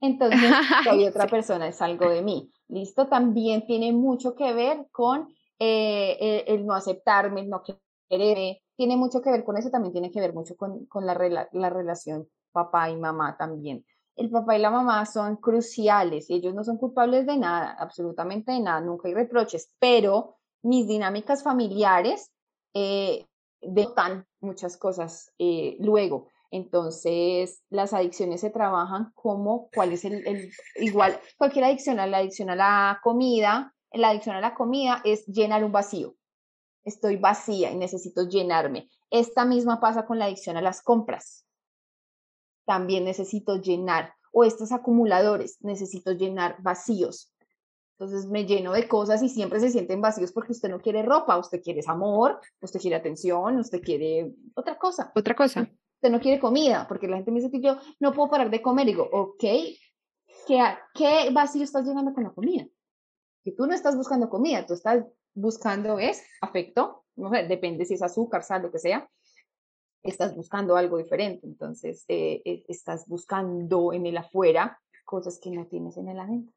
Entonces, 0.00 0.40
soy 0.84 1.06
otra 1.06 1.26
persona, 1.26 1.68
es 1.68 1.80
algo 1.82 2.08
de 2.08 2.22
mí. 2.22 2.50
¿Listo? 2.68 3.08
También 3.08 3.66
tiene 3.66 3.92
mucho 3.92 4.34
que 4.34 4.52
ver 4.52 4.88
con 4.92 5.28
eh, 5.58 6.44
el, 6.46 6.66
no 6.66 6.74
aceptarme, 6.74 7.42
el 7.42 7.48
no 7.48 7.62
quererme. 8.08 8.62
Tiene 8.76 8.96
mucho 8.96 9.20
que 9.20 9.30
ver 9.30 9.44
con 9.44 9.56
eso, 9.56 9.70
también 9.70 9.92
tiene 9.92 10.10
que 10.10 10.20
ver 10.20 10.32
mucho 10.32 10.56
con, 10.56 10.86
con 10.86 11.04
la, 11.04 11.48
la 11.52 11.70
relación 11.70 12.28
papá 12.52 12.90
y 12.90 12.96
mamá 12.96 13.36
también. 13.36 13.84
El 14.16 14.30
papá 14.30 14.56
y 14.56 14.60
la 14.60 14.70
mamá 14.70 15.06
son 15.06 15.36
cruciales 15.36 16.28
y 16.28 16.34
ellos 16.34 16.54
no 16.54 16.64
son 16.64 16.76
culpables 16.76 17.26
de 17.26 17.36
nada, 17.36 17.76
absolutamente 17.78 18.50
de 18.50 18.60
nada, 18.60 18.80
nunca 18.80 19.06
hay 19.06 19.14
reproches, 19.14 19.72
pero 19.78 20.34
mis 20.62 20.88
dinámicas 20.88 21.44
familiares 21.44 22.32
eh, 22.74 23.26
dejan 23.60 24.26
muchas 24.40 24.76
cosas 24.76 25.32
eh, 25.38 25.76
luego. 25.78 26.28
Entonces, 26.50 27.62
las 27.68 27.92
adicciones 27.92 28.40
se 28.40 28.50
trabajan 28.50 29.12
como 29.14 29.68
cuál 29.70 29.92
es 29.92 30.04
el, 30.04 30.50
igual, 30.76 31.20
cualquier 31.36 31.66
adicción, 31.66 31.96
la 31.96 32.18
adicción 32.18 32.48
a 32.50 32.56
la 32.56 33.00
comida, 33.02 33.74
la 33.92 34.10
adicción 34.10 34.36
a 34.36 34.40
la 34.40 34.54
comida 34.54 35.02
es 35.04 35.26
llenar 35.26 35.64
un 35.64 35.72
vacío. 35.72 36.14
Estoy 36.84 37.16
vacía 37.16 37.70
y 37.70 37.76
necesito 37.76 38.26
llenarme. 38.26 38.88
Esta 39.10 39.44
misma 39.44 39.80
pasa 39.80 40.06
con 40.06 40.18
la 40.18 40.24
adicción 40.24 40.56
a 40.56 40.62
las 40.62 40.80
compras. 40.80 41.44
También 42.64 43.04
necesito 43.04 43.56
llenar. 43.56 44.14
O 44.32 44.44
estos 44.44 44.72
acumuladores, 44.72 45.58
necesito 45.62 46.12
llenar 46.12 46.56
vacíos. 46.62 47.32
Entonces 47.98 48.26
me 48.26 48.44
lleno 48.44 48.72
de 48.72 48.86
cosas 48.86 49.22
y 49.22 49.28
siempre 49.28 49.58
se 49.58 49.70
sienten 49.70 50.00
vacíos 50.00 50.32
porque 50.32 50.52
usted 50.52 50.68
no 50.68 50.80
quiere 50.80 51.02
ropa, 51.02 51.36
usted 51.36 51.60
quiere 51.60 51.80
amor, 51.86 52.40
usted 52.60 52.80
quiere 52.80 52.96
atención, 52.96 53.58
usted 53.58 53.82
quiere 53.82 54.32
otra 54.54 54.78
cosa. 54.78 55.10
Otra 55.14 55.34
cosa 55.34 55.68
usted 55.98 56.10
no 56.10 56.20
quiere 56.20 56.38
comida, 56.38 56.86
porque 56.86 57.08
la 57.08 57.16
gente 57.16 57.32
me 57.32 57.40
dice 57.40 57.50
que 57.50 57.60
yo 57.60 57.76
no 57.98 58.12
puedo 58.12 58.30
parar 58.30 58.50
de 58.50 58.62
comer. 58.62 58.86
Y 58.86 58.92
digo, 58.92 59.08
ok, 59.10 59.40
¿qué, 60.46 60.62
¿qué 60.94 61.30
vacío 61.32 61.64
estás 61.64 61.84
llegando 61.84 62.14
con 62.14 62.22
la 62.22 62.30
comida? 62.30 62.66
Que 63.42 63.50
tú 63.50 63.66
no 63.66 63.74
estás 63.74 63.96
buscando 63.96 64.28
comida, 64.28 64.64
tú 64.64 64.74
estás 64.74 65.04
buscando 65.34 65.98
es 65.98 66.22
afecto, 66.40 67.04
no 67.16 67.30
depende 67.30 67.84
si 67.84 67.94
es 67.94 68.02
azúcar, 68.02 68.44
sal, 68.44 68.62
lo 68.62 68.70
que 68.70 68.78
sea, 68.78 69.10
estás 70.04 70.36
buscando 70.36 70.76
algo 70.76 70.98
diferente. 70.98 71.46
Entonces, 71.48 72.04
eh, 72.06 72.42
eh, 72.44 72.64
estás 72.68 73.08
buscando 73.08 73.92
en 73.92 74.06
el 74.06 74.16
afuera 74.18 74.80
cosas 75.04 75.40
que 75.42 75.50
no 75.50 75.66
tienes 75.66 75.96
en 75.96 76.08
el 76.08 76.20
adentro. 76.20 76.54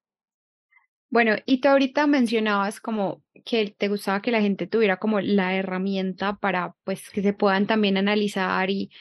Bueno, 1.10 1.36
y 1.46 1.60
tú 1.60 1.68
ahorita 1.68 2.06
mencionabas 2.06 2.80
como 2.80 3.24
que 3.44 3.76
te 3.76 3.88
gustaba 3.90 4.22
que 4.22 4.32
la 4.32 4.40
gente 4.40 4.68
tuviera 4.68 4.98
como 4.98 5.20
la 5.20 5.56
herramienta 5.56 6.38
para 6.38 6.76
pues 6.86 7.10
que 7.10 7.22
se 7.22 7.34
puedan 7.34 7.68
también 7.68 7.98
analizar 7.98 8.70
y 8.70 8.92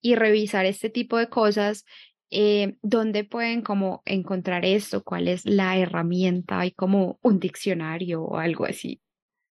y 0.00 0.14
revisar 0.14 0.66
este 0.66 0.90
tipo 0.90 1.16
de 1.16 1.28
cosas, 1.28 1.84
eh, 2.30 2.76
¿dónde 2.82 3.24
pueden 3.24 3.62
como 3.62 4.02
encontrar 4.04 4.64
esto? 4.64 5.02
¿Cuál 5.02 5.28
es 5.28 5.44
la 5.46 5.78
herramienta? 5.78 6.60
¿Hay 6.60 6.72
como 6.72 7.18
un 7.22 7.40
diccionario 7.40 8.22
o 8.22 8.36
algo 8.36 8.66
así? 8.66 9.00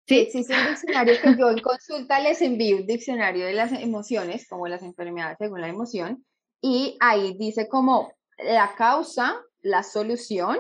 Sí, 0.07 0.19
existe 0.19 0.53
un 0.53 0.67
diccionario 0.69 1.15
que 1.21 1.35
yo 1.37 1.49
en 1.49 1.59
consulta 1.59 2.19
les 2.19 2.41
envío, 2.41 2.77
un 2.77 2.87
diccionario 2.87 3.45
de 3.45 3.53
las 3.53 3.71
emociones, 3.71 4.47
como 4.49 4.67
las 4.67 4.83
enfermedades 4.83 5.37
según 5.39 5.61
la 5.61 5.69
emoción, 5.69 6.25
y 6.61 6.97
ahí 6.99 7.37
dice 7.39 7.69
como 7.69 8.11
la 8.37 8.73
causa, 8.75 9.39
la 9.61 9.83
solución 9.83 10.57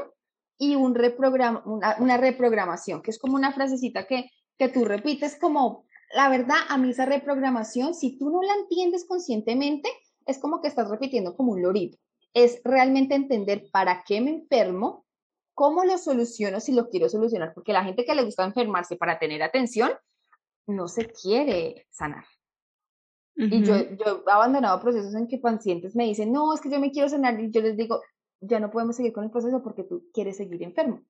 y 0.57 0.75
un 0.75 0.95
reprograma, 0.95 1.61
una, 1.65 1.97
una 1.99 2.17
reprogramación, 2.17 3.01
que 3.01 3.11
es 3.11 3.19
como 3.19 3.35
una 3.35 3.51
frasecita 3.51 4.05
que, 4.07 4.29
que 4.57 4.69
tú 4.69 4.85
repites 4.85 5.37
como 5.37 5.85
la 6.13 6.29
verdad, 6.29 6.57
a 6.69 6.77
mí 6.77 6.89
esa 6.89 7.05
reprogramación, 7.05 7.93
si 7.93 8.17
tú 8.17 8.29
no 8.29 8.41
la 8.41 8.53
entiendes 8.55 9.05
conscientemente, 9.05 9.89
es 10.25 10.39
como 10.39 10.61
que 10.61 10.67
estás 10.67 10.89
repitiendo 10.89 11.35
como 11.35 11.53
un 11.53 11.61
lorito. 11.61 11.97
Es 12.33 12.61
realmente 12.63 13.15
entender 13.15 13.65
para 13.71 14.03
qué 14.05 14.21
me 14.21 14.31
enfermo, 14.31 15.05
cómo 15.53 15.83
lo 15.85 15.97
soluciono 15.97 16.59
si 16.59 16.71
lo 16.71 16.89
quiero 16.89 17.09
solucionar, 17.09 17.53
porque 17.53 17.73
la 17.73 17.83
gente 17.83 18.05
que 18.05 18.15
le 18.15 18.23
gusta 18.23 18.43
enfermarse 18.43 18.95
para 18.95 19.19
tener 19.19 19.43
atención, 19.43 19.91
no 20.67 20.87
se 20.87 21.07
quiere 21.07 21.87
sanar. 21.89 22.25
Y 23.35 23.63
yo, 23.63 23.75
yo 23.95 24.23
he 24.27 24.31
abandonado 24.31 24.79
procesos 24.79 25.15
en 25.15 25.27
que 25.27 25.39
pacientes 25.39 25.95
me 25.95 26.05
dicen, 26.05 26.31
no, 26.31 26.53
es 26.53 26.61
que 26.61 26.69
yo 26.69 26.79
me 26.79 26.91
quiero 26.91 27.09
sanar, 27.09 27.39
y 27.39 27.49
yo 27.49 27.61
les 27.61 27.75
digo, 27.75 28.01
ya 28.39 28.59
no 28.59 28.69
podemos 28.69 28.95
seguir 28.95 29.13
con 29.13 29.23
el 29.23 29.31
proceso 29.31 29.63
porque 29.63 29.83
tú 29.83 30.05
quieres 30.13 30.37
seguir 30.37 30.61
enfermo. 30.61 31.01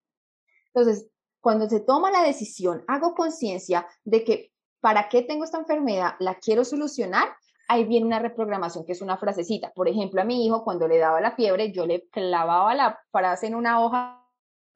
Entonces, 0.73 1.09
cuando 1.41 1.67
se 1.67 1.81
toma 1.81 2.11
la 2.11 2.23
decisión, 2.23 2.83
hago 2.87 3.13
conciencia 3.13 3.85
de 4.05 4.23
que 4.23 4.52
¿para 4.83 5.07
qué 5.07 5.21
tengo 5.21 5.45
esta 5.45 5.57
enfermedad? 5.57 6.15
¿La 6.19 6.35
quiero 6.35 6.65
solucionar? 6.65 7.29
Ahí 7.69 7.85
viene 7.85 8.05
una 8.05 8.19
reprogramación 8.19 8.85
que 8.85 8.91
es 8.91 9.01
una 9.01 9.15
frasecita. 9.15 9.71
Por 9.71 9.87
ejemplo, 9.87 10.21
a 10.21 10.25
mi 10.25 10.45
hijo 10.45 10.65
cuando 10.65 10.89
le 10.89 10.97
daba 10.97 11.21
la 11.21 11.31
fiebre, 11.31 11.71
yo 11.71 11.85
le 11.85 12.05
clavaba 12.09 12.75
la 12.75 12.99
frase 13.09 13.47
en 13.47 13.55
una 13.55 13.79
hoja 13.79 14.21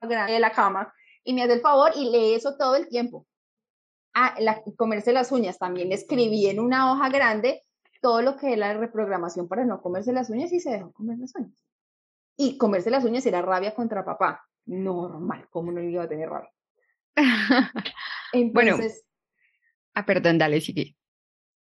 grande 0.00 0.32
de 0.32 0.40
la 0.40 0.50
cama 0.52 0.90
y 1.24 1.34
me 1.34 1.42
hace 1.42 1.52
el 1.52 1.60
favor 1.60 1.92
y 1.94 2.08
lee 2.08 2.32
eso 2.32 2.56
todo 2.56 2.74
el 2.76 2.88
tiempo. 2.88 3.26
Ah, 4.14 4.34
la, 4.38 4.62
comerse 4.78 5.12
las 5.12 5.30
uñas, 5.30 5.58
también 5.58 5.92
escribí 5.92 6.46
en 6.46 6.58
una 6.58 6.90
hoja 6.90 7.10
grande 7.10 7.66
todo 8.00 8.22
lo 8.22 8.38
que 8.38 8.54
es 8.54 8.58
la 8.58 8.72
reprogramación 8.72 9.46
para 9.46 9.66
no 9.66 9.82
comerse 9.82 10.14
las 10.14 10.30
uñas 10.30 10.50
y 10.54 10.60
se 10.60 10.70
dejó 10.70 10.90
comer 10.92 11.18
las 11.18 11.34
uñas. 11.34 11.62
Y 12.34 12.56
comerse 12.56 12.90
las 12.90 13.04
uñas 13.04 13.26
era 13.26 13.42
rabia 13.42 13.74
contra 13.74 14.06
papá. 14.06 14.42
Normal, 14.64 15.46
¿cómo 15.50 15.70
no 15.70 15.82
iba 15.82 16.04
a 16.04 16.08
tener 16.08 16.30
rabia? 16.30 16.50
Entonces, 18.32 19.04
Ah, 19.98 20.06
perdón, 20.06 20.38
dale, 20.38 20.60
sigue. 20.60 20.94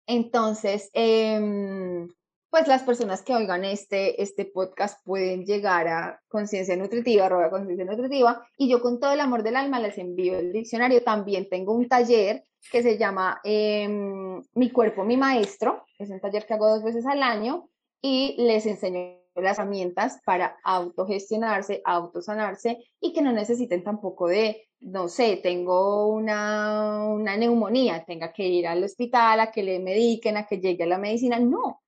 Entonces, 0.07 0.89
em, 0.93 2.07
pues 2.49 2.69
las 2.69 2.85
personas 2.85 3.23
que 3.23 3.35
oigan 3.35 3.65
este, 3.65 4.23
este 4.23 4.45
podcast 4.45 5.05
pueden 5.05 5.45
llegar 5.45 5.89
a 5.89 6.23
conciencia 6.29 6.77
nutritiva, 6.77 7.27
arroba 7.27 7.51
conciencia 7.51 7.85
nutritiva, 7.85 8.47
y 8.57 8.71
yo 8.71 8.81
con 8.81 9.01
todo 9.01 9.13
el 9.15 9.21
amor 9.21 9.43
del 9.43 9.57
alma 9.57 9.81
les 9.81 9.99
envío 9.99 10.39
el 10.39 10.53
diccionario. 10.53 11.03
También 11.03 11.49
tengo 11.49 11.75
un 11.75 11.89
taller 11.89 12.45
que 12.71 12.85
se 12.85 12.99
llama 12.99 13.41
em, 13.43 14.41
Mi 14.55 14.71
cuerpo, 14.71 15.03
mi 15.05 15.17
maestro. 15.17 15.85
Es 15.99 16.09
un 16.11 16.21
taller 16.21 16.47
que 16.47 16.55
hago 16.55 16.69
dos 16.69 16.85
veces 16.85 17.05
al 17.07 17.25
año 17.25 17.69
y 18.01 18.37
les 18.39 18.65
enseño 18.65 19.20
las 19.35 19.59
herramientas 19.59 20.21
para 20.25 20.57
autogestionarse, 20.65 21.83
autosanarse 21.85 22.79
y 23.01 23.13
que 23.13 23.23
no 23.23 23.33
necesiten 23.33 23.83
tampoco 23.85 24.29
de 24.29 24.67
no 24.81 25.09
sé, 25.09 25.39
tengo 25.43 26.07
una, 26.07 27.05
una 27.05 27.37
neumonía, 27.37 28.05
tenga 28.05 28.33
que 28.33 28.49
ir 28.49 28.67
al 28.67 28.83
hospital 28.83 29.41
a 29.41 29.53
que 29.53 29.63
le 29.63 29.79
mediquen, 29.79 30.39
a 30.39 30.47
que 30.47 30.59
llegue 30.59 30.85
a 30.85 30.87
la 30.87 30.99
medicina. 30.99 31.39
No, 31.39 31.83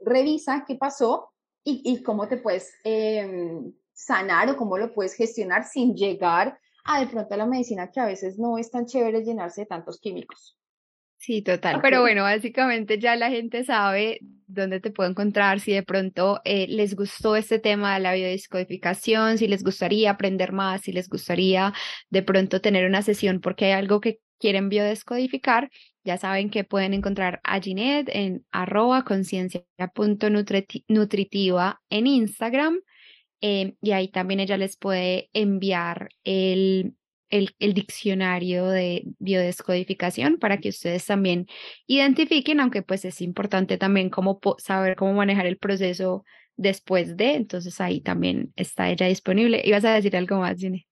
revisa 0.00 0.64
qué 0.66 0.74
pasó 0.74 1.32
y, 1.64 1.80
y 1.84 2.02
cómo 2.02 2.26
te 2.26 2.38
puedes 2.38 2.74
em, 2.82 3.72
sanar 3.92 4.50
o 4.50 4.56
cómo 4.56 4.78
lo 4.78 4.92
puedes 4.92 5.14
gestionar 5.14 5.64
sin 5.64 5.94
llegar 5.94 6.58
a 6.84 7.00
de 7.00 7.06
pronto 7.06 7.34
a 7.34 7.36
la 7.36 7.46
medicina 7.46 7.90
que 7.90 8.00
a 8.00 8.06
veces 8.06 8.36
no 8.38 8.58
es 8.58 8.70
tan 8.70 8.86
chévere 8.86 9.22
llenarse 9.22 9.62
de 9.62 9.66
tantos 9.66 10.00
químicos. 10.00 10.58
Sí, 11.22 11.40
total. 11.40 11.80
Pero 11.80 12.00
bueno, 12.00 12.24
básicamente 12.24 12.98
ya 12.98 13.14
la 13.14 13.30
gente 13.30 13.62
sabe 13.62 14.18
dónde 14.48 14.80
te 14.80 14.90
puedo 14.90 15.08
encontrar, 15.08 15.60
si 15.60 15.72
de 15.72 15.84
pronto 15.84 16.40
eh, 16.44 16.66
les 16.68 16.96
gustó 16.96 17.36
este 17.36 17.60
tema 17.60 17.94
de 17.94 18.00
la 18.00 18.12
biodescodificación, 18.12 19.38
si 19.38 19.46
les 19.46 19.62
gustaría 19.62 20.10
aprender 20.10 20.50
más, 20.50 20.80
si 20.80 20.90
les 20.90 21.08
gustaría 21.08 21.72
de 22.10 22.22
pronto 22.24 22.60
tener 22.60 22.86
una 22.86 23.02
sesión 23.02 23.40
porque 23.40 23.66
hay 23.66 23.72
algo 23.72 24.00
que 24.00 24.18
quieren 24.40 24.68
biodescodificar, 24.68 25.70
ya 26.02 26.18
saben 26.18 26.50
que 26.50 26.64
pueden 26.64 26.92
encontrar 26.92 27.40
a 27.44 27.60
Ginette 27.60 28.10
en 28.12 28.44
arroba 28.50 29.04
conciencia.nutritiva 29.04 31.80
en 31.88 32.08
Instagram. 32.08 32.80
Eh, 33.40 33.74
y 33.80 33.92
ahí 33.92 34.08
también 34.08 34.40
ella 34.40 34.56
les 34.56 34.76
puede 34.76 35.30
enviar 35.34 36.08
el 36.24 36.96
el, 37.32 37.74
diccionario 37.74 38.66
de 38.66 39.04
biodescodificación 39.18 40.38
para 40.38 40.58
que 40.58 40.68
ustedes 40.68 41.06
también 41.06 41.46
identifiquen, 41.86 42.60
aunque 42.60 42.82
pues 42.82 43.04
es 43.04 43.20
importante 43.22 43.78
también 43.78 44.10
cómo 44.10 44.38
saber 44.58 44.96
cómo 44.96 45.14
manejar 45.14 45.46
el 45.46 45.56
proceso 45.56 46.24
después 46.56 47.16
de, 47.16 47.34
entonces 47.34 47.80
ahí 47.80 48.02
también 48.02 48.52
está 48.54 48.90
ella 48.90 49.06
disponible. 49.06 49.62
¿Ibas 49.64 49.84
a 49.86 49.94
decir 49.94 50.14
algo 50.14 50.36
más, 50.36 50.60
Jenny? 50.60 50.86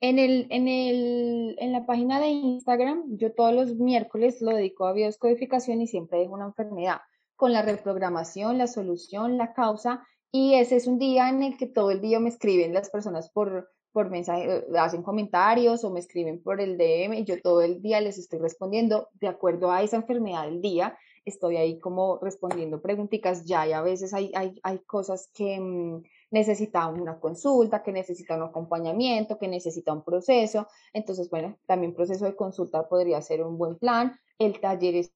En, 0.00 0.18
el, 0.18 0.48
en, 0.50 0.66
el, 0.66 1.56
en 1.58 1.72
la 1.72 1.86
página 1.86 2.20
de 2.20 2.26
Instagram, 2.26 3.04
yo 3.16 3.32
todos 3.32 3.54
los 3.54 3.76
miércoles 3.76 4.42
lo 4.42 4.50
dedico 4.50 4.86
a 4.86 4.92
biodescodificación 4.92 5.80
y 5.80 5.86
siempre 5.86 6.18
dejo 6.18 6.34
una 6.34 6.46
enfermedad 6.46 6.98
con 7.36 7.52
la 7.52 7.62
reprogramación, 7.62 8.58
la 8.58 8.66
solución, 8.66 9.38
la 9.38 9.54
causa. 9.54 10.04
Y 10.32 10.54
ese 10.54 10.74
es 10.76 10.88
un 10.88 10.98
día 10.98 11.28
en 11.28 11.44
el 11.44 11.56
que 11.56 11.66
todo 11.66 11.92
el 11.92 12.00
día 12.00 12.18
me 12.18 12.28
escriben 12.28 12.74
las 12.74 12.90
personas 12.90 13.30
por, 13.30 13.68
por 13.94 14.10
mensaje, 14.10 14.44
eh, 14.44 14.64
hacen 14.76 15.04
comentarios 15.04 15.84
o 15.84 15.90
me 15.90 16.00
escriben 16.00 16.42
por 16.42 16.60
el 16.60 16.76
DM 16.76 17.24
yo 17.24 17.40
todo 17.40 17.62
el 17.62 17.80
día 17.80 18.00
les 18.00 18.18
estoy 18.18 18.40
respondiendo 18.40 19.08
de 19.14 19.28
acuerdo 19.28 19.70
a 19.70 19.82
esa 19.82 19.96
enfermedad 19.96 20.46
del 20.46 20.60
día. 20.60 20.98
Estoy 21.24 21.56
ahí 21.56 21.78
como 21.78 22.18
respondiendo 22.20 22.82
preguntitas 22.82 23.44
ya 23.44 23.66
y 23.68 23.72
a 23.72 23.82
veces 23.82 24.12
hay, 24.12 24.32
hay, 24.34 24.60
hay 24.64 24.80
cosas 24.80 25.30
que 25.32 25.60
mm, 25.60 26.02
necesita 26.32 26.88
una 26.88 27.20
consulta, 27.20 27.84
que 27.84 27.92
necesita 27.92 28.36
un 28.36 28.42
acompañamiento, 28.42 29.38
que 29.38 29.46
necesita 29.46 29.92
un 29.92 30.02
proceso. 30.02 30.66
Entonces, 30.92 31.30
bueno, 31.30 31.56
también 31.64 31.94
proceso 31.94 32.24
de 32.24 32.34
consulta 32.34 32.88
podría 32.88 33.22
ser 33.22 33.42
un 33.42 33.56
buen 33.56 33.78
plan. 33.78 34.18
El 34.38 34.60
taller 34.60 34.96
es, 34.96 35.12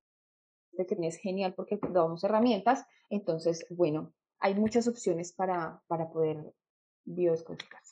es 0.79 1.17
genial 1.17 1.53
porque 1.55 1.81
damos 1.91 2.23
herramientas. 2.23 2.87
Entonces, 3.11 3.67
bueno, 3.71 4.13
hay 4.39 4.55
muchas 4.55 4.87
opciones 4.87 5.33
para, 5.33 5.83
para 5.89 6.09
poder 6.09 6.55
biodescodificarse. 7.05 7.88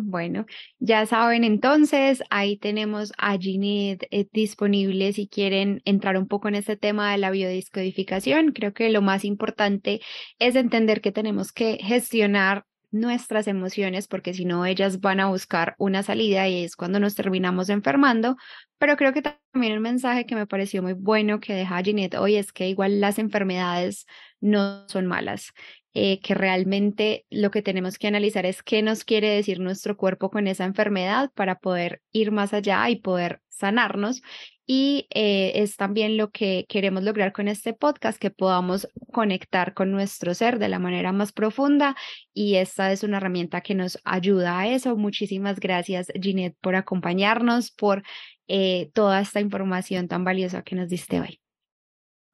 Bueno, 0.00 0.46
ya 0.78 1.06
saben 1.06 1.44
entonces, 1.44 2.22
ahí 2.30 2.56
tenemos 2.58 3.12
a 3.18 3.36
Ginette 3.38 4.06
eh, 4.10 4.26
disponible 4.32 5.12
si 5.12 5.28
quieren 5.28 5.80
entrar 5.84 6.18
un 6.18 6.28
poco 6.28 6.48
en 6.48 6.54
este 6.54 6.76
tema 6.76 7.12
de 7.12 7.18
la 7.18 7.30
biodescodificación. 7.30 8.52
Creo 8.52 8.72
que 8.74 8.90
lo 8.90 9.02
más 9.02 9.24
importante 9.24 10.00
es 10.38 10.56
entender 10.56 11.00
que 11.00 11.12
tenemos 11.12 11.52
que 11.52 11.78
gestionar 11.82 12.64
nuestras 12.90 13.46
emociones 13.48 14.08
porque 14.08 14.34
si 14.34 14.44
no 14.44 14.64
ellas 14.64 15.00
van 15.00 15.20
a 15.20 15.28
buscar 15.28 15.74
una 15.78 16.02
salida 16.02 16.48
y 16.48 16.64
es 16.64 16.76
cuando 16.76 17.00
nos 17.00 17.14
terminamos 17.14 17.68
enfermando. 17.68 18.36
Pero 18.78 18.96
creo 18.96 19.12
que 19.12 19.22
también 19.22 19.74
un 19.74 19.82
mensaje 19.82 20.26
que 20.26 20.34
me 20.34 20.46
pareció 20.46 20.82
muy 20.82 20.92
bueno 20.92 21.40
que 21.40 21.54
deja 21.54 21.82
Ginette 21.82 22.16
hoy 22.16 22.36
es 22.36 22.52
que 22.52 22.68
igual 22.68 23.00
las 23.00 23.18
enfermedades 23.18 24.06
no 24.40 24.86
son 24.88 25.06
malas. 25.06 25.52
Eh, 25.98 26.20
que 26.20 26.34
realmente 26.34 27.24
lo 27.30 27.50
que 27.50 27.62
tenemos 27.62 27.96
que 27.96 28.06
analizar 28.06 28.44
es 28.44 28.62
qué 28.62 28.82
nos 28.82 29.02
quiere 29.02 29.30
decir 29.30 29.60
nuestro 29.60 29.96
cuerpo 29.96 30.28
con 30.28 30.46
esa 30.46 30.66
enfermedad 30.66 31.30
para 31.34 31.58
poder 31.58 32.02
ir 32.12 32.32
más 32.32 32.52
allá 32.52 32.90
y 32.90 32.96
poder 32.96 33.40
sanarnos. 33.48 34.20
Y 34.66 35.08
eh, 35.14 35.52
es 35.54 35.78
también 35.78 36.18
lo 36.18 36.32
que 36.32 36.66
queremos 36.68 37.02
lograr 37.02 37.32
con 37.32 37.48
este 37.48 37.72
podcast, 37.72 38.18
que 38.18 38.30
podamos 38.30 38.86
conectar 39.10 39.72
con 39.72 39.90
nuestro 39.90 40.34
ser 40.34 40.58
de 40.58 40.68
la 40.68 40.78
manera 40.78 41.12
más 41.12 41.32
profunda. 41.32 41.96
Y 42.34 42.56
esta 42.56 42.92
es 42.92 43.02
una 43.02 43.16
herramienta 43.16 43.62
que 43.62 43.74
nos 43.74 43.98
ayuda 44.04 44.58
a 44.60 44.68
eso. 44.68 44.98
Muchísimas 44.98 45.60
gracias, 45.60 46.08
Ginette, 46.20 46.58
por 46.60 46.74
acompañarnos, 46.74 47.70
por 47.70 48.02
eh, 48.48 48.90
toda 48.92 49.22
esta 49.22 49.40
información 49.40 50.08
tan 50.08 50.24
valiosa 50.24 50.60
que 50.60 50.76
nos 50.76 50.90
diste 50.90 51.22
hoy. 51.22 51.40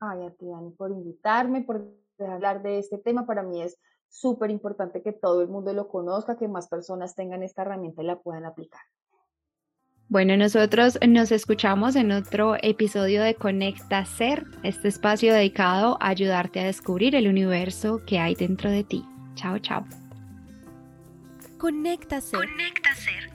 Ay, 0.01 0.27
a 0.27 0.31
ti, 0.33 0.47
Dani, 0.47 0.71
por 0.73 0.91
invitarme, 0.91 1.63
por 1.63 2.02
hablar 2.27 2.63
de 2.63 2.79
este 2.79 2.99
tema. 2.99 3.27
Para 3.27 3.43
mí 3.43 3.63
es 3.63 3.79
súper 4.09 4.51
importante 4.51 5.03
que 5.03 5.13
todo 5.13 5.43
el 5.43 5.49
mundo 5.49 5.73
lo 5.73 5.89
conozca, 5.89 6.37
que 6.37 6.49
más 6.49 6.69
personas 6.69 7.15
tengan 7.15 7.43
esta 7.43 7.63
herramienta 7.63 8.03
y 8.03 8.07
la 8.07 8.21
puedan 8.21 8.45
aplicar. 8.45 8.83
Bueno, 10.09 10.37
nosotros 10.37 10.99
nos 11.09 11.33
escuchamos 11.33 11.97
en 11.97 12.13
otro 12.13 12.57
episodio 12.61 13.23
de 13.23 13.35
Conecta 13.35 14.05
Ser, 14.05 14.45
este 14.63 14.89
espacio 14.89 15.33
dedicado 15.33 15.97
a 16.01 16.09
ayudarte 16.09 16.61
a 16.61 16.65
descubrir 16.65 17.15
el 17.15 17.29
universo 17.29 18.03
que 18.07 18.19
hay 18.19 18.35
dentro 18.35 18.71
de 18.71 18.85
ti. 18.85 19.03
Chao, 19.37 19.59
chao. 19.59 19.87
Conecta 21.57 22.21
Ser. 22.21 22.41
Conecta 22.41 22.95
Ser 22.95 23.32